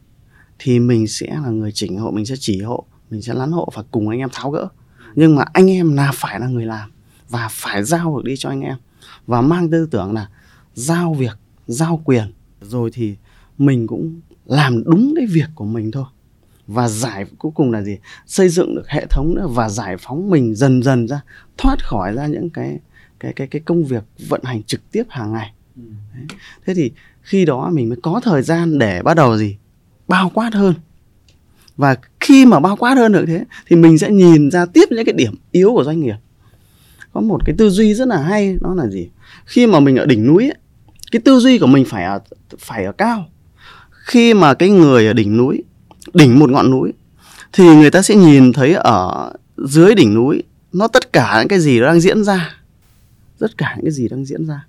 thì 0.58 0.78
mình 0.78 1.06
sẽ 1.08 1.26
là 1.26 1.48
người 1.48 1.72
chỉnh 1.72 1.98
hộ 1.98 2.10
mình 2.10 2.26
sẽ 2.26 2.34
chỉ 2.38 2.62
hộ 2.62 2.84
mình 3.10 3.22
sẽ 3.22 3.34
lắn 3.34 3.52
hộ 3.52 3.68
và 3.74 3.82
cùng 3.90 4.08
anh 4.08 4.18
em 4.18 4.28
tháo 4.32 4.50
gỡ. 4.50 4.68
Nhưng 5.14 5.36
mà 5.36 5.44
anh 5.52 5.70
em 5.70 5.96
là 5.96 6.12
phải 6.14 6.40
là 6.40 6.46
người 6.46 6.66
làm 6.66 6.90
và 7.28 7.48
phải 7.50 7.84
giao 7.84 8.16
được 8.16 8.24
đi 8.24 8.36
cho 8.36 8.48
anh 8.48 8.60
em. 8.60 8.76
Và 9.26 9.40
mang 9.40 9.70
tư 9.70 9.88
tưởng 9.90 10.12
là 10.12 10.28
giao 10.74 11.14
việc 11.14 11.38
giao 11.66 12.02
quyền. 12.04 12.32
Rồi 12.60 12.90
thì 12.94 13.16
mình 13.58 13.86
cũng 13.86 14.20
làm 14.46 14.84
đúng 14.84 15.14
cái 15.16 15.26
việc 15.26 15.48
của 15.54 15.64
mình 15.64 15.90
thôi. 15.90 16.04
Và 16.66 16.88
giải 16.88 17.24
cuối 17.38 17.52
cùng 17.54 17.72
là 17.72 17.82
gì? 17.82 17.98
Xây 18.26 18.48
dựng 18.48 18.74
được 18.74 18.88
hệ 18.88 19.06
thống 19.06 19.34
nữa 19.34 19.46
và 19.50 19.68
giải 19.68 19.96
phóng 19.96 20.30
mình 20.30 20.54
dần 20.54 20.82
dần 20.82 21.08
ra 21.08 21.20
thoát 21.58 21.84
khỏi 21.84 22.12
ra 22.12 22.26
những 22.26 22.50
cái 22.50 22.78
cái 23.20 23.32
cái 23.32 23.46
cái 23.46 23.62
công 23.64 23.84
việc 23.84 24.04
vận 24.28 24.40
hành 24.44 24.62
trực 24.62 24.90
tiếp 24.92 25.04
hàng 25.08 25.32
ngày. 25.32 25.52
Đấy. 25.76 26.24
thế 26.66 26.74
thì 26.74 26.92
khi 27.22 27.44
đó 27.44 27.70
mình 27.72 27.88
mới 27.88 27.98
có 28.02 28.20
thời 28.24 28.42
gian 28.42 28.78
để 28.78 29.02
bắt 29.02 29.14
đầu 29.14 29.36
gì? 29.36 29.56
Bao 30.08 30.30
quát 30.34 30.54
hơn. 30.54 30.74
Và 31.76 31.96
khi 32.20 32.46
mà 32.46 32.60
bao 32.60 32.76
quát 32.76 32.94
hơn 32.94 33.12
được 33.12 33.24
thế 33.26 33.44
thì 33.66 33.76
mình 33.76 33.98
sẽ 33.98 34.10
nhìn 34.10 34.50
ra 34.50 34.66
tiếp 34.66 34.84
những 34.90 35.04
cái 35.04 35.12
điểm 35.12 35.34
yếu 35.50 35.72
của 35.72 35.84
doanh 35.84 36.00
nghiệp. 36.00 36.16
Có 37.12 37.20
một 37.20 37.44
cái 37.44 37.54
tư 37.58 37.70
duy 37.70 37.94
rất 37.94 38.08
là 38.08 38.22
hay 38.22 38.56
đó 38.60 38.74
là 38.74 38.86
gì? 38.86 39.08
Khi 39.44 39.66
mà 39.66 39.80
mình 39.80 39.96
ở 39.96 40.06
đỉnh 40.06 40.26
núi 40.26 40.44
ấy, 40.44 40.54
cái 41.12 41.22
tư 41.24 41.38
duy 41.38 41.58
của 41.58 41.66
mình 41.66 41.84
phải 41.84 42.04
ở 42.04 42.18
phải 42.58 42.84
ở 42.84 42.92
cao 42.92 43.26
khi 44.04 44.34
mà 44.34 44.54
cái 44.54 44.70
người 44.70 45.06
ở 45.06 45.12
đỉnh 45.12 45.36
núi 45.36 45.62
đỉnh 46.14 46.38
một 46.38 46.50
ngọn 46.50 46.70
núi 46.70 46.92
thì 47.52 47.64
người 47.64 47.90
ta 47.90 48.02
sẽ 48.02 48.16
nhìn 48.16 48.52
thấy 48.52 48.74
ở 48.74 49.32
dưới 49.56 49.94
đỉnh 49.94 50.14
núi 50.14 50.42
nó 50.72 50.88
tất 50.88 51.12
cả 51.12 51.36
những 51.38 51.48
cái 51.48 51.60
gì 51.60 51.80
nó 51.80 51.86
đang 51.86 52.00
diễn 52.00 52.24
ra. 52.24 52.54
Tất 53.38 53.58
cả 53.58 53.72
những 53.76 53.84
cái 53.84 53.92
gì 53.92 54.08
đang 54.08 54.24
diễn 54.24 54.46
ra. 54.46 54.66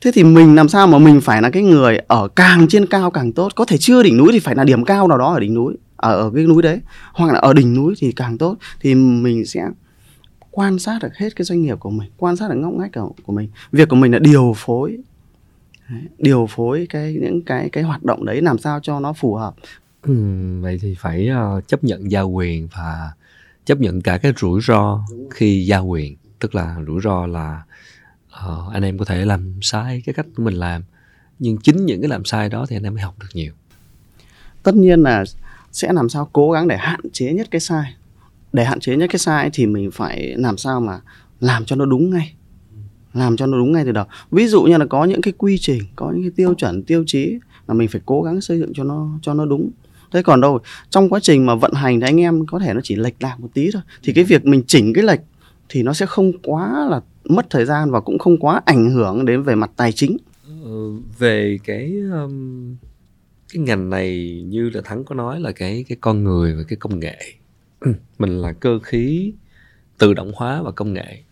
Thế 0.00 0.10
thì 0.14 0.24
mình 0.24 0.54
làm 0.54 0.68
sao 0.68 0.86
mà 0.86 0.98
mình 0.98 1.20
phải 1.20 1.42
là 1.42 1.50
cái 1.50 1.62
người 1.62 1.98
ở 1.98 2.28
càng 2.28 2.68
trên 2.68 2.86
cao 2.86 3.10
càng 3.10 3.32
tốt? 3.32 3.52
Có 3.54 3.64
thể 3.64 3.76
chưa 3.80 4.02
đỉnh 4.02 4.16
núi 4.16 4.28
thì 4.32 4.38
phải 4.38 4.54
là 4.54 4.64
điểm 4.64 4.84
cao 4.84 5.08
nào 5.08 5.18
đó 5.18 5.32
ở 5.32 5.40
đỉnh 5.40 5.54
núi 5.54 5.74
ở, 5.96 6.20
ở 6.20 6.30
cái 6.34 6.44
núi 6.44 6.62
đấy. 6.62 6.80
Hoặc 7.12 7.32
là 7.32 7.38
ở 7.38 7.52
đỉnh 7.52 7.74
núi 7.74 7.94
thì 7.98 8.12
càng 8.12 8.38
tốt 8.38 8.56
thì 8.80 8.94
mình 8.94 9.46
sẽ 9.46 9.68
quan 10.50 10.78
sát 10.78 10.98
được 11.02 11.14
hết 11.16 11.36
cái 11.36 11.44
doanh 11.44 11.62
nghiệp 11.62 11.76
của 11.80 11.90
mình 11.90 12.10
quan 12.16 12.36
sát 12.36 12.50
được 12.50 12.56
ngóc 12.56 12.72
ngách 12.72 12.92
của, 12.94 13.12
của 13.22 13.32
mình. 13.32 13.48
Việc 13.72 13.88
của 13.88 13.96
mình 13.96 14.12
là 14.12 14.18
điều 14.18 14.54
phối 14.56 14.98
điều 16.18 16.46
phối 16.50 16.86
cái 16.90 17.18
những 17.22 17.42
cái 17.42 17.68
cái 17.68 17.84
hoạt 17.84 18.04
động 18.04 18.24
đấy 18.24 18.42
làm 18.42 18.58
sao 18.58 18.80
cho 18.82 19.00
nó 19.00 19.12
phù 19.12 19.34
hợp? 19.34 19.54
Ừ, 20.02 20.14
vậy 20.60 20.78
thì 20.82 20.94
phải 20.98 21.30
uh, 21.30 21.68
chấp 21.68 21.84
nhận 21.84 22.10
giao 22.10 22.30
quyền 22.30 22.68
và 22.76 23.12
chấp 23.64 23.80
nhận 23.80 24.00
cả 24.00 24.18
cái 24.18 24.32
rủi 24.36 24.60
ro 24.60 25.00
khi 25.30 25.66
giao 25.66 25.86
quyền. 25.86 26.16
Tức 26.38 26.54
là 26.54 26.76
rủi 26.86 27.00
ro 27.04 27.26
là 27.26 27.62
uh, 28.46 28.72
anh 28.72 28.82
em 28.82 28.98
có 28.98 29.04
thể 29.04 29.24
làm 29.24 29.54
sai 29.62 30.02
cái 30.06 30.14
cách 30.14 30.26
của 30.36 30.42
mình 30.42 30.54
làm 30.54 30.82
nhưng 31.38 31.58
chính 31.58 31.86
những 31.86 32.00
cái 32.00 32.08
làm 32.08 32.24
sai 32.24 32.48
đó 32.48 32.66
thì 32.68 32.76
anh 32.76 32.82
em 32.82 32.94
mới 32.94 33.02
học 33.02 33.14
được 33.20 33.28
nhiều. 33.34 33.52
Tất 34.62 34.74
nhiên 34.74 35.02
là 35.02 35.24
sẽ 35.72 35.92
làm 35.92 36.08
sao 36.08 36.28
cố 36.32 36.50
gắng 36.50 36.68
để 36.68 36.76
hạn 36.76 37.00
chế 37.12 37.32
nhất 37.32 37.48
cái 37.50 37.60
sai. 37.60 37.94
Để 38.52 38.64
hạn 38.64 38.80
chế 38.80 38.96
nhất 38.96 39.10
cái 39.10 39.18
sai 39.18 39.50
thì 39.52 39.66
mình 39.66 39.90
phải 39.90 40.34
làm 40.36 40.56
sao 40.56 40.80
mà 40.80 41.00
làm 41.40 41.64
cho 41.64 41.76
nó 41.76 41.84
đúng 41.84 42.10
ngay 42.10 42.34
làm 43.14 43.36
cho 43.36 43.46
nó 43.46 43.58
đúng 43.58 43.72
ngay 43.72 43.84
từ 43.84 43.92
đầu. 43.92 44.04
Ví 44.30 44.46
dụ 44.46 44.62
như 44.62 44.76
là 44.76 44.86
có 44.86 45.04
những 45.04 45.20
cái 45.20 45.32
quy 45.38 45.58
trình 45.58 45.82
có 45.96 46.10
những 46.12 46.22
cái 46.22 46.30
tiêu 46.36 46.54
chuẩn 46.54 46.82
tiêu 46.82 47.04
chí 47.06 47.38
là 47.68 47.74
mình 47.74 47.88
phải 47.88 48.00
cố 48.06 48.22
gắng 48.22 48.40
xây 48.40 48.58
dựng 48.58 48.72
cho 48.74 48.84
nó 48.84 49.08
cho 49.22 49.34
nó 49.34 49.44
đúng. 49.44 49.70
Thế 50.12 50.22
còn 50.22 50.40
đâu 50.40 50.58
trong 50.90 51.08
quá 51.08 51.20
trình 51.20 51.46
mà 51.46 51.54
vận 51.54 51.72
hành 51.72 52.00
thì 52.00 52.06
anh 52.06 52.20
em 52.20 52.46
có 52.46 52.58
thể 52.58 52.74
nó 52.74 52.80
chỉ 52.84 52.96
lệch 52.96 53.22
lạc 53.22 53.36
một 53.40 53.48
tí 53.54 53.70
thôi. 53.72 53.82
Thì 54.02 54.12
cái 54.12 54.24
việc 54.24 54.46
mình 54.46 54.62
chỉnh 54.66 54.92
cái 54.94 55.04
lệch 55.04 55.20
thì 55.68 55.82
nó 55.82 55.92
sẽ 55.92 56.06
không 56.06 56.32
quá 56.42 56.86
là 56.90 57.00
mất 57.24 57.46
thời 57.50 57.64
gian 57.64 57.90
và 57.90 58.00
cũng 58.00 58.18
không 58.18 58.38
quá 58.38 58.62
ảnh 58.64 58.90
hưởng 58.90 59.24
đến 59.24 59.42
về 59.42 59.54
mặt 59.54 59.70
tài 59.76 59.92
chính. 59.92 60.16
Ờ, 60.64 60.70
về 61.18 61.58
cái 61.64 61.94
um, 62.12 62.76
cái 63.52 63.62
ngành 63.62 63.90
này 63.90 64.42
như 64.46 64.70
là 64.70 64.80
thắng 64.84 65.04
có 65.04 65.14
nói 65.14 65.40
là 65.40 65.52
cái 65.52 65.84
cái 65.88 65.98
con 66.00 66.24
người 66.24 66.54
và 66.54 66.62
cái 66.68 66.76
công 66.76 67.00
nghệ. 67.00 67.18
Mình 68.18 68.38
là 68.38 68.52
cơ 68.52 68.78
khí 68.78 69.32
tự 69.98 70.14
động 70.14 70.32
hóa 70.34 70.62
và 70.62 70.70
công 70.70 70.92
nghệ 70.92 71.22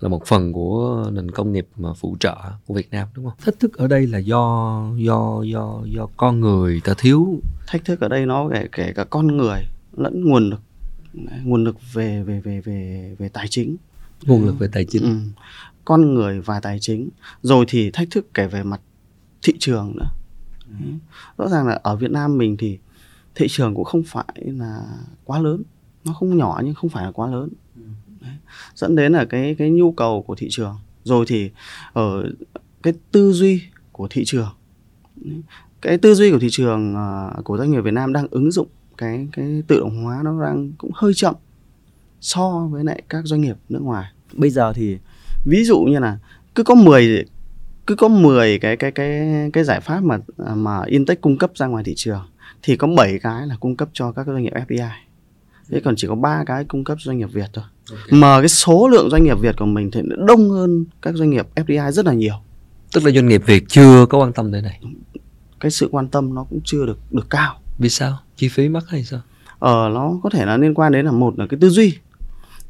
là 0.00 0.08
một 0.08 0.26
phần 0.26 0.52
của 0.52 1.10
nền 1.12 1.30
công 1.30 1.52
nghiệp 1.52 1.68
mà 1.76 1.92
phụ 1.92 2.16
trợ 2.20 2.36
của 2.66 2.74
Việt 2.74 2.90
Nam 2.90 3.08
đúng 3.14 3.24
không? 3.24 3.34
Thách 3.44 3.58
thức 3.58 3.76
ở 3.76 3.88
đây 3.88 4.06
là 4.06 4.18
do 4.18 4.82
do 4.96 5.42
do 5.42 5.82
do 5.86 6.06
con 6.16 6.40
người 6.40 6.80
ta 6.84 6.94
thiếu. 6.98 7.40
Thách 7.66 7.84
thức 7.84 8.00
ở 8.00 8.08
đây 8.08 8.26
nó 8.26 8.48
kể 8.52 8.68
kể 8.72 8.92
cả 8.92 9.04
con 9.04 9.26
người 9.36 9.60
lẫn 9.96 10.24
nguồn 10.24 10.50
lực 10.50 10.60
nguồn 11.44 11.64
lực 11.64 11.76
về 11.92 12.22
về 12.22 12.40
về 12.40 12.60
về 12.60 13.14
về 13.18 13.28
tài 13.28 13.46
chính. 13.50 13.76
Nguồn 14.26 14.46
lực 14.46 14.58
về 14.58 14.68
tài 14.72 14.84
chính. 14.84 15.02
Ừ. 15.02 15.42
Con 15.84 16.14
người 16.14 16.40
và 16.40 16.60
tài 16.60 16.78
chính. 16.80 17.08
Rồi 17.42 17.64
thì 17.68 17.90
thách 17.90 18.08
thức 18.10 18.34
kể 18.34 18.46
về 18.46 18.62
mặt 18.62 18.80
thị 19.42 19.52
trường 19.58 19.96
nữa. 19.96 20.08
Rõ 21.38 21.48
ràng 21.48 21.66
là 21.66 21.80
ở 21.82 21.96
Việt 21.96 22.10
Nam 22.10 22.38
mình 22.38 22.56
thì 22.56 22.78
thị 23.34 23.46
trường 23.50 23.74
cũng 23.74 23.84
không 23.84 24.02
phải 24.06 24.34
là 24.36 24.82
quá 25.24 25.38
lớn, 25.38 25.62
nó 26.04 26.12
không 26.12 26.36
nhỏ 26.36 26.60
nhưng 26.64 26.74
không 26.74 26.90
phải 26.90 27.04
là 27.04 27.12
quá 27.12 27.30
lớn 27.30 27.48
dẫn 28.74 28.96
đến 28.96 29.12
là 29.12 29.24
cái 29.24 29.54
cái 29.58 29.70
nhu 29.70 29.92
cầu 29.92 30.22
của 30.22 30.34
thị 30.34 30.48
trường. 30.50 30.76
Rồi 31.04 31.24
thì 31.28 31.50
ở 31.92 32.30
cái 32.82 32.94
tư 33.12 33.32
duy 33.32 33.62
của 33.92 34.08
thị 34.10 34.24
trường. 34.24 34.48
Cái 35.82 35.98
tư 35.98 36.14
duy 36.14 36.30
của 36.30 36.38
thị 36.38 36.48
trường 36.50 36.94
uh, 36.94 37.44
của 37.44 37.58
doanh 37.58 37.70
nghiệp 37.70 37.80
Việt 37.80 37.94
Nam 37.94 38.12
đang 38.12 38.26
ứng 38.30 38.50
dụng 38.50 38.68
cái 38.98 39.28
cái 39.32 39.62
tự 39.66 39.80
động 39.80 40.04
hóa 40.04 40.20
nó 40.24 40.42
đang 40.44 40.72
cũng 40.78 40.90
hơi 40.94 41.12
chậm 41.14 41.34
so 42.20 42.68
với 42.70 42.84
lại 42.84 43.02
các 43.08 43.24
doanh 43.24 43.40
nghiệp 43.40 43.56
nước 43.68 43.82
ngoài. 43.82 44.12
Bây 44.32 44.50
giờ 44.50 44.72
thì 44.72 44.98
ví 45.44 45.64
dụ 45.64 45.80
như 45.80 45.98
là 45.98 46.18
cứ 46.54 46.62
có 46.62 46.74
10 46.74 47.24
cứ 47.86 47.94
có 47.94 48.08
10 48.08 48.58
cái 48.58 48.76
cái 48.76 48.92
cái 48.92 49.30
cái 49.52 49.64
giải 49.64 49.80
pháp 49.80 50.02
mà 50.02 50.18
mà 50.54 50.82
Intech 50.86 51.20
cung 51.20 51.38
cấp 51.38 51.50
ra 51.54 51.66
ngoài 51.66 51.84
thị 51.84 51.94
trường 51.96 52.26
thì 52.62 52.76
có 52.76 52.86
7 52.96 53.18
cái 53.18 53.46
là 53.46 53.56
cung 53.60 53.76
cấp 53.76 53.88
cho 53.92 54.12
các 54.12 54.26
doanh 54.26 54.42
nghiệp 54.42 54.52
FDI. 54.68 54.90
Thế 55.70 55.80
còn 55.84 55.96
chỉ 55.96 56.06
có 56.08 56.14
ba 56.14 56.44
cái 56.46 56.64
cung 56.64 56.84
cấp 56.84 56.98
doanh 57.00 57.18
nghiệp 57.18 57.28
Việt 57.32 57.50
thôi. 57.52 57.64
Okay. 57.90 58.20
mà 58.20 58.40
cái 58.40 58.48
số 58.48 58.88
lượng 58.88 59.10
doanh 59.10 59.24
nghiệp 59.24 59.38
Việt 59.40 59.56
của 59.58 59.66
mình 59.66 59.90
thì 59.90 60.00
đông 60.26 60.50
hơn 60.50 60.84
các 61.02 61.14
doanh 61.14 61.30
nghiệp 61.30 61.46
FDI 61.54 61.90
rất 61.90 62.06
là 62.06 62.12
nhiều. 62.12 62.34
Tức 62.92 63.04
là 63.04 63.10
doanh 63.10 63.28
nghiệp 63.28 63.42
Việt 63.46 63.64
chưa 63.68 64.06
có 64.06 64.18
quan 64.18 64.32
tâm 64.32 64.52
tới 64.52 64.62
này. 64.62 64.80
Cái 65.60 65.70
sự 65.70 65.88
quan 65.90 66.08
tâm 66.08 66.34
nó 66.34 66.44
cũng 66.44 66.60
chưa 66.64 66.86
được 66.86 66.98
được 67.10 67.26
cao. 67.30 67.60
Vì 67.78 67.88
sao? 67.88 68.18
Chi 68.36 68.48
phí 68.48 68.68
mắc 68.68 68.84
hay 68.88 69.04
sao? 69.04 69.20
Ờ 69.58 69.90
nó 69.94 70.20
có 70.22 70.30
thể 70.30 70.46
là 70.46 70.56
liên 70.56 70.74
quan 70.74 70.92
đến 70.92 71.06
là 71.06 71.12
một 71.12 71.38
là 71.38 71.46
cái 71.46 71.58
tư 71.60 71.68
duy. 71.68 71.98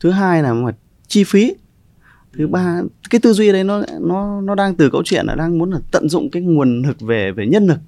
Thứ 0.00 0.10
hai 0.10 0.42
là 0.42 0.54
mặt 0.54 0.74
chi 1.08 1.24
phí. 1.24 1.54
Thứ 2.38 2.46
ba 2.46 2.82
cái 3.10 3.20
tư 3.20 3.32
duy 3.32 3.52
đấy 3.52 3.64
nó 3.64 3.82
nó 4.00 4.40
nó 4.40 4.54
đang 4.54 4.74
từ 4.74 4.90
câu 4.90 5.02
chuyện 5.04 5.26
là 5.26 5.34
đang 5.34 5.58
muốn 5.58 5.70
là 5.70 5.78
tận 5.90 6.08
dụng 6.08 6.30
cái 6.30 6.42
nguồn 6.42 6.82
lực 6.82 7.00
về 7.00 7.32
về 7.32 7.46
nhân 7.46 7.66
lực. 7.66 7.78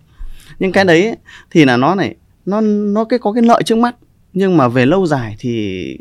Nhưng 0.59 0.73
cái 0.73 0.85
đấy 0.85 1.16
thì 1.51 1.64
là 1.64 1.77
nó 1.77 1.94
này 1.94 2.16
nó 2.47 2.61
nó 2.61 3.05
cái 3.05 3.18
có 3.18 3.33
cái 3.33 3.42
lợi 3.42 3.62
trước 3.62 3.79
mắt 3.79 3.97
nhưng 4.38 4.57
mà 4.57 4.68
về 4.68 4.87
lâu 4.87 5.07
dài 5.07 5.37
thì 5.38 5.96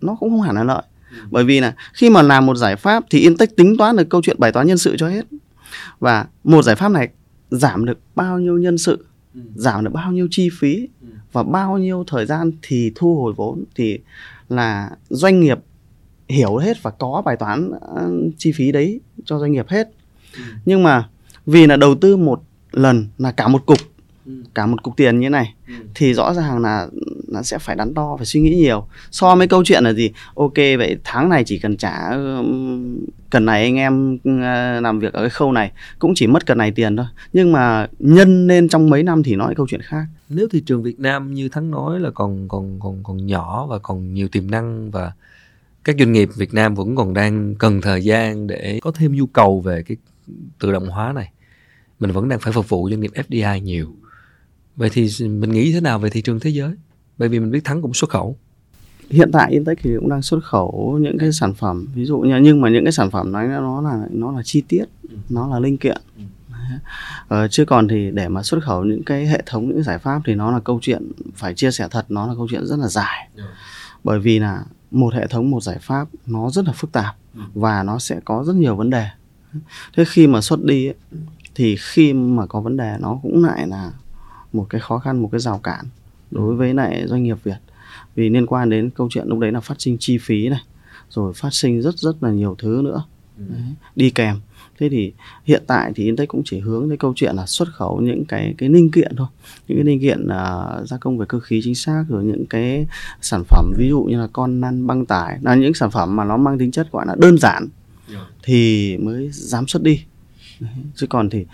nó 0.00 0.16
cũng 0.20 0.30
không 0.30 0.40
hẳn 0.40 0.54
là 0.54 0.64
lợi 0.64 0.82
bởi 1.30 1.44
vì 1.44 1.60
là 1.60 1.74
khi 1.92 2.10
mà 2.10 2.22
làm 2.22 2.46
một 2.46 2.56
giải 2.56 2.76
pháp 2.76 3.04
thì 3.10 3.20
Intech 3.20 3.56
tính 3.56 3.76
toán 3.78 3.96
được 3.96 4.08
câu 4.10 4.22
chuyện 4.22 4.36
bài 4.38 4.52
toán 4.52 4.66
nhân 4.66 4.78
sự 4.78 4.96
cho 4.96 5.08
hết 5.08 5.26
và 6.00 6.26
một 6.44 6.62
giải 6.62 6.76
pháp 6.76 6.88
này 6.88 7.08
giảm 7.50 7.84
được 7.84 7.98
bao 8.14 8.38
nhiêu 8.38 8.58
nhân 8.58 8.78
sự 8.78 9.04
ừ. 9.34 9.40
giảm 9.54 9.84
được 9.84 9.90
bao 9.92 10.12
nhiêu 10.12 10.28
chi 10.30 10.48
phí 10.58 10.88
ừ. 11.02 11.08
và 11.32 11.42
bao 11.42 11.78
nhiêu 11.78 12.04
thời 12.06 12.26
gian 12.26 12.52
thì 12.62 12.92
thu 12.94 13.16
hồi 13.22 13.32
vốn 13.36 13.64
thì 13.74 13.98
là 14.48 14.90
doanh 15.10 15.40
nghiệp 15.40 15.58
hiểu 16.28 16.56
hết 16.56 16.82
và 16.82 16.90
có 16.90 17.22
bài 17.24 17.36
toán 17.36 17.70
ờ, 17.80 18.10
chi 18.38 18.52
phí 18.52 18.72
đấy 18.72 19.00
cho 19.24 19.38
doanh 19.38 19.52
nghiệp 19.52 19.68
hết 19.68 19.88
ừ. 20.36 20.42
nhưng 20.64 20.82
mà 20.82 21.08
vì 21.46 21.66
là 21.66 21.76
đầu 21.76 21.94
tư 21.94 22.16
một 22.16 22.42
lần 22.72 23.06
là 23.18 23.32
cả 23.32 23.48
một 23.48 23.66
cục 23.66 23.78
Ừ. 24.30 24.50
cả 24.54 24.66
một 24.66 24.82
cục 24.82 24.96
tiền 24.96 25.20
như 25.20 25.30
này 25.30 25.54
ừ. 25.68 25.74
thì 25.94 26.14
rõ 26.14 26.34
ràng 26.34 26.58
là 26.58 26.86
nó 27.28 27.42
sẽ 27.42 27.58
phải 27.58 27.76
đắn 27.76 27.94
đo 27.94 28.16
phải 28.16 28.26
suy 28.26 28.40
nghĩ 28.40 28.56
nhiều. 28.56 28.86
So 29.10 29.34
với 29.34 29.48
câu 29.48 29.64
chuyện 29.64 29.84
là 29.84 29.92
gì? 29.92 30.10
Ok 30.34 30.54
vậy 30.56 30.96
tháng 31.04 31.28
này 31.28 31.44
chỉ 31.44 31.58
cần 31.58 31.76
trả 31.76 32.10
cần 33.30 33.44
này 33.44 33.62
anh 33.62 33.76
em 33.76 34.18
ờ, 34.42 34.80
làm 34.80 34.98
việc 34.98 35.12
ở 35.12 35.20
cái 35.20 35.30
khâu 35.30 35.52
này 35.52 35.72
cũng 35.98 36.12
chỉ 36.14 36.26
mất 36.26 36.46
cần 36.46 36.58
này 36.58 36.70
tiền 36.70 36.96
thôi. 36.96 37.06
Nhưng 37.32 37.52
mà 37.52 37.88
nhân 37.98 38.46
lên 38.46 38.68
trong 38.68 38.90
mấy 38.90 39.02
năm 39.02 39.22
thì 39.22 39.36
nói 39.36 39.54
câu 39.56 39.66
chuyện 39.70 39.82
khác. 39.82 40.04
Nếu 40.28 40.48
thị 40.50 40.62
trường 40.66 40.82
Việt 40.82 41.00
Nam 41.00 41.34
như 41.34 41.48
thắng 41.48 41.70
nói 41.70 42.00
là 42.00 42.10
còn 42.10 42.48
còn 42.48 42.80
còn 42.80 43.02
còn 43.02 43.26
nhỏ 43.26 43.66
và 43.66 43.78
còn 43.78 44.14
nhiều 44.14 44.28
tiềm 44.28 44.50
năng 44.50 44.90
và 44.90 45.12
các 45.84 45.96
doanh 45.98 46.12
nghiệp 46.12 46.28
Việt 46.36 46.54
Nam 46.54 46.74
vẫn 46.74 46.96
còn 46.96 47.14
đang 47.14 47.54
cần 47.54 47.80
thời 47.80 48.04
gian 48.04 48.46
để 48.46 48.78
có 48.82 48.92
thêm 48.94 49.12
nhu 49.12 49.26
cầu 49.26 49.60
về 49.60 49.82
cái 49.82 49.96
tự 50.58 50.72
động 50.72 50.88
hóa 50.88 51.12
này 51.12 51.32
mình 52.00 52.12
vẫn 52.12 52.28
đang 52.28 52.38
phải 52.38 52.52
phục 52.52 52.68
vụ 52.68 52.90
doanh 52.90 53.00
nghiệp 53.00 53.10
FDI 53.14 53.58
nhiều 53.58 53.94
vậy 54.76 54.90
thì 54.92 55.08
mình 55.20 55.52
nghĩ 55.52 55.72
thế 55.72 55.80
nào 55.80 55.98
về 55.98 56.10
thị 56.10 56.22
trường 56.22 56.40
thế 56.40 56.50
giới 56.50 56.70
bởi 57.18 57.28
vì 57.28 57.40
mình 57.40 57.50
biết 57.50 57.64
thắng 57.64 57.82
cũng 57.82 57.94
xuất 57.94 58.10
khẩu 58.10 58.36
hiện 59.10 59.30
tại 59.32 59.50
Intech 59.50 59.78
thì 59.82 59.90
cũng 59.96 60.08
đang 60.08 60.22
xuất 60.22 60.44
khẩu 60.44 60.98
những 61.02 61.18
cái 61.18 61.32
sản 61.32 61.54
phẩm 61.54 61.86
ví 61.94 62.04
dụ 62.04 62.18
như 62.18 62.36
nhưng 62.42 62.60
mà 62.60 62.68
những 62.68 62.84
cái 62.84 62.92
sản 62.92 63.10
phẩm 63.10 63.32
này 63.32 63.48
nó 63.48 63.80
là 63.80 64.06
nó 64.10 64.32
là 64.32 64.42
chi 64.42 64.62
tiết 64.68 64.84
ừ. 65.02 65.16
nó 65.28 65.48
là 65.48 65.58
linh 65.58 65.78
kiện 65.78 65.96
ừ. 66.16 66.22
ờ, 67.28 67.48
chứ 67.48 67.64
còn 67.64 67.88
thì 67.88 68.10
để 68.10 68.28
mà 68.28 68.42
xuất 68.42 68.62
khẩu 68.64 68.84
những 68.84 69.04
cái 69.04 69.26
hệ 69.26 69.42
thống 69.46 69.66
những 69.66 69.76
cái 69.76 69.82
giải 69.82 69.98
pháp 69.98 70.22
thì 70.24 70.34
nó 70.34 70.50
là 70.50 70.60
câu 70.60 70.78
chuyện 70.82 71.12
phải 71.34 71.54
chia 71.54 71.70
sẻ 71.70 71.88
thật 71.90 72.06
nó 72.08 72.26
là 72.26 72.34
câu 72.34 72.46
chuyện 72.50 72.66
rất 72.66 72.76
là 72.76 72.88
dài 72.88 73.28
ừ. 73.36 73.42
bởi 74.04 74.18
vì 74.18 74.38
là 74.38 74.64
một 74.90 75.14
hệ 75.14 75.26
thống 75.26 75.50
một 75.50 75.62
giải 75.62 75.78
pháp 75.80 76.08
nó 76.26 76.50
rất 76.50 76.64
là 76.64 76.72
phức 76.72 76.92
tạp 76.92 77.16
ừ. 77.34 77.40
và 77.54 77.82
nó 77.82 77.98
sẽ 77.98 78.20
có 78.24 78.44
rất 78.46 78.56
nhiều 78.56 78.76
vấn 78.76 78.90
đề 78.90 79.06
thế 79.96 80.04
khi 80.04 80.26
mà 80.26 80.40
xuất 80.40 80.64
đi 80.64 80.86
ấy, 80.86 80.94
thì 81.54 81.76
khi 81.80 82.12
mà 82.12 82.46
có 82.46 82.60
vấn 82.60 82.76
đề 82.76 82.96
nó 83.00 83.18
cũng 83.22 83.44
lại 83.44 83.66
là 83.66 83.90
một 84.52 84.66
cái 84.70 84.80
khó 84.80 84.98
khăn 84.98 85.22
một 85.22 85.28
cái 85.32 85.40
rào 85.40 85.58
cản 85.58 85.84
đối 86.30 86.54
với 86.54 86.74
lại 86.74 87.06
doanh 87.06 87.22
nghiệp 87.22 87.38
Việt. 87.44 87.58
Vì 88.14 88.28
liên 88.28 88.46
quan 88.46 88.70
đến 88.70 88.90
câu 88.90 89.08
chuyện 89.10 89.28
lúc 89.28 89.38
đấy 89.38 89.52
là 89.52 89.60
phát 89.60 89.80
sinh 89.80 89.96
chi 90.00 90.18
phí 90.18 90.48
này 90.48 90.60
rồi 91.10 91.32
phát 91.34 91.54
sinh 91.54 91.82
rất 91.82 91.98
rất 91.98 92.22
là 92.22 92.30
nhiều 92.30 92.56
thứ 92.58 92.80
nữa. 92.84 93.04
Ừ. 93.38 93.44
đấy, 93.48 93.62
đi 93.96 94.10
kèm. 94.10 94.40
Thế 94.78 94.88
thì 94.88 95.12
hiện 95.44 95.62
tại 95.66 95.92
thì 95.94 96.04
Intech 96.04 96.28
cũng 96.28 96.42
chỉ 96.44 96.60
hướng 96.60 96.88
đến 96.88 96.98
câu 96.98 97.12
chuyện 97.16 97.36
là 97.36 97.46
xuất 97.46 97.68
khẩu 97.74 98.00
những 98.00 98.24
cái 98.24 98.54
cái 98.58 98.68
linh 98.68 98.90
kiện 98.90 99.16
thôi. 99.16 99.26
Những 99.68 99.78
cái 99.78 99.84
linh 99.84 100.00
kiện 100.00 100.24
uh, 100.24 100.88
gia 100.88 100.96
công 101.00 101.18
về 101.18 101.26
cơ 101.28 101.40
khí 101.40 101.60
chính 101.64 101.74
xác 101.74 102.04
rồi 102.08 102.24
những 102.24 102.46
cái 102.46 102.86
sản 103.20 103.42
phẩm 103.48 103.72
ví 103.78 103.88
dụ 103.88 104.02
như 104.02 104.20
là 104.20 104.28
con 104.32 104.60
năn 104.60 104.86
băng 104.86 105.06
tải 105.06 105.38
là 105.42 105.54
những 105.54 105.74
sản 105.74 105.90
phẩm 105.90 106.16
mà 106.16 106.24
nó 106.24 106.36
mang 106.36 106.58
tính 106.58 106.70
chất 106.70 106.92
gọi 106.92 107.06
là 107.06 107.16
đơn 107.18 107.38
giản 107.38 107.68
thì 108.42 108.96
mới 108.96 109.28
dám 109.32 109.66
xuất 109.66 109.82
đi. 109.82 110.04
Đấy. 110.60 110.70
chứ 110.94 111.06
còn 111.06 111.30
thì 111.30 111.46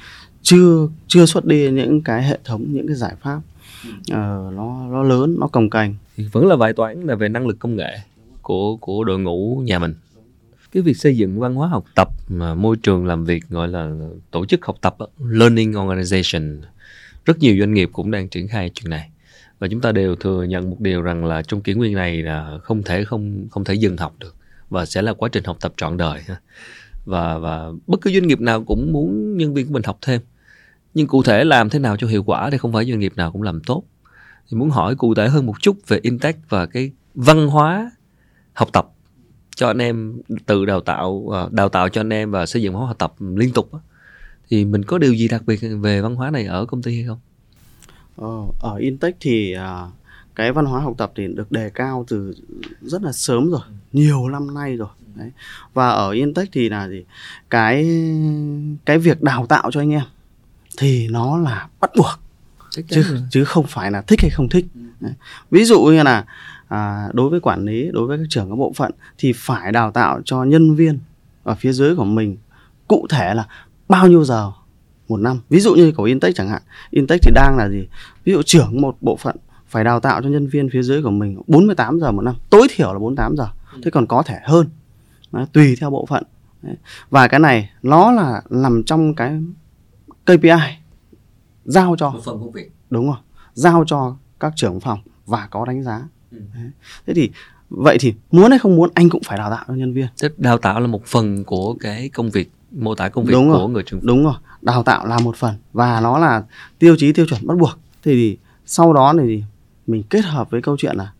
chưa 0.46 0.88
chưa 1.08 1.26
xuất 1.26 1.44
đi 1.44 1.70
những 1.70 2.02
cái 2.02 2.22
hệ 2.22 2.38
thống 2.44 2.64
những 2.68 2.86
cái 2.86 2.96
giải 2.96 3.14
pháp 3.22 3.36
uh, 3.90 4.54
nó 4.54 4.86
nó 4.90 5.02
lớn 5.02 5.36
nó 5.40 5.46
cồng 5.46 5.70
cành. 5.70 5.94
Thì 6.16 6.24
vẫn 6.32 6.46
là 6.46 6.56
bài 6.56 6.72
toán 6.72 7.00
là 7.00 7.14
về 7.14 7.28
năng 7.28 7.46
lực 7.46 7.58
công 7.58 7.76
nghệ 7.76 7.98
của 8.42 8.76
của 8.76 9.04
đội 9.04 9.18
ngũ 9.18 9.62
nhà 9.64 9.78
mình. 9.78 9.94
Cái 10.72 10.82
việc 10.82 10.96
xây 10.96 11.16
dựng 11.16 11.40
văn 11.40 11.54
hóa 11.54 11.68
học 11.68 11.84
tập 11.94 12.08
mà 12.28 12.54
môi 12.54 12.76
trường 12.76 13.06
làm 13.06 13.24
việc 13.24 13.48
gọi 13.48 13.68
là 13.68 13.90
tổ 14.30 14.46
chức 14.46 14.66
học 14.66 14.76
tập 14.80 14.96
learning 15.18 15.72
organization 15.72 16.58
rất 17.24 17.38
nhiều 17.38 17.56
doanh 17.58 17.74
nghiệp 17.74 17.90
cũng 17.92 18.10
đang 18.10 18.28
triển 18.28 18.48
khai 18.48 18.70
chuyện 18.74 18.90
này. 18.90 19.10
Và 19.58 19.68
chúng 19.68 19.80
ta 19.80 19.92
đều 19.92 20.16
thừa 20.16 20.42
nhận 20.42 20.70
một 20.70 20.80
điều 20.80 21.02
rằng 21.02 21.24
là 21.24 21.42
trong 21.42 21.60
kỷ 21.60 21.74
nguyên 21.74 21.94
này 21.94 22.22
là 22.22 22.58
không 22.62 22.82
thể 22.82 23.04
không 23.04 23.46
không 23.50 23.64
thể 23.64 23.74
dừng 23.74 23.96
học 23.96 24.14
được 24.18 24.34
và 24.70 24.86
sẽ 24.86 25.02
là 25.02 25.12
quá 25.12 25.28
trình 25.32 25.44
học 25.44 25.56
tập 25.60 25.72
trọn 25.76 25.96
đời 25.96 26.22
và 27.04 27.38
và 27.38 27.72
bất 27.86 28.00
cứ 28.00 28.10
doanh 28.12 28.26
nghiệp 28.26 28.40
nào 28.40 28.64
cũng 28.64 28.92
muốn 28.92 29.36
nhân 29.36 29.54
viên 29.54 29.66
của 29.66 29.72
mình 29.72 29.82
học 29.82 29.98
thêm 30.02 30.20
nhưng 30.96 31.06
cụ 31.06 31.22
thể 31.22 31.44
làm 31.44 31.70
thế 31.70 31.78
nào 31.78 31.96
cho 31.96 32.06
hiệu 32.06 32.22
quả 32.22 32.50
thì 32.50 32.58
không 32.58 32.72
phải 32.72 32.84
doanh 32.84 32.98
nghiệp 32.98 33.12
nào 33.16 33.32
cũng 33.32 33.42
làm 33.42 33.60
tốt 33.60 33.82
thì 34.48 34.56
muốn 34.56 34.70
hỏi 34.70 34.94
cụ 34.96 35.14
thể 35.14 35.28
hơn 35.28 35.46
một 35.46 35.54
chút 35.60 35.76
về 35.88 35.98
Intech 36.02 36.36
và 36.48 36.66
cái 36.66 36.90
văn 37.14 37.48
hóa 37.48 37.90
học 38.52 38.68
tập 38.72 38.88
cho 39.56 39.66
anh 39.66 39.78
em 39.78 40.22
tự 40.46 40.64
đào 40.64 40.80
tạo 40.80 41.28
ờ, 41.32 41.48
đào 41.52 41.68
tạo 41.68 41.88
cho 41.88 42.00
anh 42.00 42.12
em 42.12 42.30
và 42.30 42.46
xây 42.46 42.62
dựng 42.62 42.72
văn 42.72 42.78
hóa 42.78 42.88
học 42.88 42.98
tập 42.98 43.14
liên 43.18 43.52
tục 43.52 43.70
thì 44.48 44.64
mình 44.64 44.84
có 44.84 44.98
điều 44.98 45.14
gì 45.14 45.28
đặc 45.28 45.42
biệt 45.46 45.60
về 45.80 46.00
văn 46.00 46.14
hóa 46.14 46.30
này 46.30 46.44
ở 46.44 46.66
công 46.66 46.82
ty 46.82 46.94
hay 46.94 47.04
không? 47.06 47.18
Ờ, 48.16 48.70
ở 48.70 48.76
Intech 48.76 49.16
thì 49.20 49.52
à, 49.52 49.86
cái 50.34 50.52
văn 50.52 50.64
hóa 50.64 50.80
học 50.80 50.94
tập 50.98 51.12
thì 51.16 51.26
được 51.26 51.52
đề 51.52 51.70
cao 51.70 52.04
từ 52.08 52.34
rất 52.82 53.02
là 53.02 53.12
sớm 53.12 53.50
rồi, 53.50 53.60
nhiều 53.92 54.28
năm 54.28 54.54
nay 54.54 54.76
rồi. 54.76 54.88
Đấy. 55.14 55.30
Và 55.74 55.88
ở 55.88 56.10
Intech 56.10 56.48
thì 56.52 56.68
là 56.68 56.88
gì? 56.88 57.04
Cái 57.50 58.02
cái 58.84 58.98
việc 58.98 59.22
đào 59.22 59.46
tạo 59.46 59.70
cho 59.70 59.80
anh 59.80 59.90
em 59.90 60.02
thì 60.76 61.08
nó 61.08 61.38
là 61.38 61.68
bắt 61.80 61.90
buộc. 61.96 62.20
Chứ 62.88 63.02
chứ 63.30 63.44
không 63.44 63.66
phải 63.68 63.90
là 63.90 64.02
thích 64.02 64.20
hay 64.22 64.30
không 64.30 64.48
thích. 64.48 64.66
Ừ. 65.00 65.08
ví 65.50 65.64
dụ 65.64 65.82
như 65.84 66.02
là 66.02 66.24
à, 66.68 67.08
đối 67.12 67.30
với 67.30 67.40
quản 67.40 67.64
lý 67.64 67.90
đối 67.92 68.06
với 68.06 68.18
các 68.18 68.26
trưởng 68.30 68.50
các 68.50 68.56
bộ 68.56 68.72
phận 68.76 68.92
thì 69.18 69.32
phải 69.36 69.72
đào 69.72 69.90
tạo 69.90 70.20
cho 70.24 70.44
nhân 70.44 70.74
viên 70.74 70.98
ở 71.42 71.54
phía 71.54 71.72
dưới 71.72 71.96
của 71.96 72.04
mình 72.04 72.36
cụ 72.88 73.06
thể 73.10 73.34
là 73.34 73.46
bao 73.88 74.08
nhiêu 74.08 74.24
giờ 74.24 74.52
một 75.08 75.16
năm. 75.16 75.40
Ví 75.48 75.60
dụ 75.60 75.74
như 75.74 75.92
của 75.92 76.04
Intech 76.04 76.34
chẳng 76.34 76.48
hạn. 76.48 76.62
Intech 76.90 77.20
thì 77.22 77.30
đang 77.34 77.56
là 77.56 77.68
gì? 77.68 77.88
Ví 78.24 78.32
dụ 78.32 78.42
trưởng 78.42 78.80
một 78.80 78.96
bộ 79.00 79.16
phận 79.16 79.36
phải 79.68 79.84
đào 79.84 80.00
tạo 80.00 80.22
cho 80.22 80.28
nhân 80.28 80.46
viên 80.46 80.70
phía 80.70 80.82
dưới 80.82 81.02
của 81.02 81.10
mình 81.10 81.42
48 81.46 82.00
giờ 82.00 82.12
một 82.12 82.22
năm. 82.22 82.34
Tối 82.50 82.66
thiểu 82.70 82.92
là 82.92 82.98
48 82.98 83.36
giờ. 83.36 83.48
Ừ. 83.72 83.80
thế 83.84 83.90
còn 83.90 84.06
có 84.06 84.22
thể 84.22 84.38
hơn. 84.44 84.68
Đấy, 85.32 85.46
tùy 85.52 85.76
theo 85.80 85.90
bộ 85.90 86.06
phận. 86.06 86.22
Đấy. 86.62 86.76
và 87.10 87.28
cái 87.28 87.40
này 87.40 87.70
nó 87.82 88.12
là 88.12 88.42
nằm 88.50 88.82
trong 88.82 89.14
cái 89.14 89.40
KPI 90.26 90.76
giao 91.64 91.96
cho 91.98 92.10
một 92.10 92.20
phần 92.24 92.40
công 92.40 92.52
việc 92.52 92.70
đúng 92.90 93.06
rồi 93.06 93.16
giao 93.54 93.84
cho 93.86 94.16
các 94.40 94.52
trưởng 94.56 94.80
phòng 94.80 94.98
và 95.26 95.48
có 95.50 95.64
đánh 95.64 95.82
giá. 95.82 96.02
Ừ. 96.30 96.38
Thế 97.06 97.14
thì 97.14 97.30
vậy 97.68 97.96
thì 98.00 98.14
muốn 98.30 98.50
hay 98.50 98.58
không 98.58 98.76
muốn 98.76 98.90
anh 98.94 99.08
cũng 99.08 99.22
phải 99.24 99.38
đào 99.38 99.50
tạo 99.50 99.64
cho 99.68 99.74
nhân 99.74 99.94
viên. 99.94 100.06
Tức 100.20 100.38
đào 100.38 100.58
tạo 100.58 100.80
là 100.80 100.86
một 100.86 101.06
phần 101.06 101.44
của 101.44 101.74
cái 101.80 102.08
công 102.08 102.30
việc 102.30 102.50
mô 102.70 102.94
tả 102.94 103.08
công 103.08 103.24
việc 103.24 103.32
Đúng 103.32 103.48
rồi. 103.48 103.58
của 103.58 103.68
người 103.68 103.82
trưởng 103.82 104.00
đúng 104.02 104.24
rồi 104.24 104.34
đào 104.62 104.82
tạo 104.82 105.06
là 105.06 105.18
một 105.18 105.36
phần 105.36 105.54
và 105.72 106.00
nó 106.00 106.18
là 106.18 106.44
tiêu 106.78 106.96
chí 106.98 107.12
tiêu 107.12 107.26
chuẩn 107.26 107.46
bắt 107.46 107.58
buộc. 107.58 107.78
Thì 108.02 108.38
sau 108.66 108.92
đó 108.92 109.14
thì 109.18 109.42
mình 109.86 110.02
kết 110.10 110.24
hợp 110.24 110.50
với 110.50 110.62
câu 110.62 110.76
chuyện 110.76 110.96
là 110.96 111.12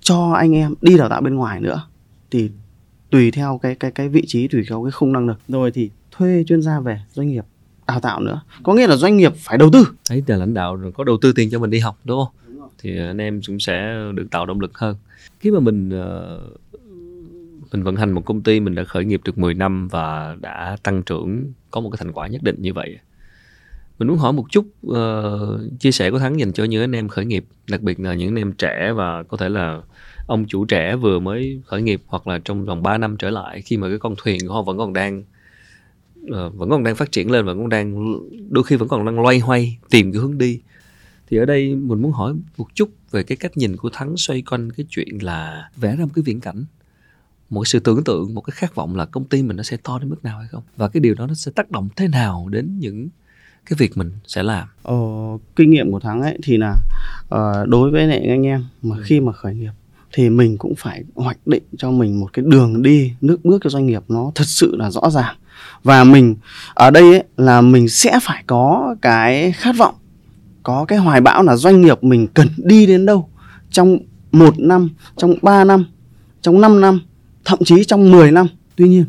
cho 0.00 0.32
anh 0.32 0.52
em 0.52 0.74
đi 0.80 0.96
đào 0.98 1.08
tạo 1.08 1.20
bên 1.20 1.34
ngoài 1.34 1.60
nữa. 1.60 1.82
Thì 2.30 2.50
tùy 3.10 3.30
theo 3.30 3.58
cái 3.62 3.74
cái 3.74 3.90
cái 3.90 4.08
vị 4.08 4.24
trí 4.26 4.48
tùy 4.48 4.64
theo 4.68 4.84
cái 4.84 4.90
khung 4.92 5.12
năng 5.12 5.26
lực. 5.26 5.38
Rồi 5.48 5.70
thì 5.70 5.90
thuê 6.10 6.44
chuyên 6.46 6.62
gia 6.62 6.80
về 6.80 7.00
doanh 7.12 7.28
nghiệp 7.28 7.44
đào 7.86 8.00
tạo 8.00 8.20
nữa. 8.20 8.40
Có 8.62 8.74
nghĩa 8.74 8.86
là 8.86 8.96
doanh 8.96 9.16
nghiệp 9.16 9.32
phải 9.36 9.58
đầu 9.58 9.70
tư. 9.72 9.86
Thấy 10.08 10.22
là 10.26 10.36
lãnh 10.36 10.54
đạo 10.54 10.80
có 10.94 11.04
đầu 11.04 11.18
tư 11.20 11.32
tiền 11.32 11.50
cho 11.50 11.58
mình 11.58 11.70
đi 11.70 11.78
học 11.78 11.98
đúng 12.04 12.24
không? 12.24 12.34
Thì 12.78 12.98
anh 12.98 13.18
em 13.18 13.40
cũng 13.46 13.60
sẽ 13.60 13.96
được 14.14 14.26
tạo 14.30 14.46
động 14.46 14.60
lực 14.60 14.78
hơn. 14.78 14.96
Khi 15.40 15.50
mà 15.50 15.60
mình 15.60 15.90
ờ, 15.90 16.40
mình 17.72 17.82
vận 17.82 17.96
hành 17.96 18.12
một 18.12 18.22
công 18.24 18.42
ty 18.42 18.60
mình 18.60 18.74
đã 18.74 18.84
khởi 18.84 19.04
nghiệp 19.04 19.20
được 19.24 19.38
10 19.38 19.54
năm 19.54 19.88
và 19.88 20.36
đã 20.40 20.76
tăng 20.82 21.02
trưởng 21.02 21.52
có 21.70 21.80
một 21.80 21.90
cái 21.90 21.96
thành 21.98 22.12
quả 22.12 22.26
nhất 22.26 22.42
định 22.42 22.56
như 22.58 22.72
vậy. 22.72 22.98
Mình 23.98 24.08
muốn 24.08 24.18
hỏi 24.18 24.32
một 24.32 24.46
chút 24.50 24.66
ờ, 24.88 25.58
chia 25.78 25.92
sẻ 25.92 26.10
của 26.10 26.18
thắng 26.18 26.40
dành 26.40 26.52
cho 26.52 26.64
những 26.64 26.82
anh 26.82 26.92
em 26.92 27.08
khởi 27.08 27.24
nghiệp 27.24 27.44
đặc 27.70 27.82
biệt 27.82 28.00
là 28.00 28.14
những 28.14 28.28
anh 28.28 28.38
em 28.38 28.52
trẻ 28.52 28.92
và 28.96 29.22
có 29.22 29.36
thể 29.36 29.48
là 29.48 29.80
ông 30.26 30.46
chủ 30.46 30.64
trẻ 30.64 30.96
vừa 30.96 31.18
mới 31.18 31.60
khởi 31.66 31.82
nghiệp 31.82 32.02
hoặc 32.06 32.26
là 32.26 32.38
trong 32.44 32.64
vòng 32.64 32.82
3 32.82 32.98
năm 32.98 33.16
trở 33.16 33.30
lại 33.30 33.62
khi 33.62 33.76
mà 33.76 33.88
cái 33.88 33.98
con 33.98 34.14
thuyền 34.18 34.38
của 34.48 34.54
họ 34.54 34.62
vẫn 34.62 34.78
còn 34.78 34.92
đang 34.92 35.22
ờ, 36.30 36.50
vẫn 36.50 36.70
còn 36.70 36.84
đang 36.84 36.96
phát 36.96 37.12
triển 37.12 37.30
lên 37.30 37.44
vẫn 37.44 37.58
còn 37.58 37.68
đang 37.68 38.14
đôi 38.50 38.64
khi 38.64 38.76
vẫn 38.76 38.88
còn 38.88 39.04
đang 39.04 39.20
loay 39.20 39.38
hoay 39.38 39.78
tìm 39.90 40.12
cái 40.12 40.20
hướng 40.22 40.38
đi. 40.38 40.60
Thì 41.28 41.36
ở 41.36 41.44
đây 41.44 41.74
mình 41.74 42.02
muốn 42.02 42.12
hỏi 42.12 42.34
một 42.56 42.66
chút 42.74 42.90
về 43.10 43.22
cái 43.22 43.36
cách 43.36 43.56
nhìn 43.56 43.76
của 43.76 43.90
thắng 43.92 44.16
xoay 44.16 44.42
quanh 44.42 44.70
cái 44.70 44.86
chuyện 44.88 45.08
là 45.22 45.70
vẽ 45.76 45.96
ra 45.96 46.04
một 46.04 46.10
cái 46.14 46.22
viễn 46.22 46.40
cảnh 46.40 46.64
một 47.50 47.60
cái 47.60 47.66
sự 47.66 47.78
tưởng 47.80 48.04
tượng 48.04 48.34
một 48.34 48.40
cái 48.40 48.52
khát 48.56 48.74
vọng 48.74 48.96
là 48.96 49.04
công 49.04 49.24
ty 49.24 49.42
mình 49.42 49.56
nó 49.56 49.62
sẽ 49.62 49.76
to 49.76 49.98
đến 49.98 50.10
mức 50.10 50.24
nào 50.24 50.38
hay 50.38 50.48
không? 50.48 50.62
Và 50.76 50.88
cái 50.88 51.00
điều 51.00 51.14
đó 51.14 51.26
nó 51.26 51.34
sẽ 51.34 51.52
tác 51.54 51.70
động 51.70 51.88
thế 51.96 52.08
nào 52.08 52.48
đến 52.50 52.78
những 52.78 53.08
cái 53.66 53.76
việc 53.78 53.96
mình 53.96 54.10
sẽ 54.26 54.42
làm? 54.42 54.68
Ờ, 54.82 54.94
kinh 55.56 55.70
nghiệm 55.70 55.92
của 55.92 56.00
thắng 56.00 56.22
ấy 56.22 56.38
thì 56.42 56.56
là 56.56 56.76
ờ, 57.28 57.66
đối 57.68 57.90
với 57.90 58.06
lại 58.06 58.26
anh 58.28 58.46
em 58.46 58.64
mà 58.82 58.96
Ừ. 58.96 59.02
khi 59.06 59.20
mà 59.20 59.32
khởi 59.32 59.54
nghiệp 59.54 59.70
thì 60.16 60.30
mình 60.30 60.58
cũng 60.58 60.74
phải 60.74 61.04
hoạch 61.14 61.46
định 61.46 61.62
cho 61.78 61.90
mình 61.90 62.20
một 62.20 62.32
cái 62.32 62.44
đường 62.48 62.82
đi 62.82 63.12
nước 63.20 63.44
bước 63.44 63.62
cho 63.64 63.70
doanh 63.70 63.86
nghiệp 63.86 64.02
nó 64.08 64.32
thật 64.34 64.44
sự 64.46 64.76
là 64.76 64.90
rõ 64.90 65.10
ràng. 65.10 65.36
Và 65.82 66.04
mình 66.04 66.36
ở 66.74 66.90
đây 66.90 67.02
ấy, 67.02 67.24
là 67.36 67.60
mình 67.60 67.88
sẽ 67.88 68.18
phải 68.22 68.44
có 68.46 68.96
cái 69.02 69.52
khát 69.52 69.76
vọng 69.76 69.94
có 70.62 70.84
cái 70.84 70.98
hoài 70.98 71.20
bão 71.20 71.42
là 71.42 71.56
doanh 71.56 71.82
nghiệp 71.82 72.04
mình 72.04 72.26
cần 72.34 72.48
đi 72.56 72.86
đến 72.86 73.06
đâu 73.06 73.28
trong 73.70 73.98
một 74.32 74.54
năm 74.58 74.90
trong 75.16 75.34
3 75.42 75.64
năm 75.64 75.86
trong 76.42 76.60
5 76.60 76.80
năm 76.80 77.00
thậm 77.44 77.58
chí 77.64 77.84
trong 77.84 78.10
10 78.10 78.32
năm. 78.32 78.46
Tuy 78.76 78.88
nhiên 78.88 79.04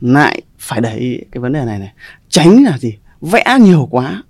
lại 0.00 0.42
phải 0.58 0.80
đẩy 0.80 1.24
cái 1.32 1.40
vấn 1.40 1.52
đề 1.52 1.64
này 1.64 1.78
này 1.78 1.92
tránh 2.28 2.64
là 2.64 2.78
gì? 2.78 2.94
Vẽ 3.20 3.58
nhiều 3.60 3.88
quá 3.90 4.22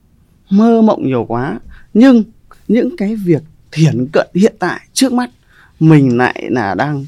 mơ 0.50 0.82
mộng 0.82 1.06
nhiều 1.06 1.24
quá 1.28 1.60
nhưng 1.94 2.24
những 2.68 2.96
cái 2.96 3.16
việc 3.16 3.42
thiển 3.72 4.06
cận 4.12 4.26
hiện 4.34 4.54
tại 4.58 4.80
trước 4.92 5.12
mắt 5.12 5.30
mình 5.80 6.16
lại 6.16 6.46
là 6.50 6.74
đang 6.74 7.04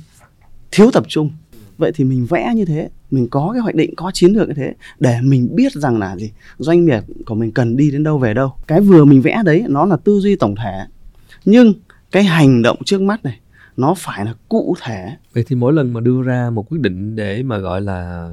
thiếu 0.71 0.91
tập 0.91 1.05
trung. 1.09 1.31
Vậy 1.79 1.93
thì 1.95 2.05
mình 2.05 2.27
vẽ 2.27 2.53
như 2.55 2.65
thế 2.65 2.89
mình 3.11 3.29
có 3.31 3.51
cái 3.53 3.61
hoạch 3.61 3.75
định 3.75 3.95
có 3.97 4.11
chiến 4.15 4.33
lược 4.33 4.49
như 4.49 4.55
thế 4.55 4.75
để 4.99 5.19
mình 5.23 5.49
biết 5.55 5.73
rằng 5.73 5.99
là 5.99 6.17
gì? 6.17 6.31
Doanh 6.59 6.85
nghiệp 6.85 7.03
của 7.27 7.35
mình 7.35 7.53
cần 7.53 7.77
đi 7.77 7.91
đến 7.91 8.03
đâu 8.03 8.19
về 8.19 8.35
đâu? 8.35 8.53
Cái 8.67 8.81
vừa 8.81 9.05
mình 9.05 9.23
vẽ 9.23 9.43
đấy 9.45 9.65
nó 9.69 9.85
là 9.87 9.97
tư 9.97 10.21
duy 10.21 10.37
tổng 10.37 10.55
thể. 10.57 10.81
Nhưng 11.45 11.75
cái 12.11 12.25
hành 12.25 12.63
động 12.63 12.79
trước 12.85 13.01
mắt 13.01 13.25
này 13.25 13.41
nó 13.77 13.95
phải 13.99 14.25
là 14.25 14.35
cụ 14.49 14.77
thể. 14.83 15.11
Vậy 15.35 15.45
thì 15.47 15.57
mỗi 15.57 15.73
lần 15.73 15.93
mà 15.93 16.01
đưa 16.01 16.23
ra 16.23 16.51
một 16.51 16.69
quyết 16.69 16.81
định 16.81 17.17
để 17.17 17.43
mà 17.43 17.59
gọi 17.59 17.81
là 17.81 18.31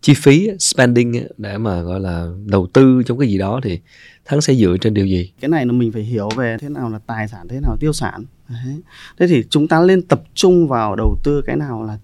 chi 0.00 0.14
phí 0.16 0.50
spending 0.58 1.26
để 1.36 1.58
mà 1.58 1.82
gọi 1.82 2.00
là 2.00 2.26
đầu 2.46 2.66
tư 2.72 3.02
trong 3.06 3.18
cái 3.18 3.28
gì 3.28 3.38
đó 3.38 3.60
thì 3.62 3.80
thắng 4.24 4.40
sẽ 4.40 4.54
dựa 4.54 4.76
trên 4.80 4.94
điều 4.94 5.06
gì? 5.06 5.32
Cái 5.40 5.48
này 5.48 5.66
là 5.66 5.72
mình 5.72 5.92
phải 5.92 6.02
hiểu 6.02 6.28
về 6.36 6.56
thế 6.60 6.68
nào 6.68 6.90
là 6.90 6.98
tài 7.06 7.28
sản 7.28 7.48
thế 7.48 7.60
nào 7.60 7.70
là 7.70 7.76
tiêu 7.80 7.92
sản 7.92 8.24
Đấy. 8.50 8.80
thế 9.18 9.26
thì 9.26 9.44
chúng 9.50 9.68
ta 9.68 9.80
nên 9.80 10.02
tập 10.02 10.22
trung 10.34 10.68
vào 10.68 10.96
đầu 10.96 11.16
tư 11.24 11.42
cái 11.46 11.56
nào 11.56 11.84
là 11.84 11.98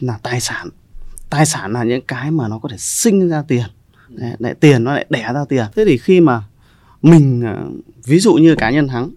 là 0.00 0.18
tài 0.22 0.40
sản. 0.40 0.68
Tài 1.30 1.46
sản 1.46 1.72
là 1.72 1.84
những 1.84 2.02
cái 2.08 2.30
mà 2.30 2.48
nó 2.48 2.58
có 2.58 2.68
thể 2.68 2.76
sinh 2.78 3.28
ra 3.28 3.42
tiền. 3.48 3.66
Đấy, 4.08 4.32
lại 4.38 4.54
tiền 4.54 4.84
nó 4.84 4.92
lại 4.92 5.06
đẻ 5.10 5.32
ra 5.34 5.44
tiền. 5.48 5.64
Thế 5.74 5.84
thì 5.84 5.98
khi 5.98 6.20
mà 6.20 6.42
mình 7.02 7.42
ờ, 7.42 7.66
ví 8.04 8.18
dụ 8.18 8.34
như 8.34 8.54
cá 8.54 8.70
nhân 8.70 8.88
thắng 8.88 9.10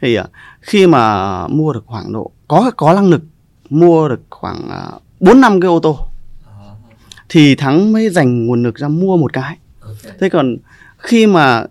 thì 0.00 0.14
ờ, 0.14 0.26
khi 0.60 0.86
mà 0.86 1.46
mua 1.48 1.72
được 1.72 1.84
khoảng 1.86 2.12
độ 2.12 2.30
có 2.48 2.70
có 2.76 2.94
năng 2.94 3.10
lực 3.10 3.22
mua 3.70 4.08
được 4.08 4.20
khoảng 4.30 4.68
ờ, 4.68 4.98
bốn 5.20 5.40
năm 5.40 5.60
cái 5.60 5.68
ô 5.68 5.80
tô 5.80 5.98
thì 7.28 7.54
thắng 7.54 7.92
mới 7.92 8.10
dành 8.10 8.46
nguồn 8.46 8.62
lực 8.62 8.74
ra 8.76 8.88
mua 8.88 9.16
một 9.16 9.32
cái. 9.32 9.56
Thế 10.20 10.28
còn 10.28 10.56
khi 10.98 11.26
mà 11.26 11.64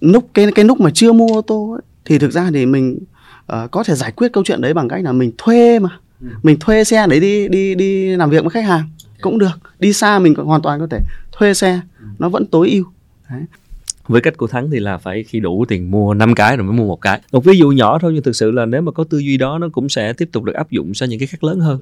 lúc 0.00 0.28
cái 0.34 0.52
cái 0.54 0.64
lúc 0.64 0.80
mà 0.80 0.90
chưa 0.94 1.12
mua 1.12 1.34
ô 1.34 1.40
tô 1.40 1.70
ấy, 1.70 1.82
thì 2.04 2.18
thực 2.18 2.32
ra 2.32 2.50
thì 2.54 2.66
mình 2.66 2.98
ờ, 3.46 3.68
có 3.70 3.84
thể 3.84 3.94
giải 3.94 4.12
quyết 4.12 4.32
câu 4.32 4.44
chuyện 4.44 4.60
đấy 4.60 4.74
bằng 4.74 4.88
cách 4.88 5.04
là 5.04 5.12
mình 5.12 5.32
thuê 5.38 5.78
mà. 5.78 5.88
Ừ. 6.20 6.28
mình 6.42 6.56
thuê 6.60 6.84
xe 6.84 7.06
để 7.10 7.20
đi 7.20 7.48
đi 7.48 7.74
đi 7.74 8.16
làm 8.16 8.30
việc 8.30 8.40
với 8.40 8.50
khách 8.50 8.64
hàng. 8.64 8.88
Cũng 9.20 9.38
được. 9.38 9.58
Đi 9.78 9.92
xa 9.92 10.18
mình 10.18 10.34
còn 10.34 10.46
hoàn 10.46 10.62
toàn 10.62 10.80
có 10.80 10.86
thể 10.90 11.00
thuê 11.32 11.54
xe. 11.54 11.80
Nó 12.18 12.28
vẫn 12.28 12.46
tối 12.46 12.70
ưu. 12.70 12.84
Đấy. 13.30 13.42
với 14.08 14.20
cách 14.20 14.36
của 14.36 14.46
thắng 14.46 14.70
thì 14.70 14.80
là 14.80 14.98
phải 14.98 15.22
khi 15.22 15.40
đủ 15.40 15.64
tiền 15.68 15.90
mua 15.90 16.14
5 16.14 16.34
cái 16.34 16.56
rồi 16.56 16.66
mới 16.66 16.76
mua 16.76 16.86
một 16.86 17.00
cái. 17.00 17.20
Một 17.32 17.44
ví 17.44 17.58
dụ 17.58 17.68
nhỏ 17.68 17.98
thôi 17.98 18.12
nhưng 18.14 18.22
thực 18.22 18.36
sự 18.36 18.50
là 18.50 18.66
nếu 18.66 18.80
mà 18.82 18.92
có 18.92 19.04
tư 19.04 19.18
duy 19.18 19.36
đó 19.36 19.58
nó 19.58 19.68
cũng 19.72 19.88
sẽ 19.88 20.12
tiếp 20.12 20.28
tục 20.32 20.44
được 20.44 20.52
áp 20.54 20.70
dụng 20.70 20.94
sang 20.94 21.08
những 21.08 21.18
cái 21.18 21.26
khác 21.26 21.44
lớn 21.44 21.60
hơn 21.60 21.78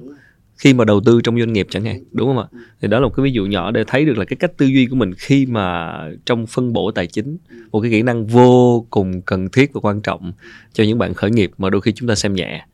khi 0.57 0.73
mà 0.73 0.85
đầu 0.85 1.01
tư 1.05 1.21
trong 1.23 1.39
doanh 1.39 1.53
nghiệp 1.53 1.67
chẳng 1.69 1.85
hạn 1.85 2.03
đúng 2.11 2.27
không 2.27 2.37
ạ? 2.37 2.47
Thì 2.81 2.87
đó 2.87 2.99
là 2.99 3.07
một 3.07 3.13
cái 3.15 3.23
ví 3.23 3.31
dụ 3.31 3.45
nhỏ 3.45 3.71
để 3.71 3.83
thấy 3.87 4.05
được 4.05 4.17
là 4.17 4.25
cái 4.25 4.37
cách 4.37 4.57
tư 4.57 4.65
duy 4.65 4.85
của 4.85 4.95
mình 4.95 5.13
khi 5.17 5.45
mà 5.45 5.97
trong 6.25 6.47
phân 6.47 6.73
bổ 6.73 6.91
tài 6.91 7.07
chính 7.07 7.37
một 7.71 7.81
cái 7.81 7.91
kỹ 7.91 8.01
năng 8.01 8.27
vô 8.27 8.85
cùng 8.89 9.21
cần 9.21 9.49
thiết 9.49 9.73
và 9.73 9.81
quan 9.81 10.01
trọng 10.01 10.33
cho 10.73 10.83
những 10.83 10.97
bạn 10.97 11.13
khởi 11.13 11.31
nghiệp 11.31 11.51
mà 11.57 11.69
đôi 11.69 11.81
khi 11.81 11.91
chúng 11.91 12.09
ta 12.09 12.15
xem 12.15 12.33
nhẹ. 12.33 12.65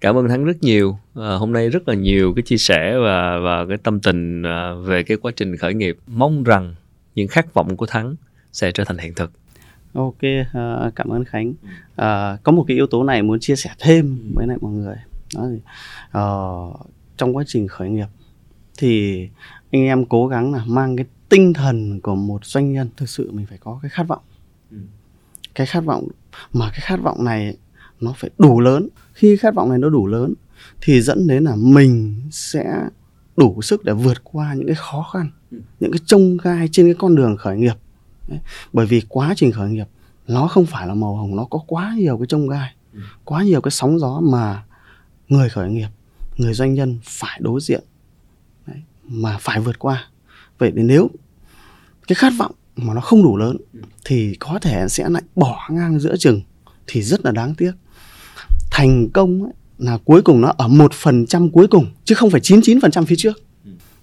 Cảm 0.00 0.16
ơn 0.16 0.28
thắng 0.28 0.44
rất 0.44 0.62
nhiều. 0.62 0.98
À, 1.14 1.34
hôm 1.34 1.52
nay 1.52 1.68
rất 1.68 1.88
là 1.88 1.94
nhiều 1.94 2.32
cái 2.34 2.42
chia 2.42 2.56
sẻ 2.56 2.98
và 2.98 3.38
và 3.38 3.66
cái 3.66 3.76
tâm 3.76 4.00
tình 4.00 4.42
à, 4.42 4.74
về 4.74 5.02
cái 5.02 5.16
quá 5.16 5.32
trình 5.36 5.56
khởi 5.56 5.74
nghiệp. 5.74 5.96
Mong 6.06 6.44
rằng 6.44 6.74
những 7.14 7.28
khát 7.28 7.54
vọng 7.54 7.76
của 7.76 7.86
thắng 7.86 8.16
sẽ 8.52 8.72
trở 8.72 8.84
thành 8.84 8.98
hiện 8.98 9.14
thực. 9.14 9.30
Ok 9.92 10.22
à, 10.52 10.90
cảm 10.96 11.08
ơn 11.08 11.24
khánh. 11.24 11.52
À, 11.96 12.36
có 12.42 12.52
một 12.52 12.64
cái 12.68 12.76
yếu 12.76 12.86
tố 12.86 13.04
này 13.04 13.22
muốn 13.22 13.40
chia 13.40 13.56
sẻ 13.56 13.70
thêm 13.78 14.18
với 14.34 14.46
lại 14.46 14.56
mọi 14.60 14.72
người 14.72 14.96
đó 15.36 15.42
thì, 15.52 15.60
ờ, 16.10 16.48
trong 17.16 17.36
quá 17.36 17.44
trình 17.46 17.68
khởi 17.68 17.88
nghiệp 17.90 18.06
thì 18.78 19.20
anh 19.72 19.82
em 19.82 20.04
cố 20.04 20.26
gắng 20.26 20.52
là 20.54 20.64
mang 20.66 20.96
cái 20.96 21.06
tinh 21.28 21.52
thần 21.52 22.00
của 22.00 22.14
một 22.14 22.44
doanh 22.44 22.72
nhân 22.72 22.88
thực 22.96 23.08
sự 23.08 23.30
mình 23.32 23.46
phải 23.46 23.58
có 23.58 23.78
cái 23.82 23.88
khát 23.90 24.02
vọng 24.08 24.22
Ừ. 24.70 24.76
cái 25.54 25.66
khát 25.66 25.80
vọng 25.80 26.08
mà 26.52 26.70
cái 26.70 26.80
khát 26.82 26.96
vọng 27.02 27.24
này 27.24 27.56
nó 28.00 28.14
phải 28.16 28.30
đủ 28.38 28.60
lớn 28.60 28.88
khi 29.12 29.36
khát 29.36 29.54
vọng 29.54 29.68
này 29.68 29.78
nó 29.78 29.88
đủ 29.88 30.06
lớn 30.06 30.34
thì 30.80 31.00
dẫn 31.00 31.26
đến 31.26 31.44
là 31.44 31.56
mình 31.56 32.22
sẽ 32.30 32.74
đủ 33.36 33.62
sức 33.62 33.84
để 33.84 33.92
vượt 33.92 34.24
qua 34.24 34.54
những 34.54 34.66
cái 34.66 34.76
khó 34.76 35.10
khăn 35.12 35.30
Ừ. 35.50 35.58
những 35.80 35.92
cái 35.92 36.00
trông 36.06 36.36
gai 36.42 36.68
trên 36.72 36.86
cái 36.86 36.94
con 36.98 37.14
đường 37.14 37.36
khởi 37.36 37.56
nghiệp 37.56 37.74
Đấy. 38.28 38.38
bởi 38.72 38.86
vì 38.86 39.02
quá 39.08 39.32
trình 39.36 39.52
khởi 39.52 39.70
nghiệp 39.70 39.86
nó 40.28 40.48
không 40.48 40.66
phải 40.66 40.86
là 40.86 40.94
màu 40.94 41.16
hồng 41.16 41.36
nó 41.36 41.44
có 41.44 41.58
quá 41.66 41.94
nhiều 41.98 42.18
cái 42.18 42.26
trông 42.26 42.48
gai 42.48 42.74
Ừ. 42.94 43.00
quá 43.24 43.42
nhiều 43.42 43.60
cái 43.60 43.70
sóng 43.70 43.98
gió 43.98 44.20
mà 44.20 44.64
người 45.32 45.48
khởi 45.48 45.70
nghiệp 45.70 45.88
người 46.36 46.54
doanh 46.54 46.74
nhân 46.74 46.98
phải 47.04 47.40
đối 47.42 47.60
diện 47.60 47.84
Đấy. 48.66 48.76
mà 49.08 49.38
phải 49.40 49.60
vượt 49.60 49.78
qua. 49.78 50.04
Vậy 50.58 50.72
thì 50.76 50.82
nếu 50.82 51.10
cái 52.06 52.14
khát 52.14 52.32
vọng 52.38 52.52
mà 52.76 52.94
nó 52.94 53.00
không 53.00 53.22
đủ 53.22 53.36
lớn 53.36 53.56
thì 54.04 54.36
có 54.40 54.58
thể 54.62 54.88
sẽ 54.88 55.08
lại 55.08 55.22
bỏ 55.34 55.68
ngang 55.70 56.00
giữa 56.00 56.16
chừng 56.16 56.40
thì 56.86 57.02
rất 57.02 57.24
là 57.24 57.30
đáng 57.30 57.54
tiếc. 57.54 57.72
Thành 58.70 59.08
công 59.14 59.42
ấy, 59.42 59.52
là 59.78 59.98
cuối 60.04 60.22
cùng 60.22 60.40
nó 60.40 60.52
ở 60.58 60.68
một 60.68 60.92
phần 60.92 61.26
trăm 61.26 61.50
cuối 61.50 61.66
cùng 61.66 61.86
chứ 62.04 62.14
không 62.14 62.30
phải 62.30 62.40
99 62.40 62.80
phần 62.80 62.90
trăm 62.90 63.06
phía 63.06 63.16
trước. 63.18 63.42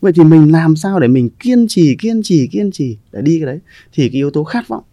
Vậy 0.02 0.14
thì 0.16 0.24
mình 0.24 0.52
làm 0.52 0.76
sao 0.76 1.00
để 1.00 1.08
mình 1.08 1.30
kiên 1.30 1.66
trì 1.68 1.96
kiên 1.96 2.24
trì 2.24 2.48
kiên 2.48 2.72
trì 2.72 2.98
để 3.12 3.22
đi 3.22 3.40
cái 3.40 3.46
đấy? 3.46 3.60
Thì 3.94 4.10
cái 4.10 4.16
yếu 4.16 4.32
tố 4.32 4.44
khát 4.44 4.68
vọng 4.68 4.84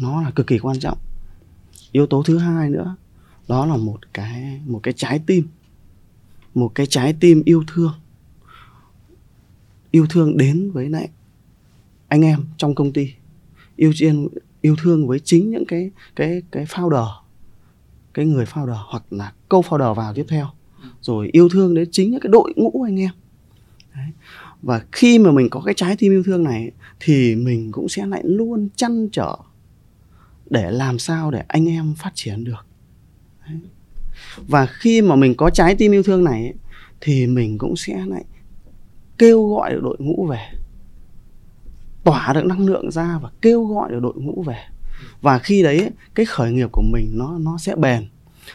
nó 0.00 0.22
là 0.22 0.30
cực 0.30 0.46
kỳ 0.46 0.58
quan 0.58 0.78
trọng. 0.78 0.98
Yếu 1.92 2.06
tố 2.06 2.22
thứ 2.22 2.38
hai 2.38 2.70
nữa 2.70 2.96
đó 3.48 3.66
là 3.66 3.76
một 3.76 3.98
cái 4.14 4.60
một 4.66 4.80
cái 4.82 4.94
trái 4.96 5.20
tim. 5.26 5.48
Một 6.54 6.72
cái 6.74 6.86
trái 6.86 7.14
tim 7.20 7.42
yêu 7.44 7.64
thương. 7.66 7.92
Yêu 9.90 10.06
thương 10.10 10.36
đến 10.36 10.70
với 10.70 10.88
lại 10.88 11.08
anh 12.08 12.22
em 12.22 12.44
trong 12.56 12.74
công 12.74 12.92
ty. 12.92 13.10
Yêu 13.76 13.92
chuyên 13.94 14.28
yêu 14.60 14.76
thương 14.82 15.08
với 15.08 15.20
chính 15.20 15.50
những 15.50 15.64
cái 15.66 15.90
cái 16.16 16.42
cái 16.50 16.64
founder, 16.64 17.08
cái 18.14 18.26
người 18.26 18.44
founder 18.44 18.78
hoặc 18.86 19.04
là 19.10 19.32
câu 19.48 19.60
founder 19.60 19.94
vào 19.94 20.14
tiếp 20.14 20.26
theo. 20.28 20.46
Rồi 21.00 21.28
yêu 21.32 21.48
thương 21.48 21.74
đến 21.74 21.88
chính 21.92 22.10
những 22.10 22.20
cái 22.20 22.30
đội 22.30 22.52
ngũ 22.56 22.82
anh 22.82 23.00
em. 23.00 23.10
Đấy. 23.94 24.06
và 24.62 24.82
khi 24.92 25.18
mà 25.18 25.32
mình 25.32 25.48
có 25.50 25.60
cái 25.60 25.74
trái 25.74 25.96
tim 25.96 26.12
yêu 26.12 26.22
thương 26.22 26.44
này 26.44 26.70
thì 27.00 27.36
mình 27.36 27.72
cũng 27.72 27.88
sẽ 27.88 28.06
lại 28.06 28.22
luôn 28.24 28.68
chăn 28.76 29.08
trở 29.12 29.36
để 30.50 30.70
làm 30.70 30.98
sao 30.98 31.30
để 31.30 31.44
anh 31.48 31.68
em 31.68 31.94
phát 31.94 32.12
triển 32.14 32.44
được 32.44 32.63
và 34.36 34.66
khi 34.66 35.02
mà 35.02 35.16
mình 35.16 35.34
có 35.34 35.50
trái 35.50 35.74
tim 35.74 35.92
yêu 35.92 36.02
thương 36.02 36.24
này 36.24 36.54
thì 37.00 37.26
mình 37.26 37.58
cũng 37.58 37.76
sẽ 37.76 38.04
lại 38.06 38.24
kêu 39.18 39.48
gọi 39.48 39.72
được 39.72 39.80
đội 39.82 39.96
ngũ 39.98 40.26
về. 40.26 40.48
Tỏa 42.04 42.32
được 42.34 42.44
năng 42.44 42.66
lượng 42.66 42.90
ra 42.90 43.18
và 43.22 43.30
kêu 43.42 43.64
gọi 43.64 43.90
được 43.90 44.00
đội 44.02 44.14
ngũ 44.16 44.42
về. 44.42 44.58
Và 45.20 45.38
khi 45.38 45.62
đấy 45.62 45.90
cái 46.14 46.26
khởi 46.26 46.52
nghiệp 46.52 46.68
của 46.72 46.82
mình 46.82 47.10
nó 47.14 47.38
nó 47.38 47.58
sẽ 47.58 47.76
bền. 47.76 48.08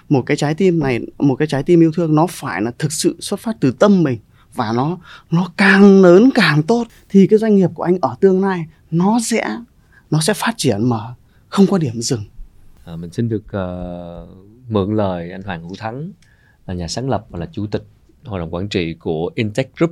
Một 0.09 0.21
cái 0.25 0.37
trái 0.37 0.53
tim 0.53 0.79
này 0.79 0.99
một 1.17 1.35
cái 1.35 1.47
trái 1.47 1.63
tim 1.63 1.79
yêu 1.79 1.91
thương 1.91 2.15
nó 2.15 2.27
phải 2.27 2.61
là 2.61 2.71
thực 2.79 2.91
sự 2.91 3.17
xuất 3.19 3.39
phát 3.39 3.57
từ 3.59 3.71
tâm 3.71 4.03
mình 4.03 4.19
và 4.55 4.71
nó 4.75 4.97
nó 5.31 5.51
càng 5.57 6.01
lớn 6.01 6.29
càng 6.35 6.63
tốt 6.63 6.87
thì 7.09 7.27
cái 7.27 7.39
doanh 7.39 7.55
nghiệp 7.55 7.69
của 7.73 7.83
anh 7.83 7.97
ở 8.01 8.15
tương 8.19 8.43
lai 8.43 8.65
nó 8.91 9.19
sẽ 9.23 9.57
nó 10.11 10.21
sẽ 10.21 10.33
phát 10.33 10.53
triển 10.57 10.89
mà 10.89 10.99
không 11.49 11.67
có 11.67 11.77
điểm 11.77 12.01
dừng. 12.01 12.23
À, 12.85 12.95
mình 12.95 13.11
xin 13.13 13.29
được 13.29 13.43
uh, 13.45 14.29
mượn 14.69 14.95
lời 14.95 15.31
anh 15.31 15.41
Hoàng 15.41 15.61
Hữu 15.61 15.75
Thắng 15.77 16.11
là 16.67 16.73
nhà 16.73 16.87
sáng 16.87 17.09
lập 17.09 17.25
và 17.29 17.39
là 17.39 17.45
chủ 17.51 17.67
tịch 17.67 17.83
hội 18.25 18.39
đồng 18.39 18.53
quản 18.53 18.69
trị 18.69 18.93
của 18.93 19.31
Intech 19.35 19.75
Group 19.75 19.91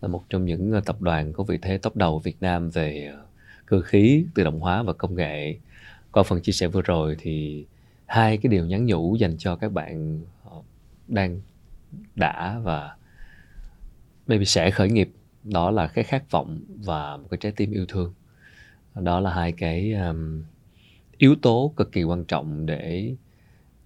là 0.00 0.08
một 0.08 0.24
trong 0.28 0.44
những 0.44 0.72
ờ, 0.72 0.80
tập 0.80 1.00
đoàn 1.00 1.32
có 1.32 1.44
vị 1.44 1.58
thế 1.62 1.78
top 1.78 1.96
đầu 1.96 2.18
Việt 2.18 2.36
Nam 2.40 2.70
về 2.70 3.10
ờ, 3.16 3.24
cơ 3.66 3.80
khí, 3.80 4.24
tự 4.34 4.44
động 4.44 4.60
hóa 4.60 4.82
và 4.82 4.92
công 4.92 5.14
nghệ. 5.14 5.56
Qua 6.12 6.22
phần 6.22 6.40
chia 6.40 6.52
sẻ 6.52 6.68
vừa 6.68 6.82
rồi 6.82 7.16
thì 7.18 7.66
hai 8.06 8.36
cái 8.36 8.50
điều 8.50 8.66
nhắn 8.66 8.86
nhủ 8.86 9.16
dành 9.16 9.38
cho 9.38 9.56
các 9.56 9.72
bạn 9.72 10.20
ờ, 10.44 10.56
đang 11.08 11.40
đã 12.14 12.58
và 12.62 12.96
maybe 14.26 14.44
sẽ 14.44 14.70
khởi 14.70 14.90
nghiệp 14.90 15.10
đó 15.44 15.70
là 15.70 15.86
cái 15.86 16.04
khát 16.04 16.30
vọng 16.30 16.60
và 16.84 17.16
một 17.16 17.26
cái 17.30 17.38
trái 17.38 17.52
tim 17.52 17.72
yêu 17.72 17.86
thương 17.88 18.12
đó 18.94 19.20
là 19.20 19.34
hai 19.34 19.52
cái 19.52 19.92
um, 19.92 20.42
yếu 21.18 21.34
tố 21.42 21.72
cực 21.76 21.92
kỳ 21.92 22.02
quan 22.02 22.24
trọng 22.24 22.66
để 22.66 23.14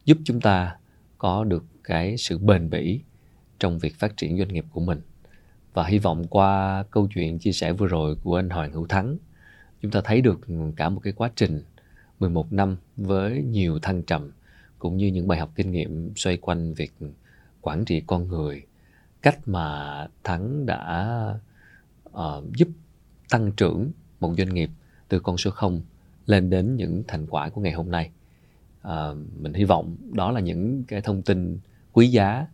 giúp 0.07 0.19
chúng 0.25 0.41
ta 0.41 0.77
có 1.19 1.45
được 1.45 1.65
cái 1.85 2.17
sự 2.17 2.39
bền 2.39 2.71
bỉ 2.71 3.01
trong 3.59 3.79
việc 3.79 3.95
phát 3.99 4.17
triển 4.17 4.39
doanh 4.39 4.49
nghiệp 4.49 4.65
của 4.73 4.81
mình 4.81 5.01
và 5.75 5.87
hy 5.87 5.99
vọng 5.99 6.27
qua 6.31 6.85
câu 6.91 7.09
chuyện 7.15 7.39
chia 7.39 7.53
sẻ 7.53 7.73
vừa 7.73 7.87
rồi 7.87 8.17
của 8.23 8.37
anh 8.37 8.51
Hoàng 8.51 8.73
Hữu 8.73 8.87
Thắng 8.87 9.17
chúng 9.83 9.91
ta 9.91 10.01
thấy 10.05 10.21
được 10.21 10.41
cả 10.77 10.89
một 10.89 11.01
cái 11.03 11.13
quá 11.13 11.31
trình 11.37 11.63
11 12.19 12.53
năm 12.53 12.77
với 12.97 13.43
nhiều 13.43 13.79
thăng 13.79 14.03
trầm 14.03 14.33
cũng 14.79 14.97
như 14.97 15.07
những 15.07 15.29
bài 15.29 15.39
học 15.39 15.51
kinh 15.55 15.71
nghiệm 15.71 16.13
xoay 16.17 16.37
quanh 16.37 16.75
việc 16.75 16.93
quản 17.61 17.85
trị 17.85 18.03
con 18.07 18.29
người 18.29 18.63
cách 19.23 19.49
mà 19.49 20.07
Thắng 20.25 20.67
đã 20.67 21.35
uh, 22.09 22.45
giúp 22.57 22.69
tăng 23.31 23.53
trưởng 23.53 23.91
một 24.21 24.35
doanh 24.39 24.55
nghiệp 24.55 24.71
từ 25.09 25.21
con 25.21 25.37
số 25.37 25.51
0 25.51 25.81
lên 26.27 26.51
đến 26.51 26.77
những 26.77 27.03
thành 27.09 27.27
quả 27.27 27.49
của 27.49 27.61
ngày 27.61 27.73
hôm 27.73 27.91
nay 27.91 28.11
à, 28.87 29.13
mình 29.41 29.55
hy 29.55 29.65
vọng 29.65 29.97
đó 30.13 30.31
là 30.31 30.41
những 30.41 30.85
cái 30.89 31.01
thông 31.01 31.23
tin 31.23 31.59
quý 31.93 32.09
giá 32.09 32.47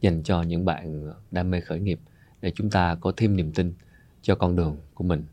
dành 0.00 0.22
cho 0.22 0.42
những 0.42 0.64
bạn 0.64 1.12
đam 1.30 1.50
mê 1.50 1.60
khởi 1.60 1.80
nghiệp 1.80 2.00
để 2.40 2.52
chúng 2.54 2.70
ta 2.70 2.94
có 3.00 3.12
thêm 3.16 3.36
niềm 3.36 3.52
tin 3.52 3.74
cho 4.22 4.34
con 4.34 4.56
đường 4.56 4.76
của 4.94 5.04
mình. 5.04 5.24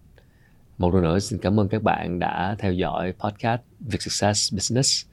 Một 0.77 0.93
lần 0.93 1.03
nữa 1.03 1.19
xin 1.19 1.39
cảm 1.39 1.59
ơn 1.59 1.67
các 1.67 1.83
bạn 1.83 2.19
đã 2.19 2.55
theo 2.59 2.73
dõi 2.73 3.13
podcast 3.19 3.61
Việt 3.79 4.01
Success 4.01 4.53
Business. 4.53 5.05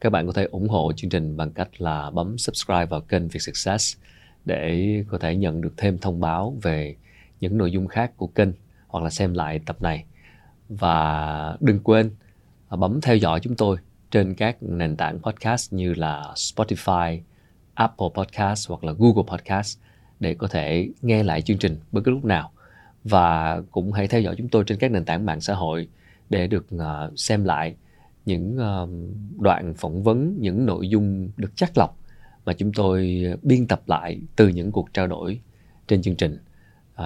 Các 0.00 0.10
bạn 0.10 0.26
có 0.26 0.32
thể 0.32 0.44
ủng 0.44 0.68
hộ 0.68 0.92
chương 0.96 1.10
trình 1.10 1.36
bằng 1.36 1.50
cách 1.50 1.80
là 1.80 2.10
bấm 2.10 2.38
subscribe 2.38 2.86
vào 2.86 3.00
kênh 3.00 3.28
Việt 3.28 3.40
Success 3.40 3.96
để 4.44 5.04
có 5.08 5.18
thể 5.18 5.36
nhận 5.36 5.60
được 5.60 5.72
thêm 5.76 5.98
thông 5.98 6.20
báo 6.20 6.56
về 6.62 6.96
những 7.40 7.58
nội 7.58 7.72
dung 7.72 7.86
khác 7.86 8.16
của 8.16 8.26
kênh 8.26 8.48
hoặc 8.88 9.04
là 9.04 9.10
xem 9.10 9.34
lại 9.34 9.60
tập 9.66 9.82
này. 9.82 10.04
Và 10.68 11.56
đừng 11.60 11.80
quên 11.80 12.10
à, 12.68 12.76
bấm 12.76 13.00
theo 13.00 13.16
dõi 13.16 13.40
chúng 13.40 13.56
tôi 13.56 13.76
trên 14.16 14.34
các 14.34 14.62
nền 14.62 14.96
tảng 14.96 15.18
podcast 15.22 15.72
như 15.72 15.94
là 15.94 16.32
Spotify, 16.34 17.20
Apple 17.74 18.06
Podcast 18.14 18.68
hoặc 18.68 18.84
là 18.84 18.92
Google 18.98 19.22
Podcast 19.28 19.78
để 20.20 20.34
có 20.34 20.48
thể 20.48 20.88
nghe 21.02 21.22
lại 21.22 21.42
chương 21.42 21.58
trình 21.58 21.76
bất 21.92 22.00
cứ 22.04 22.10
lúc 22.10 22.24
nào 22.24 22.52
và 23.04 23.60
cũng 23.70 23.92
hãy 23.92 24.08
theo 24.08 24.20
dõi 24.20 24.34
chúng 24.38 24.48
tôi 24.48 24.64
trên 24.66 24.78
các 24.78 24.90
nền 24.90 25.04
tảng 25.04 25.26
mạng 25.26 25.40
xã 25.40 25.54
hội 25.54 25.88
để 26.30 26.46
được 26.46 26.66
uh, 26.74 26.82
xem 27.16 27.44
lại 27.44 27.76
những 28.26 28.58
uh, 28.58 28.88
đoạn 29.42 29.74
phỏng 29.74 30.02
vấn 30.02 30.36
những 30.40 30.66
nội 30.66 30.88
dung 30.88 31.30
được 31.36 31.50
chắc 31.56 31.78
lọc 31.78 31.98
mà 32.44 32.52
chúng 32.52 32.72
tôi 32.72 33.22
biên 33.42 33.66
tập 33.66 33.82
lại 33.86 34.20
từ 34.36 34.48
những 34.48 34.72
cuộc 34.72 34.92
trao 34.92 35.06
đổi 35.06 35.40
trên 35.88 36.02
chương 36.02 36.16
trình 36.16 36.38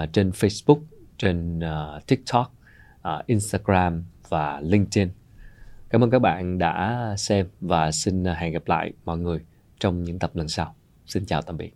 uh, 0.03 0.13
trên 0.13 0.29
Facebook, 0.29 0.79
trên 1.17 1.59
uh, 1.59 2.07
TikTok, 2.07 2.53
uh, 2.99 3.25
Instagram 3.27 4.03
và 4.29 4.61
LinkedIn. 4.61 5.09
Cảm 5.91 6.03
ơn 6.03 6.09
các 6.09 6.19
bạn 6.19 6.57
đã 6.57 7.13
xem 7.17 7.47
và 7.61 7.91
xin 7.91 8.23
à, 8.23 8.33
hẹn 8.33 8.53
gặp 8.53 8.63
lại 8.65 8.93
mọi 9.05 9.17
người 9.17 9.39
trong 9.79 10.03
những 10.03 10.19
tập 10.19 10.35
lần 10.35 10.47
sau. 10.47 10.75
Xin 11.05 11.25
chào, 11.25 11.41
tạm 11.41 11.57
biệt. 11.57 11.71